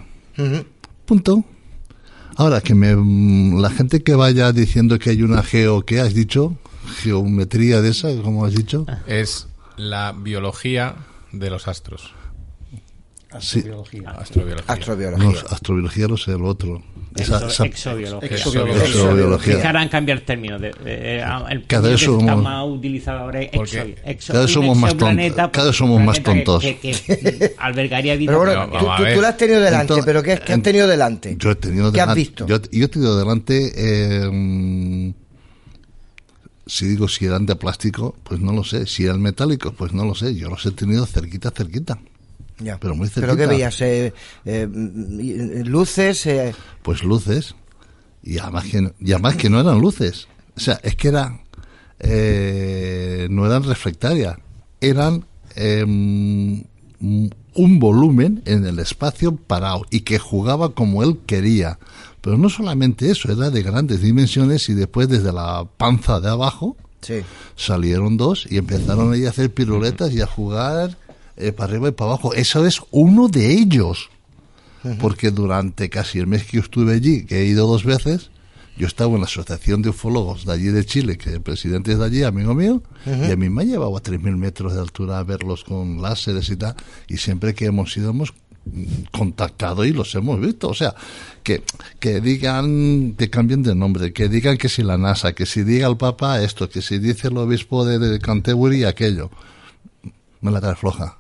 [1.06, 1.44] Punto.
[2.38, 6.14] Ahora, que me, mm, la gente que vaya diciendo que hay una geo, ¿qué has
[6.14, 6.56] dicho?
[7.04, 8.86] Geometría de esa, como has dicho.
[9.06, 10.96] Es la biología
[11.34, 12.14] de los astros.
[13.40, 13.60] Sí.
[13.60, 14.12] Astrobiología.
[15.18, 16.82] No, astrobiología lo sé, lo otro.
[17.16, 18.30] Esa- Exo- esa- exobiología.
[18.30, 19.70] Exobiología.
[19.70, 20.58] Han cambiado el término.
[20.58, 24.98] De, eh, el Cada vez somos- más utilizado ahora exo- exo- cada vez somos más
[24.98, 26.62] tontos, cada vez somos más tontos.
[26.64, 28.32] Que, que, albergaría vida.
[28.32, 30.64] Pero bueno, tú, tú- tú lo has tenido delante, Entonces, pero ¿qué, qué has en-
[30.64, 31.36] tenido delante?
[31.38, 32.20] Yo he tenido ¿Qué has delante.
[32.20, 32.48] visto?
[32.48, 33.74] Yo, yo he tenido delante.
[33.76, 35.14] eh,
[36.66, 38.86] si digo si eran de plástico, pues no lo sé.
[38.86, 40.36] Si eran metálicos, pues no lo sé.
[40.36, 42.00] Yo los he tenido cerquita, cerquita.
[42.60, 42.78] Ya.
[42.80, 43.80] Pero muy ¿Pero qué veías?
[43.82, 44.14] Eh,
[44.46, 46.26] eh, mm, y- luces.
[46.26, 46.54] eh,
[46.84, 47.56] Pues luces.
[48.24, 50.28] Y además que, no- y además que no eran luces.
[50.56, 51.42] O sea, es que eran.
[52.00, 54.38] eh, no eran refractarias.
[54.82, 55.26] Eran.
[55.56, 55.84] eh,
[57.56, 61.80] un volumen en el espacio parado y que jugaba como él quería.
[62.22, 66.76] Pero no solamente eso, era de grandes dimensiones y después desde la panza de abajo
[67.02, 67.22] sí.
[67.56, 70.98] salieron dos y empezaron ahí a hacer piruletas y a jugar
[71.40, 72.34] eh, para arriba y para abajo.
[72.34, 74.10] Eso es uno de ellos.
[75.02, 78.30] Porque durante casi el mes que yo estuve allí, que he ido dos veces,
[78.78, 82.00] Yo estaba en la Asociación de Ufólogos de allí de Chile, que el presidente es
[82.00, 83.26] de allí, amigo mío, Ujú.
[83.26, 86.48] y a mí me ha llevado a 3.000 metros de altura a verlos con láseres
[86.50, 86.76] y tal,
[87.10, 88.34] y siempre que hemos ido hemos
[89.12, 90.70] contactado y los hemos visto.
[90.70, 90.96] O sea,
[91.44, 91.62] que,
[92.00, 95.90] que digan, que cambien de nombre, que digan que si la NASA, que si diga
[95.90, 99.30] el Papa esto, que si dice el obispo de, de Canterbury aquello.
[100.40, 101.18] Me la trae floja.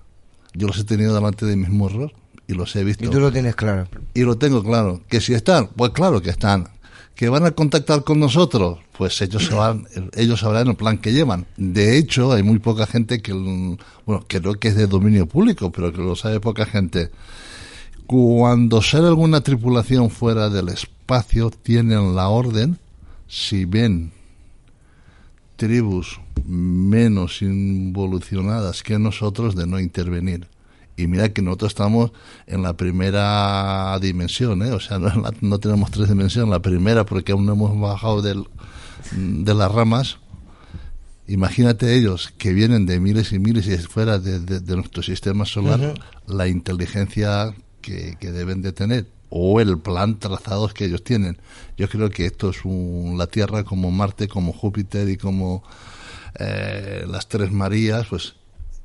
[0.59, 2.11] Yo los he tenido delante de mis morros
[2.45, 3.05] y los he visto.
[3.05, 3.87] Y tú lo tienes claro.
[4.13, 5.01] Y lo tengo claro.
[5.07, 6.67] Que si están, pues claro que están.
[7.15, 11.45] Que van a contactar con nosotros, pues ellos sabrán, ellos sabrán el plan que llevan.
[11.55, 15.93] De hecho, hay muy poca gente que, bueno, creo que es de dominio público, pero
[15.93, 17.09] que lo sabe poca gente.
[18.05, 22.79] Cuando sale alguna tripulación fuera del espacio, tienen la orden,
[23.29, 24.11] si ven
[25.55, 30.47] tribus menos involucionadas que nosotros, de no intervenir.
[30.97, 32.11] Y mira que nosotros estamos
[32.45, 34.71] en la primera dimensión, ¿eh?
[34.71, 38.21] o sea, no, la- no tenemos tres dimensiones, la primera porque aún no hemos bajado
[38.21, 38.45] del,
[39.13, 40.17] de las ramas.
[41.27, 45.45] Imagínate ellos que vienen de miles y miles y fuera de, de- de nuestro sistema
[45.45, 45.79] solar,
[46.27, 51.37] la inteligencia que, que deben de tener o el plan trazados que ellos tienen.
[51.77, 55.63] Yo creo que esto es un- la Tierra como Marte, como Júpiter y como
[56.37, 58.35] eh, las tres Marías, pues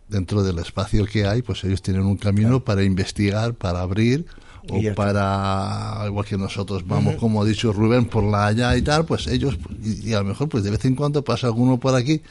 [0.08, 4.26] dentro del espacio que hay, pues ellos tienen un camino para investigar, para abrir
[4.68, 9.04] o para igual que nosotros vamos como ha dicho Rubén por la allá y tal
[9.04, 11.94] pues ellos y, y a lo mejor pues de vez en cuando pasa alguno por
[11.94, 12.22] aquí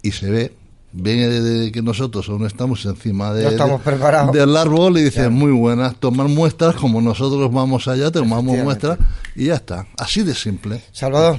[0.00, 0.54] y se ve
[0.92, 4.32] ve de que nosotros aún estamos encima de, No estamos de- preparados.
[4.32, 8.98] del árbol y dicen muy buenas tomar muestras como nosotros vamos allá tomamos muestras
[9.36, 10.82] y ya está así de simple.
[10.92, 11.36] Salvador.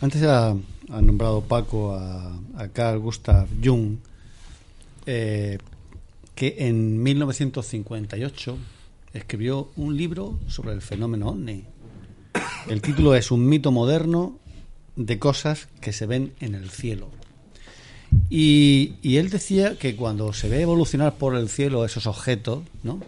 [0.00, 0.54] Antes ha,
[0.90, 3.96] ha nombrado Paco a, a Carl Gustav Jung,
[5.06, 5.58] eh,
[6.34, 8.56] que en 1958
[9.12, 11.64] escribió un libro sobre el fenómeno ovni.
[12.68, 14.38] El título es Un mito moderno
[14.96, 17.08] de cosas que se ven en el cielo.
[18.30, 23.00] Y, y él decía que cuando se ve evolucionar por el cielo esos objetos, ¿no?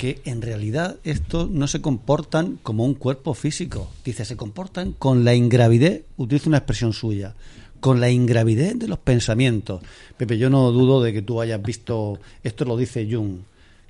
[0.00, 3.90] Que en realidad estos no se comportan como un cuerpo físico.
[4.02, 7.34] Dice, se comportan con la ingravidez, utiliza una expresión suya,
[7.80, 9.82] con la ingravidez de los pensamientos.
[10.16, 13.40] Pepe, yo no dudo de que tú hayas visto, esto lo dice Jung,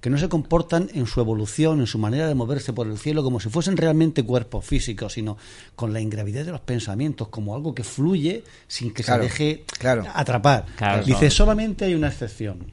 [0.00, 3.22] que no se comportan en su evolución, en su manera de moverse por el cielo,
[3.22, 5.36] como si fuesen realmente cuerpos físicos, sino
[5.76, 9.64] con la ingravidez de los pensamientos, como algo que fluye sin que Claro, se deje
[9.78, 10.04] claro.
[10.12, 10.66] atrapar.
[10.74, 11.04] Claro.
[11.04, 12.66] Dice, solamente hay una excepción.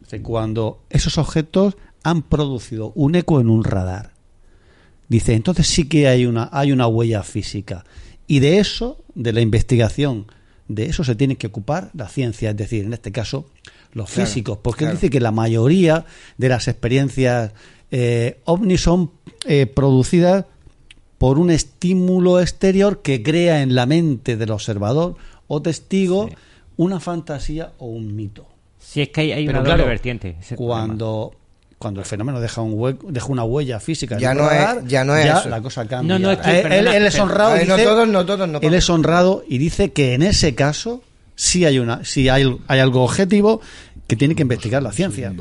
[0.00, 1.74] Dice, cuando esos objetos
[2.04, 4.12] han producido un eco en un radar.
[5.08, 7.84] Dice, entonces sí que hay una, hay una huella física.
[8.26, 10.26] Y de eso, de la investigación,
[10.68, 13.46] de eso se tiene que ocupar la ciencia, es decir, en este caso,
[13.92, 14.58] los Claro, físicos.
[14.62, 14.96] Porque él claro.
[15.00, 16.06] dice que la mayoría
[16.38, 17.52] de las experiencias
[17.90, 19.10] eh, ovni son
[19.46, 20.46] eh, producidas
[21.18, 25.16] por un estímulo exterior que crea en la mente del observador
[25.46, 26.34] o testigo Sí.
[26.78, 28.46] una fantasía o un mito.
[28.78, 30.36] Si es que hay, hay Pero una claro, vertiente.
[30.56, 31.34] cuando
[31.82, 35.16] cuando el fenómeno deja un hueco, deja una huella física Ya no es- ya no
[35.16, 35.48] es eso.
[35.48, 36.16] la cosa cambia.
[36.16, 38.48] No, no, es que, él, él- perdona, él es pero- honrado, no todos, no todos,
[38.48, 41.02] no él es honrado y dice que en ese caso
[41.34, 43.60] sí hay una, sí hay, hay algo objetivo
[44.06, 45.32] que tiene que investigar la ciencia.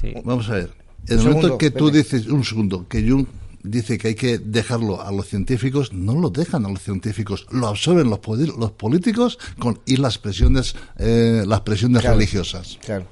[0.00, 0.12] Sí.
[0.24, 0.70] Vamos a ver.
[1.08, 3.26] En el momento segundo, que tú dices, un segundo, que Jung
[3.62, 7.66] dice que hay que dejarlo a los científicos, no lo dejan a los científicos, lo
[7.68, 8.20] absorben los,
[8.58, 12.16] los políticos con, y las presiones, eh, las presiones Claro.
[12.16, 12.78] religiosas.
[12.84, 13.06] Claro.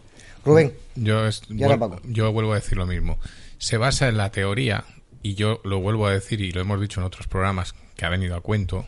[0.47, 2.03] Rubén, Yo, es- Y ahora vuel- Paco.
[2.05, 3.19] yo vuelvo a decir lo mismo.
[3.59, 4.85] Se basa en la teoría,
[5.23, 8.09] y yo lo vuelvo a decir y lo hemos dicho en otros programas que ha
[8.09, 8.87] venido a cuento,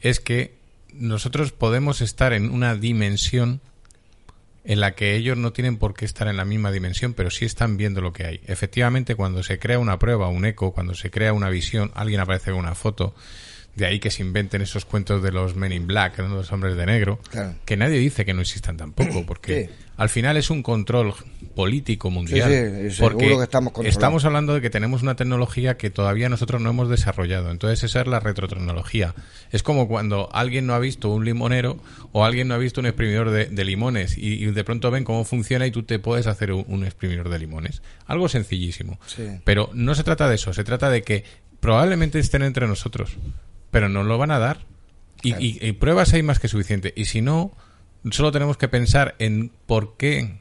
[0.00, 0.56] es que
[0.94, 3.60] nosotros podemos estar en una dimensión
[4.64, 7.44] en la que ellos no tienen por qué estar en la misma dimensión, pero sí
[7.46, 8.40] están viendo lo que hay.
[8.46, 12.50] Efectivamente, cuando se crea una prueba, un eco, cuando se crea una visión, alguien aparece
[12.50, 13.14] con una foto,
[13.78, 16.28] de ahí que se inventen esos cuentos de los Men in Black, ¿no?
[16.34, 17.54] los hombres de negro, Claro.
[17.64, 19.74] que nadie dice que no existan tampoco, porque Sí.
[19.96, 21.14] al final es un control
[21.54, 22.50] político mundial.
[22.50, 26.60] Sí, sí, porque que estamos estamos hablando de que tenemos una tecnología que todavía nosotros
[26.60, 27.50] no hemos desarrollado.
[27.50, 29.14] Entonces esa es la retrotecnología.
[29.50, 31.78] Es como cuando alguien no ha visto un limonero
[32.12, 35.04] o alguien no ha visto un exprimidor de, de limones y, y de pronto ven
[35.04, 37.82] cómo funciona y tú te puedes hacer un, un exprimidor de limones.
[38.06, 38.98] Algo sencillísimo.
[39.44, 41.24] Pero no se trata de eso, se trata de que
[41.60, 43.16] probablemente estén entre nosotros,
[43.70, 44.66] pero nos lo van a dar.
[45.22, 46.92] Y, y- y pruebas hay más que suficiente.
[46.96, 47.52] Y si no,
[48.10, 50.36] solo tenemos que pensar en por qué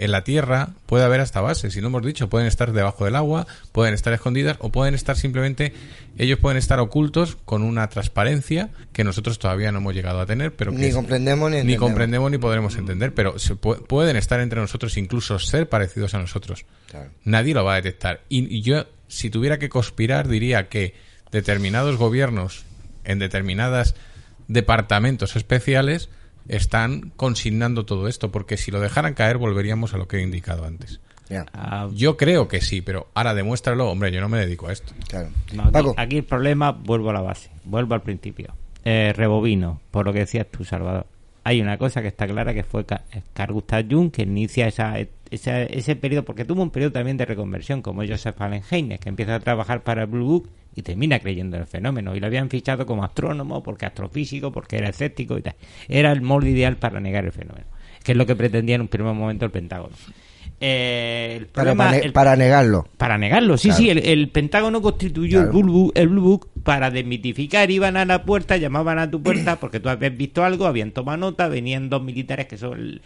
[0.00, 1.72] en la Tierra puede haber hasta bases.
[1.72, 5.16] Si no hemos dicho, pueden estar debajo del agua, pueden estar escondidas o pueden estar
[5.16, 5.72] simplemente,
[6.16, 10.54] ellos pueden estar ocultos con una transparencia que nosotros todavía no hemos llegado a tener,
[10.54, 14.38] pero que Ni comprendemos ni ni comprendemos ni podremos entender, pero se pu- pueden estar
[14.38, 16.64] entre nosotros, incluso ser parecidos a nosotros.
[16.88, 17.10] Claro.
[17.24, 18.20] Nadie lo va a detectar.
[18.28, 20.94] Y, y yo, si tuviera que conspirar, diría que
[21.30, 22.64] determinados gobiernos
[23.04, 23.94] en determinadas
[24.48, 26.08] departamentos especiales
[26.48, 30.64] están consignando todo esto, porque si lo dejaran caer volveríamos a lo que he indicado
[30.64, 31.00] antes.
[31.52, 34.94] Ah, Yo creo que sí, pero ahora demuéstralo, hombre, yo no me dedico a esto.
[35.52, 38.54] No, aquí, aquí el problema, vuelvo a la base, vuelvo al principio.
[38.84, 41.06] Eh, rebobino, por lo que decías tú, Salvador.
[41.48, 44.96] Hay una cosa que está clara que fue Ca- Carl Gustav Jung que inicia esa,
[45.30, 49.08] esa- ese periodo, porque tuvo un periodo también de reconversión, como Joseph Allen Heine, que
[49.08, 52.14] empieza a trabajar para Blue Book y termina creyendo en el fenómeno.
[52.14, 55.54] Y lo habían fichado como astrónomo, porque astrofísico, porque era escéptico y tal.
[55.88, 57.66] Era el molde ideal para negar el fenómeno,
[58.04, 59.96] que es lo que pretendía en un primer momento el Pentágono.
[60.60, 62.88] Eh, el problema- para, ne- el- para negarlo.
[62.96, 63.82] para negarlo, sí, Claro.
[63.82, 68.04] sí, el, el Pentágono constituyó el, Blue Book, el Blue Book para desmitificar, iban a
[68.04, 71.88] la puerta, llamaban a tu puerta porque tú habías visto algo, habían tomado nota, venían
[71.88, 72.78] dos militares que son...
[72.78, 73.02] el-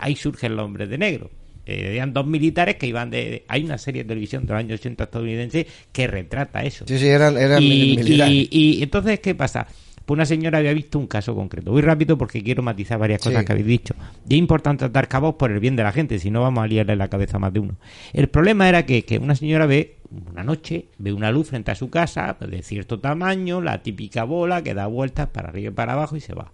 [0.00, 1.30] ahí surgen los hombres de negro.
[1.66, 3.44] Eh, eran dos militares que iban de...
[3.48, 6.84] Hay una serie de televisión de los años 80 estadounidense que retrata eso.
[6.86, 8.28] Sí, sí, eran, eran y, militares.
[8.34, 9.66] y- y entonces, ¿qué pasa?
[10.04, 11.70] Pues una señora había visto un caso concreto.
[11.70, 13.46] Voy rápido porque quiero matizar varias cosas Sí.
[13.46, 13.94] que habéis dicho.
[14.28, 16.66] Y es importante atar cabos por el bien de la gente, si no vamos a
[16.66, 17.76] liarle la cabeza a más de uno.
[18.12, 19.96] El problema era que, que una señora ve
[20.30, 24.62] una noche, ve una luz frente a su casa de cierto tamaño, la típica bola
[24.62, 26.52] que da vueltas para arriba y para abajo y se va.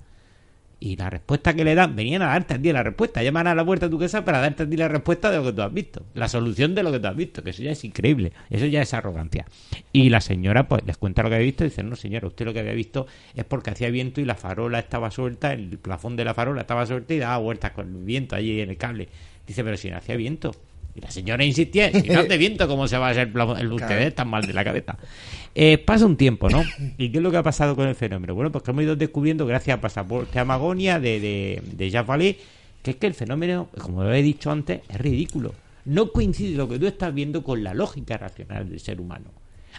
[0.83, 3.55] Y la respuesta que le dan, venían a darte a ti la respuesta, llaman a
[3.55, 5.61] la puerta de tu casa para darte a ti la respuesta de lo que tú
[5.61, 8.33] has visto, la solución de lo que tú has visto, que eso ya es increíble,
[8.49, 9.45] eso ya es arrogancia.
[9.93, 12.47] Y la señora pues les cuenta lo que había visto y dice, no señora, usted
[12.47, 16.17] lo que había visto es porque hacía viento y la farola estaba suelta, el plafón
[16.17, 19.09] de la farola estaba suelta y daba vueltas con el viento allí en el cable.
[19.47, 20.55] Dice, pero si no hacía viento.
[20.95, 23.59] Y la señora insistía, si no hace viento, ¿cómo se va a hacer el plafón?
[23.59, 24.99] El ustedes tan mal de la cabeza.
[25.55, 26.65] Eh, pasa un tiempo, ¿no?
[26.99, 28.35] ¿Y qué es lo que ha pasado con el fenómeno?
[28.35, 32.39] Bueno, pues que hemos ido descubriendo, gracias a Pasaporte Amagonia de, de, de Jacques Vallée,
[32.83, 35.55] que es que el fenómeno, como lo he dicho antes, es ridículo.
[35.85, 39.27] No coincide lo que tú estás viendo con la lógica racional del ser humano.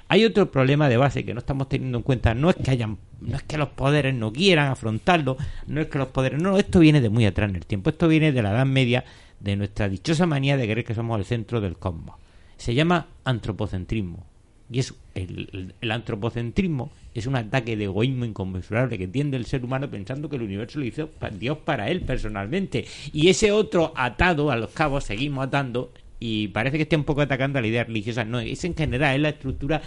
[0.07, 2.33] Hay otro problema de base que no estamos teniendo en cuenta.
[2.33, 5.97] No es que hayan, no es que los poderes no quieran afrontarlo, no es que
[5.97, 7.89] los poderes, no, esto viene de muy atrás en el tiempo.
[7.89, 9.05] Esto viene de la Edad Media,
[9.43, 12.15] de nuestra dichosa manía de creer que somos el centro del cosmos.
[12.57, 14.25] Se llama antropocentrismo.
[14.71, 19.89] Y es el, antropocentrismo es un ataque de egoísmo inconmensurable que tiende el ser humano
[19.89, 22.85] pensando que el universo lo hizo Dios para él personalmente.
[23.11, 27.21] Y ese otro atado a los cabos, seguimos atando, y parece que esté un poco
[27.21, 28.23] atacando a la idea religiosa.
[28.23, 29.81] No, es en general, es la estructura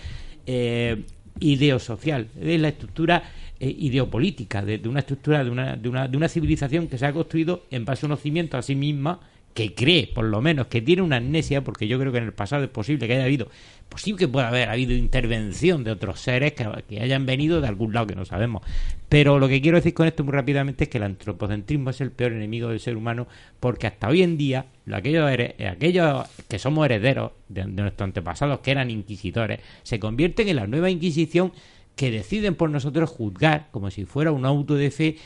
[0.47, 1.03] eh,
[1.41, 3.23] ideosocial, es la estructura
[3.59, 7.07] eh, ideopolítica, de, de una estructura, de una, de, una, de una civilización que se
[7.07, 9.21] ha construido en base a unos cimientos a sí misma
[9.55, 12.33] que cree, por lo menos, que tiene una amnesia, porque yo creo que en el
[12.33, 13.49] pasado es posible que haya habido,
[13.89, 16.67] posible que pueda haber habido intervención de otros seres que,
[17.01, 18.63] hayan venido de algún lado que no sabemos.
[19.09, 22.11] Pero lo que quiero decir con esto muy rápidamente es que el antropocentrismo es el
[22.11, 23.29] peor enemigo del ser humano,
[23.61, 25.31] porque hasta hoy en día, lo- aquellos,
[25.71, 30.67] aquellos que somos herederos de, de nuestros antepasados, que eran inquisidores, se convierten en la
[30.67, 31.53] nueva Inquisición
[31.95, 35.17] que deciden por nosotros juzgar, como si fuera un auto de fe,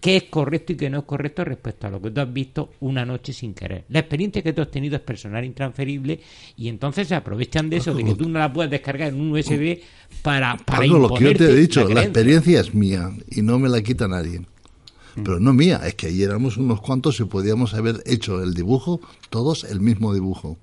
[0.00, 2.72] qué es correcto y qué no es correcto respecto a lo que tú has visto
[2.80, 3.84] una noche sin querer.
[3.90, 6.20] La experiencia que tú has tenido es personal intransferible
[6.56, 9.32] y entonces se aprovechan de eso, de que tú no la puedes descargar en un
[9.32, 9.80] USB
[10.22, 13.58] para, para Pablo, lo que yo te he dicho, la, experiencia es mía y no
[13.58, 14.40] me la quita nadie.
[14.40, 15.22] Mm.
[15.22, 19.00] Pero no mía, es que ahí éramos unos cuantos y podíamos haber hecho el dibujo,
[19.28, 20.58] todos el mismo dibujo.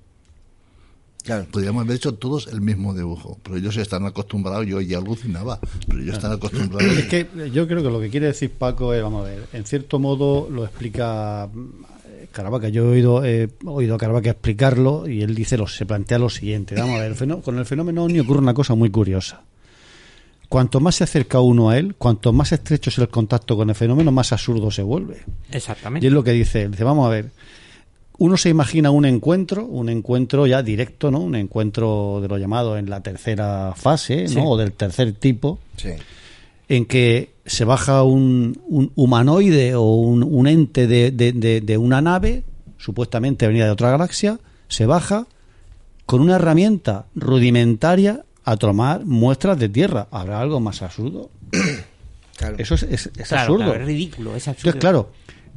[1.50, 3.38] Podríamos haber hecho todos el mismo dibujo.
[3.42, 6.96] Pero ellos están acostumbrados, yo ya alucinaba, pero ellos están acostumbrados.
[6.96, 9.64] Es que yo creo que lo que quiere decir Paco es, vamos a ver, en
[9.64, 11.68] cierto modo lo explica mm,
[12.32, 12.68] Caravaca.
[12.68, 16.30] Yo he oído, he oído a Caravaca explicarlo y él dice, lo, se plantea lo
[16.30, 16.74] siguiente.
[16.74, 19.42] Vamos a ver, el con el fenómeno ovni ocurre una cosa muy curiosa.
[20.48, 23.74] Cuanto más se acerca uno a él, cuanto más estrecho es el contacto con el
[23.74, 25.22] fenómeno, más absurdo se vuelve.
[25.50, 26.06] Exactamente.
[26.06, 26.70] Y es lo que dice él.
[26.70, 27.30] Dice, vamos a ver,
[28.18, 31.20] uno se imagina un encuentro, un encuentro ya directo, ¿no?
[31.20, 34.28] Un encuentro de lo llamado en la tercera fase, ¿no?
[34.28, 34.38] Sí.
[34.44, 35.90] O del tercer tipo, Sí.
[36.68, 41.78] en que se baja un, un humanoide o un, un ente de, de- de- de
[41.78, 42.42] una nave,
[42.76, 44.38] supuestamente venida de otra galaxia,
[44.68, 45.26] se baja
[46.04, 50.08] con una herramienta rudimentaria a tomar muestras de tierra.
[50.10, 51.30] ¿Habrá algo más absurdo?
[52.58, 53.64] Eso es, es- es Claro, absurdo.
[53.64, 54.68] claro, es ridículo, es absurdo.
[54.70, 55.10] Entonces, claro,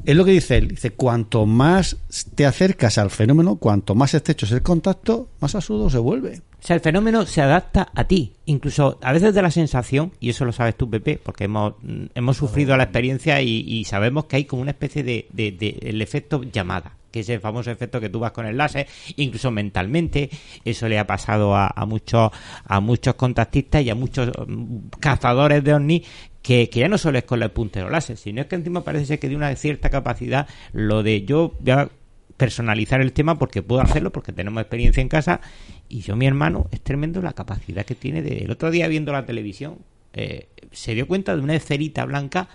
[0.05, 0.69] es lo que dice él.
[0.69, 1.97] Dice, cuanto más
[2.35, 6.41] te acercas al fenómeno, cuanto más estrecho es el contacto, más absurdo se vuelve.
[6.63, 8.33] O sea, el fenómeno se adapta a ti.
[8.45, 12.05] Incluso a veces de la sensación, y eso lo sabes tú, Pepe, porque hemos, mm,
[12.13, 16.43] hemos sufrido la experiencia y, sabemos que hay como una especie de, de- el efecto
[16.43, 18.87] llamada, que es el famoso efecto que tú vas con el láser,
[19.17, 20.29] incluso mentalmente.
[20.63, 22.29] Eso le ha pasado a, a muchos
[22.65, 26.07] a muchos contactistas y a muchos mm, cazadores de ovnis
[26.41, 29.05] que, que ya no solo es con el puntero láser, sino es que encima parece
[29.05, 31.89] ser que de una cierta capacidad lo de yo voy a
[32.37, 35.41] personalizar el tema porque puedo hacerlo, porque tenemos experiencia en casa.
[35.89, 38.39] Y yo, mi hermano, es tremendo la capacidad que tiene de...
[38.39, 39.77] El otro día viendo la televisión,
[40.13, 42.47] eh, se dio cuenta de una esferita blanca,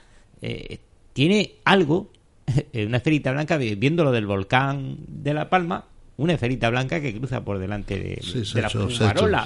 [0.43, 0.79] eh,
[1.13, 2.11] tiene algo,
[2.87, 5.85] una esferita blanca, viéndolo del volcán de La Palma,
[6.17, 8.89] una esferita blanca que cruza por delante de, Sí, la hecho.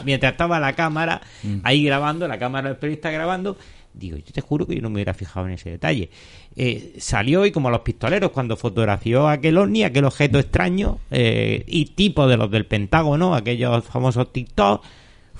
[0.04, 1.58] Mientras estaba la cámara Mm.
[1.64, 3.56] ahí grabando, la cámara del periodista grabando,
[3.92, 6.10] digo, yo te juro que yo no me hubiera fijado en ese detalle.
[6.56, 11.86] Eh, salió y como los pistoleros cuando fotografió aquel ovni, aquel objeto extraño eh, y
[11.86, 14.82] tipo de los del Pentágono, aquellos famosos TikTok,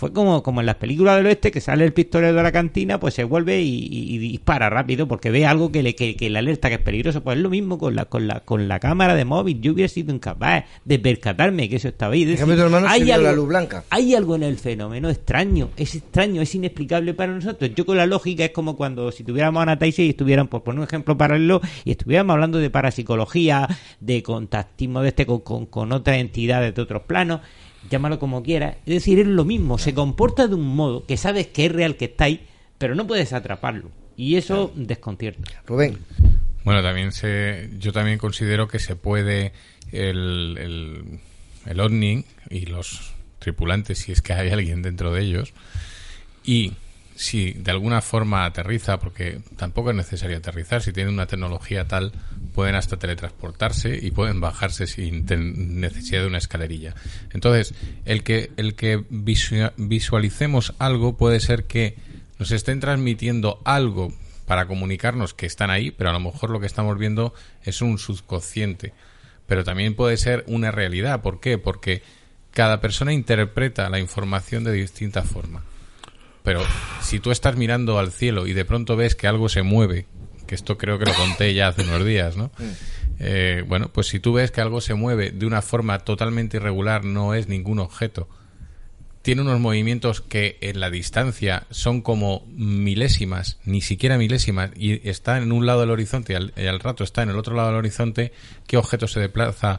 [0.00, 2.98] fue como, como en las películas del oeste que sale el pistolero de la cantina,
[2.98, 6.30] pues se vuelve y, y- y dispara rápido porque ve algo que le, que, que
[6.30, 7.22] le alerta que es peligroso.
[7.22, 9.60] Pues es lo mismo con la, con la, con la cámara de móvil.
[9.60, 12.24] Yo hubiera sido incapaz de percatarme que eso estaba ahí.
[12.24, 12.46] Decir,
[12.88, 13.84] hay algo- la luz blanca.
[13.90, 17.70] hay algo en el fenómeno extraño, es extraño, es inexplicable para nosotros.
[17.76, 20.62] Yo con la lógica es como cuando si tuviéramos a Ana Taisei y estuvieran, por
[20.62, 23.68] poner un ejemplo paralelo, y estuviéramos hablando de parapsicología,
[24.00, 27.40] de contactismo de este con, con, con otras entidades de otros planos,
[27.88, 28.76] llámalo como quieras.
[28.86, 31.96] Es decir, es lo mismo, se comporta de un modo que sabes que es real
[31.96, 32.46] que está ahí,
[32.78, 33.90] pero no puedes atraparlo.
[34.16, 35.62] Y eso desconcierta.
[35.66, 35.98] Rubén.
[36.64, 39.52] Bueno, también se, yo también considero que se puede
[39.92, 41.20] el, el,
[41.66, 45.54] el ovni y los tripulantes, si es que hay alguien dentro de ellos,
[46.44, 46.74] y
[47.14, 52.12] si de alguna forma aterriza, porque tampoco es necesario aterrizar, si tienen una tecnología tal,
[52.50, 55.24] pueden hasta teletransportarse y pueden bajarse sin
[55.80, 56.94] necesidad de una escalerilla.
[57.32, 57.74] Entonces,
[58.04, 61.96] el que, el que visua- visualicemos algo puede ser que
[62.38, 64.12] nos estén transmitiendo algo
[64.46, 67.32] para comunicarnos que están ahí, pero a lo mejor lo que estamos viendo
[67.62, 68.92] es un subconsciente.
[69.46, 71.22] Pero también puede ser una realidad.
[71.22, 71.58] ¿Por qué?
[71.58, 72.02] Porque
[72.50, 75.62] cada persona interpreta la información de distinta forma.
[76.42, 76.62] Pero
[77.02, 80.06] si tú estás mirando al cielo y de pronto ves que algo se mueve,
[80.50, 82.50] que esto creo que lo conté ya hace unos días, ¿no?
[83.20, 87.04] Eh, bueno, pues si tú ves que algo se mueve de una forma totalmente irregular,
[87.04, 88.28] no es ningún objeto,
[89.22, 95.38] tiene unos movimientos que en la distancia son como milésimas, ni siquiera milésimas, y está
[95.38, 97.68] en un lado del horizonte y al, y al rato está en el otro lado
[97.68, 98.32] del horizonte,
[98.66, 99.78] ¿qué objeto se desplaza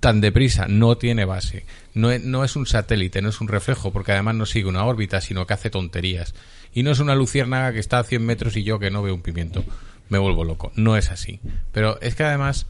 [0.00, 0.66] tan deprisa?
[0.68, 1.64] No tiene base.
[1.94, 4.84] No es, no es un satélite, no es un reflejo, porque además no sigue una
[4.84, 6.34] órbita, sino que hace tonterías.
[6.76, 9.14] Y no es una luciérnaga que está a 100 metros y yo que no veo
[9.14, 9.64] un pimiento.
[10.10, 10.70] Me vuelvo loco.
[10.76, 11.40] No es así.
[11.72, 12.66] Pero es que además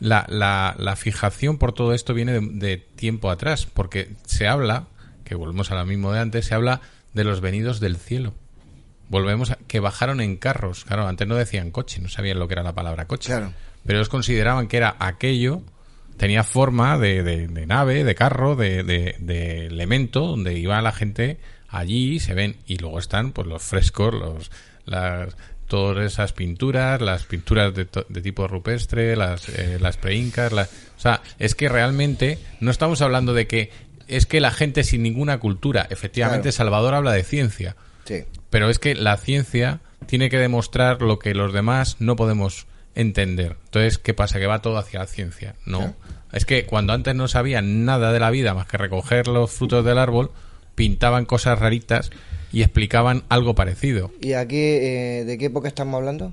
[0.00, 4.84] la, la, la fijación por todo esto viene de, de tiempo atrás, porque se habla,
[5.24, 6.80] que volvemos a lo mismo de antes, se habla
[7.14, 8.32] de los venidos del cielo.
[9.08, 10.84] Volvemos a que bajaron en carros.
[10.84, 13.32] Claro, antes no decían coche, no sabían lo que era la palabra coche.
[13.84, 15.62] Pero ellos consideraban que era aquello,
[16.16, 18.82] tenía forma de, de- de nave, de carro, de-
[19.18, 24.14] de elemento, donde iba la gente allí, se ven, y luego están pues los frescos,
[24.14, 24.50] los,
[24.86, 25.36] las,
[25.66, 30.68] todas esas pinturas, las pinturas de, to- de tipo rupestre, las, eh, las preincas, las-
[30.96, 33.70] o sea, es que realmente no estamos hablando de que
[34.06, 36.56] es que la gente sin ninguna cultura, efectivamente Claro.
[36.56, 38.24] Salvador habla de ciencia, Sí.
[38.48, 43.56] pero es que la ciencia tiene que demostrar lo que los demás no podemos entender.
[43.66, 44.38] Entonces, ¿qué pasa?
[44.38, 45.54] Que va todo hacia la ciencia.
[45.66, 45.94] No.
[46.32, 49.84] Es que cuando antes no sabían nada de la vida más que recoger los frutos
[49.84, 50.30] del árbol,
[50.78, 52.10] pintaban cosas raritas
[52.52, 54.10] y explicaban algo parecido.
[54.22, 56.32] ¿Y aquí eh, de qué época estamos hablando?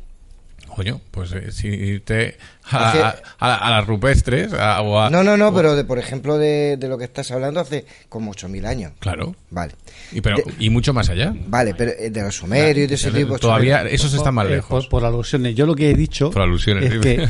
[0.74, 2.38] Coño, pues eh, si irte
[2.70, 5.10] a, Es que- a- a- a las rupestres a- o a...
[5.10, 7.86] No, no, no, o- pero de, por ejemplo de, de lo que estás hablando hace
[8.10, 8.92] como 8.000 años.
[9.00, 9.36] Claro.
[9.52, 9.74] Vale.
[10.12, 11.34] Y, pero, De- y mucho más allá.
[11.48, 13.40] Vale, pero eh, de los sumerios y de ese Claro, tipo.
[13.40, 14.88] todavía esos están más Eh, lejos.
[14.88, 15.56] Por, por alusiones.
[15.56, 17.28] Yo lo que he dicho Por alusiones, es, que,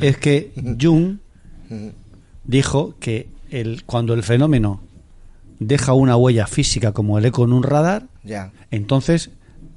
[0.00, 0.50] es que
[0.80, 1.18] Jung
[2.44, 4.82] dijo que el, cuando el fenómeno
[5.60, 8.52] deja una huella física como el eco en un radar, Ya.
[8.70, 9.30] entonces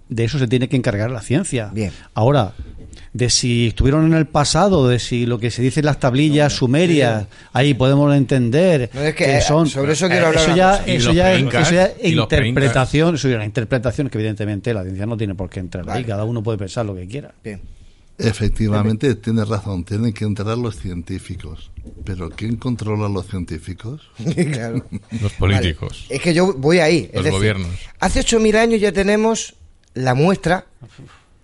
[0.09, 1.69] de eso se tiene que encargar la ciencia.
[1.73, 1.91] Bien.
[2.13, 2.53] Ahora,
[3.13, 6.53] de si estuvieron en el pasado, de si lo que se dice en las tablillas
[6.53, 10.55] sumerias, ahí podemos entender No, es que, eh, son sobre eso quiero eh, hablar eso
[10.55, 14.83] ya, eso ya, eso ya es interpretación, eso ya es una interpretación que evidentemente la
[14.83, 17.33] ciencia no tiene por qué entrar ahí, cada uno puede pensar lo que quiera.
[17.43, 17.61] Bien.
[18.17, 21.71] Efectivamente, tienes razón, tienen que entrar los científicos.
[22.05, 24.11] Pero ¿quién controla a los científicos?
[24.51, 24.85] Claro.
[25.21, 26.05] Los políticos.
[26.09, 27.09] Es que yo voy ahí.
[27.09, 27.69] es Los decir, gobiernos.
[27.99, 29.55] Hace 8.000 años ya tenemos
[29.93, 30.65] la muestra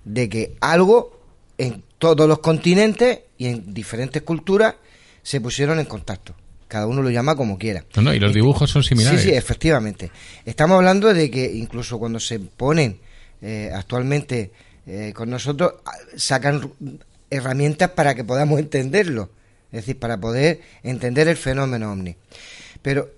[0.05, 1.19] de que algo
[1.57, 4.75] en todos los continentes y en diferentes culturas
[5.23, 6.35] se pusieron en contacto.
[6.67, 7.85] Cada uno lo llama como quiera.
[7.95, 9.21] No, no, y los dibujos son similares.
[9.21, 10.11] Sí, sí, efectivamente.
[10.45, 12.99] Estamos hablando de que incluso cuando se ponen
[13.41, 14.51] eh, actualmente
[14.87, 15.73] eh, con nosotros,
[16.15, 16.71] sacan
[17.29, 19.29] herramientas para que podamos entenderlo.
[19.71, 22.15] Es decir, para poder entender el fenómeno ovni.
[22.81, 23.11] Pero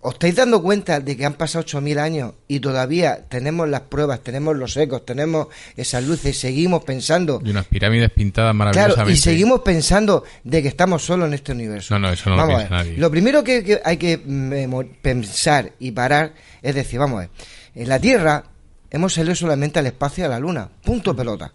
[0.00, 4.20] ¿Os estáis dando cuenta de que han pasado 8.000 años y todavía tenemos las pruebas,
[4.20, 7.42] tenemos los ecos, tenemos esas luces y seguimos pensando...
[7.44, 9.12] Y unas pirámides pintadas Claro, maravillosamente.
[9.12, 11.94] y seguimos pensando de que estamos solos en este universo.
[11.94, 12.96] No, no, eso no lo Vamos piensa nadie.
[12.96, 16.32] Lo primero que, que hay que memo- pensar y parar
[16.62, 17.30] es decir, vamos a ver,
[17.74, 18.44] en la Tierra
[18.90, 21.52] hemos salido solamente al espacio y a la Luna, punto pelota.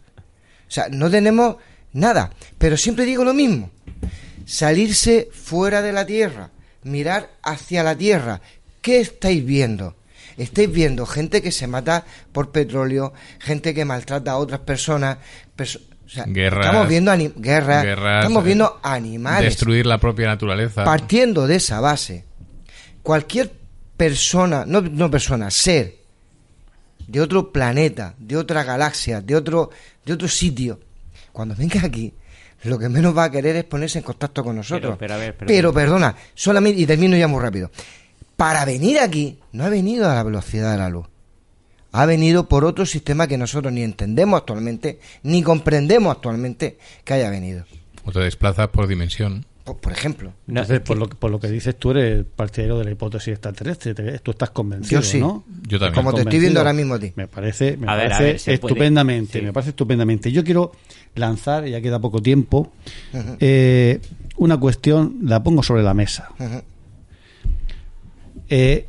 [0.68, 1.58] O sea, no tenemos
[1.94, 3.70] nada, pero siempre digo lo mismo,
[4.46, 6.50] salirse fuera de la Tierra,
[6.84, 8.42] mirar hacia la Tierra,
[8.82, 9.96] ¿qué estáis viendo?
[10.38, 15.18] Estáis viendo gente que se mata por petróleo, gente que maltrata a otras personas,
[15.56, 19.46] perso- o sea, Guerras, estamos viendo guerras, estamos eh, viendo animales.
[19.46, 20.84] Destruir la propia naturaleza.
[20.84, 22.26] Partiendo de esa base,
[23.02, 23.52] cualquier
[23.98, 26.03] persona, no, no persona, ser
[27.08, 29.70] de otro planeta, de otra galaxia, de otro,
[30.06, 30.80] de otro sitio,
[31.32, 32.14] cuando venga aquí,
[32.64, 34.96] lo que menos va a querer es ponerse en contacto con nosotros.
[35.00, 37.72] pero a ver, pero- Pero, perdona, solamente, y termino ya muy rápido.
[38.38, 41.06] Para venir aquí, no ha venido a la velocidad de la luz.
[41.92, 47.30] Ha venido por otro sistema que nosotros ni entendemos actualmente, ni comprendemos actualmente que haya
[47.30, 47.66] venido.
[48.06, 49.46] O te desplazas por dimensión.
[49.64, 50.34] Por, por ejemplo.
[50.48, 53.94] Entonces, por, lo, que- por lo que dices, tú eres partidario de la hipótesis extraterrestre.
[53.94, 55.20] te- tú estás convencido, Yo sí.
[55.22, 55.44] ¿no?
[55.68, 55.96] Yo también.
[55.96, 57.14] Como te estoy viendo ahora mismo a ti.
[57.16, 59.40] Me parece, me A ver, a parece ver, estupendamente.
[59.40, 59.46] Sí.
[59.46, 60.32] Me parece estupendamente.
[60.34, 60.74] Yo quiero
[61.16, 62.74] lanzar, ya queda poco tiempo,
[63.40, 64.02] eh,
[64.36, 66.30] una cuestión, la pongo sobre la mesa.
[68.50, 68.86] Eh,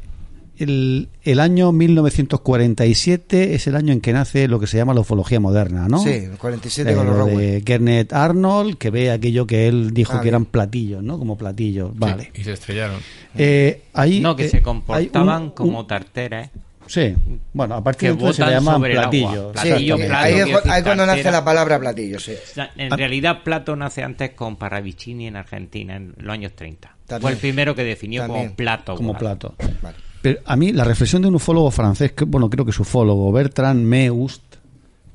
[0.59, 5.01] el, el año 1947 es el año en que nace lo que se llama la
[5.01, 5.99] ufología moderna, ¿no?
[6.03, 10.15] Sí, el 47 Eh, con los de Kenneth Arnold, que ve aquello que él dijo
[10.17, 11.19] Ah, que eran platillos, ¿no?
[11.19, 12.31] Como platillos, vale.
[12.35, 13.01] Sí, y se estrellaron.
[13.37, 16.51] Eh, ahí, No, que eh, se comportaban un- como un- tarteras.
[16.87, 17.15] Sí,
[17.55, 19.53] bueno, a partir Que de entonces se le llaman platillos.
[19.57, 22.33] Sí, Platillo, plato, ahí, es, ahí cuando nace la palabra platillo, sí.
[22.33, 26.95] O sea, En realidad Plato nace antes con Parravicini en Argentina, en los años 30.
[27.07, 27.23] También.
[27.23, 28.45] Fue el primero que definió También.
[28.49, 28.95] como plato.
[28.97, 29.55] como plato.
[29.81, 29.97] Vale.
[30.25, 33.31] Pero a mí la reflexión de un ufólogo francés, que, bueno, creo que es ufólogo,
[33.31, 34.41] Bertrand Meust,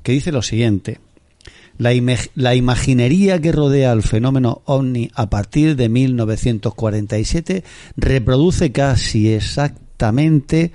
[0.04, 1.00] que dice lo siguiente.
[1.78, 1.90] La,
[2.36, 7.64] la imaginería que rodea al fenómeno ovni a partir de 1947
[7.96, 10.70] reproduce casi exactamente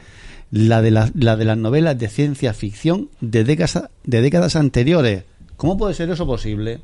[0.51, 5.23] la de, la- la de las novelas de ciencia ficción de décadas, de décadas anteriores.
[5.55, 6.81] ¿Cómo puede ser eso posible?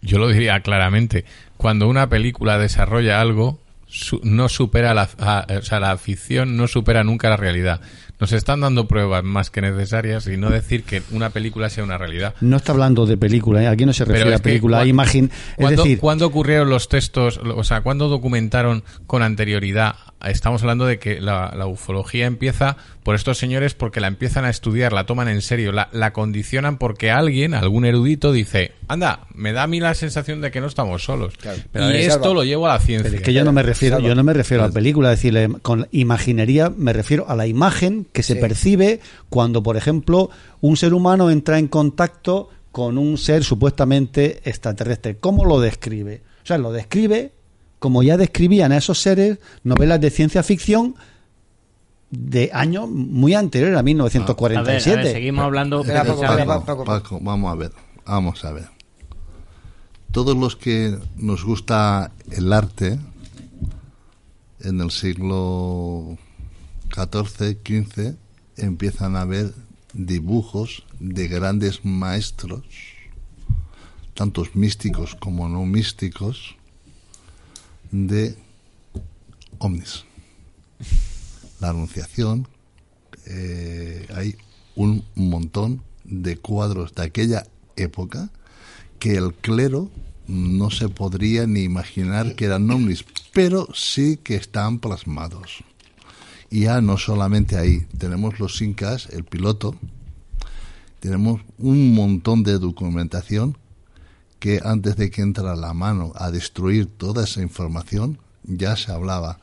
[0.00, 1.26] Yo lo diría claramente.
[1.58, 3.58] Cuando una película desarrolla algo,
[3.92, 7.80] su- no supera la, a- o sea, la ficción no supera nunca la realidad.
[8.18, 11.98] Nos están dando pruebas más que necesarias y no decir que una película sea una
[11.98, 12.34] realidad.
[12.40, 13.66] No está hablando de película, ¿eh?
[13.66, 15.24] aquí no se refiere a que película, a imagen.
[15.52, 17.38] Es ¿Cuándo, decir, cuándo ocurrieron los textos?
[17.38, 19.96] O sea, ¿cuándo documentaron con anterioridad?
[20.24, 24.50] Estamos hablando de que la, la ufología empieza por estos señores porque la empiezan a
[24.50, 29.52] estudiar, la toman en serio, la, la condicionan porque alguien, algún erudito, dice, anda, me
[29.52, 31.34] da a mí la sensación de que no estamos solos.
[31.72, 32.34] Pero y ver, esto Salva.
[32.34, 33.10] lo llevo a la ciencia.
[33.10, 34.08] Pero es que yo no me refiero, Salva.
[34.08, 37.34] yo no me refiero a la película, es decir, la- con imaginería me refiero a
[37.34, 38.40] la imagen que se Sí.
[38.40, 40.30] percibe cuando, por ejemplo,
[40.60, 45.16] un ser humano entra en contacto con un ser supuestamente extraterrestre.
[45.18, 46.22] ¿Cómo lo describe?
[46.42, 47.32] O sea, lo describe
[47.78, 50.94] como ya describían a esos seres novelas de ciencia ficción
[52.12, 54.96] de años muy anteriores a A ver, a 1947.
[55.02, 57.02] ver, seguimos hablando Espera, Paco, precisamente- Paco, Paco, Paco.
[57.02, 57.72] Paco, vamos a ver,
[58.06, 58.68] vamos a ver.
[60.10, 62.98] Todos los que nos gusta el arte
[64.60, 66.18] en el siglo
[66.94, 68.14] XIV, XV,
[68.58, 69.54] empiezan a ver
[69.94, 72.60] dibujos de grandes maestros,
[74.12, 76.56] tantos místicos como no místicos,
[77.90, 78.36] de
[79.58, 80.04] ovnis.
[81.62, 82.48] La Anunciación,
[83.24, 84.34] eh, hay
[84.74, 87.44] un montón de cuadros de aquella
[87.76, 88.30] época
[88.98, 89.88] que el clero
[90.26, 95.62] no se podría ni imaginar que eran ovnis, pero sí que están plasmados.
[96.50, 99.76] Y ya no solamente ahí, tenemos los incas, el piloto,
[100.98, 103.56] tenemos un montón de documentación
[104.40, 109.38] que antes de que entrara la mano a destruir toda esa información, ya se hablaba.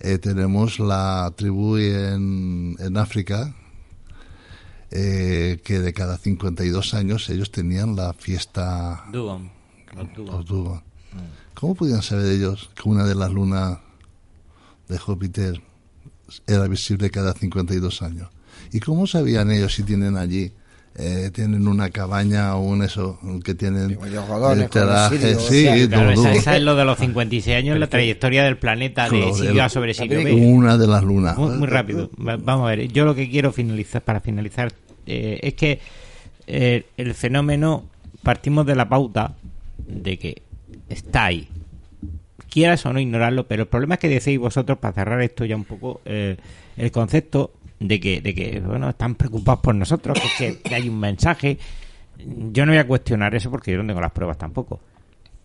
[0.00, 3.54] Eh, tenemos la tribu en, en África,
[4.90, 9.50] eh, que de cada 52 años ellos tenían la fiesta Dugon,
[9.94, 10.36] los Dugon.
[10.36, 10.82] los Dugon.
[11.54, 13.78] ¿Cómo podían saber ellos que una de las lunas
[14.88, 15.60] de Júpiter
[16.46, 18.30] era visible cada 52 años?
[18.72, 20.52] ¿Y cómo sabían ellos si tienen allí,
[20.96, 25.18] eh, tienen una cabaña o un eso, que tienen el traje?
[25.18, 29.04] Sí, o sea, Claro, esa, es lo de los 56 años, la trayectoria del planeta
[29.04, 30.20] de Claro, siglo sobre siglo.
[30.36, 31.36] Una de las lunas.
[31.38, 32.10] Muy, muy rápido.
[32.18, 32.88] Va- Vamos a ver.
[32.88, 34.72] Yo lo que quiero finalizar, para finalizar,
[35.06, 35.80] eh, es que
[36.46, 37.84] eh, el fenómeno
[38.22, 39.34] partimos de la pauta
[39.86, 40.42] de que
[40.88, 41.48] está ahí.
[42.50, 45.54] quieras o no ignorarlo, pero el problema es que decís vosotros, para cerrar esto ya
[45.54, 46.36] un poco, eh,
[46.76, 51.00] el concepto de que, de que, bueno, están preocupados por nosotros, que, que hay un
[51.00, 51.58] mensaje.
[52.52, 54.80] Yo no voy a cuestionar eso porque yo no tengo las pruebas tampoco.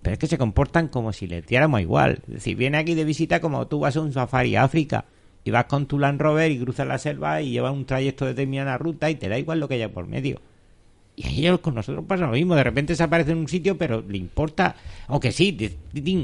[0.01, 2.19] Pero es que se comportan como si les diéramos igual.
[2.27, 5.05] Es decir, viene aquí de visita como tú vas a un safari a África
[5.43, 8.33] y vas con tu Land Rover y cruzas la selva y llevas un trayecto de
[8.33, 10.41] determinada ruta y te da igual lo que haya por medio.
[11.15, 12.55] Y ellos con nosotros pasa lo mismo.
[12.55, 14.75] De repente se aparece en un sitio, pero le importa.
[15.07, 15.77] Aunque sí,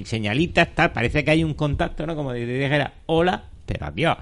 [0.04, 0.92] señalitas, tal.
[0.92, 2.16] Parece que hay un contacto, ¿no?
[2.16, 4.18] Como si te dijera hola, pero adiós.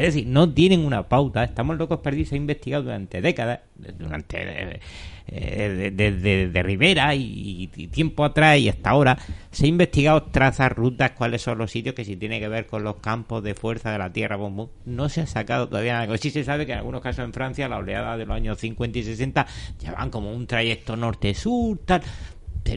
[0.00, 1.44] Es decir, no tienen una pauta.
[1.44, 2.30] Estamos locos perdidos.
[2.30, 3.60] Se ha investigado durante décadas,
[3.98, 4.80] durante eh,
[5.28, 9.18] eh, desde de, Rivera y, tiempo atrás y hasta ahora.
[9.50, 12.82] Se ha investigado trazas, rutas, cuáles son los sitios que si tiene que ver con
[12.82, 14.68] los campos de fuerza de la Tierra, bum.
[14.86, 16.16] no se ha sacado todavía nada.
[16.16, 18.98] Sí se sabe que en algunos casos en Francia, la oleada de los años 50
[19.00, 19.46] y 60
[19.80, 22.00] llevan como un trayecto norte-sur, tal.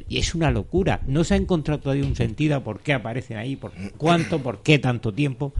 [0.09, 0.99] Y es una locura.
[1.07, 4.61] No se ha encontrado todavía un sentido a por qué aparecen ahí, por cuánto, por
[4.61, 5.53] qué tanto tiempo.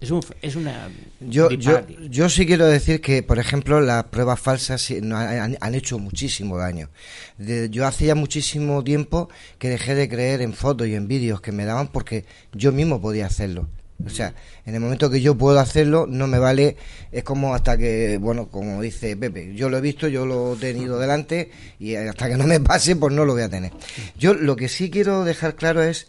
[0.00, 0.88] Es, un, es una.
[1.20, 5.98] Yo, yo, yo sí quiero decir que, por ejemplo, las pruebas falsas han, han hecho
[5.98, 6.88] muchísimo daño.
[7.36, 9.28] De- yo hacía muchísimo tiempo
[9.58, 12.24] que dejé de creer en fotos y en vídeos que me daban porque
[12.54, 13.68] yo mismo podía hacerlo.
[14.02, 14.32] O sea,
[14.64, 16.78] en el momento que yo puedo hacerlo, no me vale,
[17.12, 20.56] es como hasta que, bueno, como dice Pepe, yo lo he visto, yo lo he
[20.56, 23.72] tenido delante y hasta que no me pase, pues no lo voy a tener.
[24.18, 26.06] Yo lo que sí quiero dejar claro es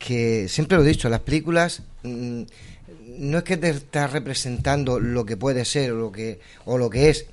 [0.00, 1.82] que, siempre lo he dicho, las películas...
[2.02, 2.42] mm,
[3.18, 6.88] no es que te está representando lo que puede ser o lo que, o lo
[6.90, 7.26] que es,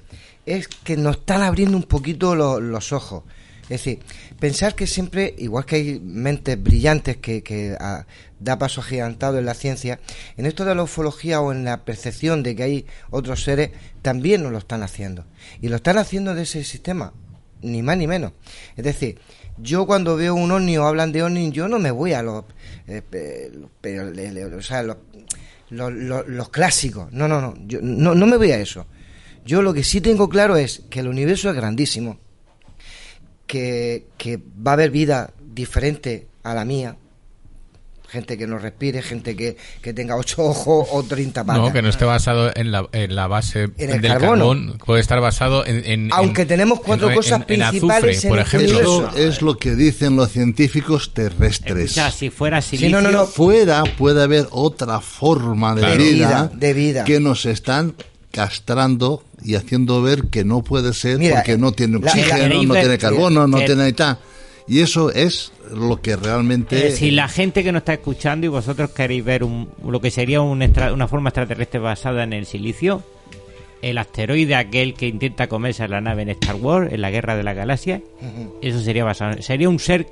[0.45, 3.23] es que nos están abriendo un poquito lo- los ojos.
[3.63, 3.99] Es decir,
[4.39, 8.05] pensar que siempre, igual que hay mentes brillantes que, que ah,
[8.39, 9.99] da paso agigantado en la ciencia,
[10.37, 13.71] en esto de la ufología o en la percepción de que hay otros seres,
[14.03, 15.25] también nos lo están haciendo.
[15.61, 17.13] Y lo están haciendo de ese sistema,
[17.63, 18.33] ni más ni menos.
[18.77, 19.17] Es decir,
[19.57, 22.43] yo cuando veo un ovni o hablan de ovni, yo no me voy a los,
[22.87, 23.01] eh,
[23.51, 24.97] los,
[25.75, 27.11] los, clásicos.
[27.11, 28.85] No, no, no, yo no, no me voy a eso.
[29.45, 32.17] Yo lo que sí tengo claro es que el universo es grandísimo,
[33.45, 36.97] que, que va a haber vida diferente a la mía,
[38.07, 41.61] gente que no respire, gente que, que tenga ocho ojos o 30 patas.
[41.61, 44.29] No, que no esté basado en la, en la base En el del carbono.
[44.49, 44.77] carbón.
[44.85, 45.85] Puede estar basado en.
[45.85, 48.79] en- Aunque en- tenemos cuatro en- cosas en- en principales azufre, por este ejemplo.
[48.81, 51.85] Eso es lo que dicen los científicos terrestres.
[51.97, 53.25] Escucha, si fuera silicio, no, no, no.
[53.25, 55.97] Fuera puede haber otra forma de Claro.
[55.97, 57.03] vida, de vida.
[57.03, 57.95] que nos están
[58.31, 62.63] castrando y haciendo ver que no puede ser Mira, porque no tiene la- oxígeno, la-
[62.63, 64.17] no tiene carbono, no tiene tal.
[64.67, 68.49] Y eso es lo que realmente Eh, si la gente que nos está escuchando y
[68.49, 72.45] vosotros queréis ver un- lo que sería un extra- una forma extraterrestre basada en el
[72.47, 73.03] silicio,
[73.83, 77.35] el asteroide aquel que intenta comerse a la nave en Star Wars, en la Guerra
[77.35, 78.01] de la Galaxia,
[78.61, 80.07] eso sería basado en- sería un ser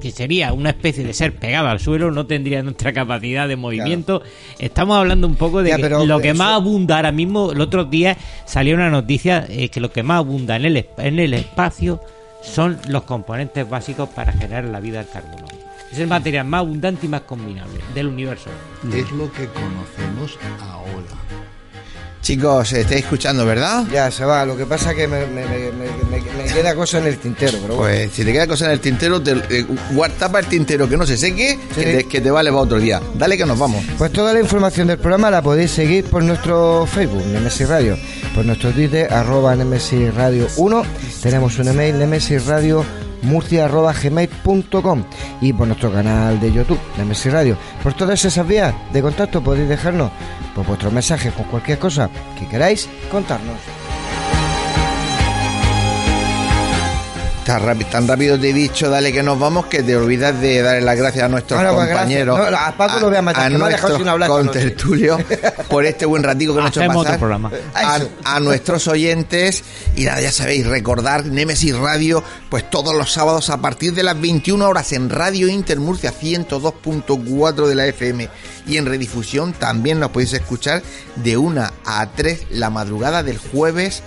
[0.00, 4.22] que sería una especie de ser pegado al suelo, no tendría nuestra capacidad de movimiento.
[4.58, 7.52] Estamos hablando un poco de Ya, que pero lo que eso- más abunda ahora mismo,
[7.52, 8.16] el otro día
[8.46, 12.00] salió una noticia eh, que lo que más abunda en el, en el espacio
[12.42, 15.46] son los componentes básicos para generar la vida del carbono.
[15.90, 18.50] Es el material más abundante y más combinable del universo.
[18.92, 21.41] es lo que conocemos ahora.
[22.22, 23.84] Chicos, estáis escuchando, ¿verdad?
[23.92, 27.18] Ya se va, lo que pasa que me, me- me- me- queda cosa en el
[27.18, 27.78] tintero, pero bueno.
[27.96, 29.66] Pues si te queda cosa en el tintero, te, eh,
[30.18, 31.80] tapa el tintero que no se seque, Sí.
[31.80, 33.00] que, te, que te vale para otro día.
[33.14, 33.84] Dale que nos vamos.
[33.98, 37.98] Pues toda la información del programa la podéis seguir por nuestro Facebook, Nemesis Radio,
[38.36, 40.82] por nuestro Twitter, arroba Nemesis Radio 1,
[41.22, 42.84] tenemos un email, Nemesis Radio
[43.22, 45.04] murcia arroba gmail.com
[45.40, 47.56] y por nuestro canal de YouTube, Nemesis Radio.
[47.82, 50.10] Por todas esas vías de contacto podéis dejarnos
[50.54, 53.81] por vuestros mensajes con cualquier cosa que queráis contarnos.
[57.44, 60.96] Tan, rápido, te he dicho, dale que nos vamos, que te olvidas de darle las
[60.96, 62.38] gracias a nuestros pues, compañeros.
[62.38, 65.20] No, a Paco lo voy a matar, ha dejado nuestros contertulios
[65.68, 66.96] por este buen ratico que nos ha hecho pasar.
[66.96, 67.50] otro programa.
[67.74, 69.64] A, a nuestros oyentes.
[69.96, 74.20] Y nada, ya sabéis, recordar Nemesis Radio, pues todos los sábados a partir de las
[74.20, 78.28] 21 horas en Radio Inter Murcia 102.4 de la FM.
[78.68, 80.82] Y en redifusión también nos podéis escuchar
[81.16, 84.04] de 1 a 3 la madrugada del jueves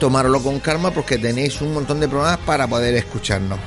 [0.00, 3.58] tomarlo con calma porque tenéis un montón de programas para poder escucharnos.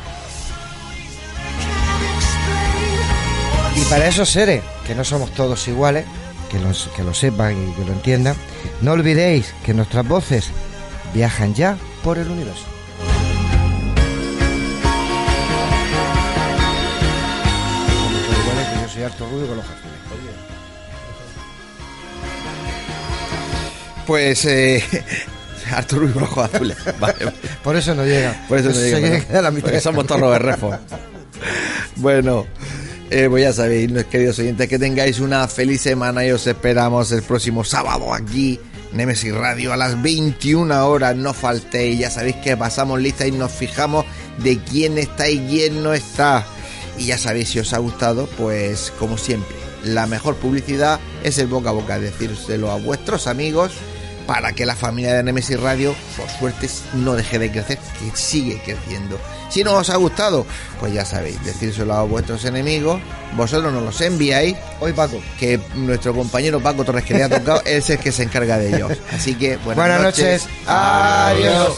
[3.76, 6.06] Y para esos seres, que no somos todos iguales,
[6.50, 8.36] que lo, que lo sepan y que lo entiendan,
[8.82, 10.50] no olvidéis que nuestras voces
[11.14, 12.77] viajan ya por el universo.
[19.08, 19.98] Harto ruido con los jazmines.
[24.06, 24.84] Pues eh,
[25.72, 26.78] Arturo y ojos azules.
[27.00, 27.16] Vale.
[27.64, 28.46] Por eso no llega.
[28.48, 29.40] Por eso no Se llega.
[29.40, 29.66] a la mitad.
[29.68, 30.78] Porque somos todos los berrefos.
[31.98, 32.46] Bueno,
[33.10, 37.22] eh, pues ya sabéis, queridos oyentes, que tengáis una feliz semana y os esperamos el
[37.22, 38.60] próximo sábado aquí,
[38.94, 41.16] Nemesis Radio, a las 21 horas.
[41.16, 44.06] No faltéis, ya sabéis que pasamos lista y nos fijamos
[44.38, 46.46] de quién está y quién no está.
[46.98, 51.48] Y ya sabéis, si os ha gustado, pues como siempre, la mejor publicidad es el
[51.48, 53.74] boca a boca, decírselo a vuestros amigos
[54.28, 58.62] para que la familia de Nemesis Radio, por suerte, no deje de crecer, que sigue
[58.64, 59.18] creciendo.
[59.50, 60.46] Si no os ha gustado,
[60.80, 63.00] pues ya sabéis, decírselo a vuestros enemigos,
[63.36, 64.58] vosotros nos los enviáis.
[64.82, 65.22] Hoy Paco.
[65.40, 68.76] Que nuestro compañero Paco Torres que le ha tocado es el que se encarga de
[68.76, 68.92] ellos.
[69.14, 70.48] Así que buenas, Buenas noches.
[70.68, 71.78] Adiós.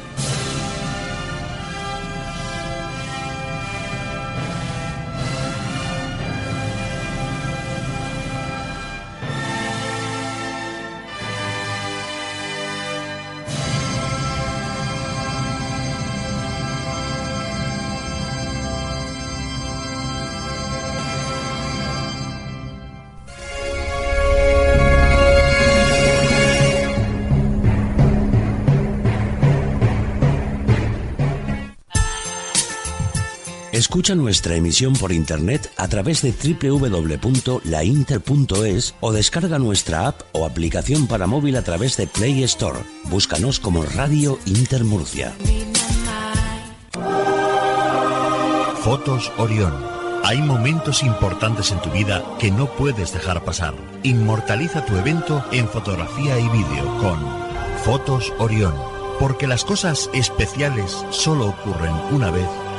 [34.01, 41.05] Escucha nuestra emisión por internet a través de www.lainter.es o descarga nuestra app o aplicación
[41.05, 42.79] para móvil a través de Play Store.
[43.11, 45.35] Búscanos como Radio Inter Murcia.
[48.81, 49.71] Fotos Orión.
[50.23, 53.75] Hay momentos importantes en tu vida que no puedes dejar pasar.
[54.01, 57.19] Inmortaliza tu evento en fotografía y vídeo con
[57.85, 58.73] Fotos Orión.
[59.19, 62.47] Porque las cosas especiales solo ocurren una vez.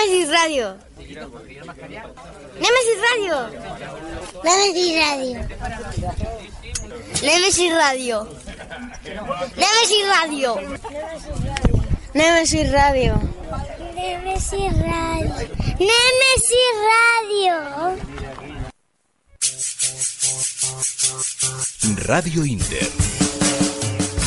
[0.00, 0.78] Nemesis Radio.
[2.56, 3.36] Nemesis Radio.
[4.42, 5.36] Nemesis Radio.
[7.22, 8.26] Nemesis Radio.
[9.60, 10.56] Nemesis Radio.
[12.14, 13.20] Nemesis Radio.
[13.94, 15.36] Nemesis Radio.
[15.90, 17.56] Nemesis Radio.
[22.06, 22.88] Radio Inter.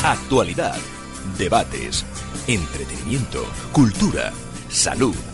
[0.04, 0.78] Actualidad,
[1.36, 2.04] debates,
[2.46, 4.32] entretenimiento, cultura,
[4.68, 5.33] salud,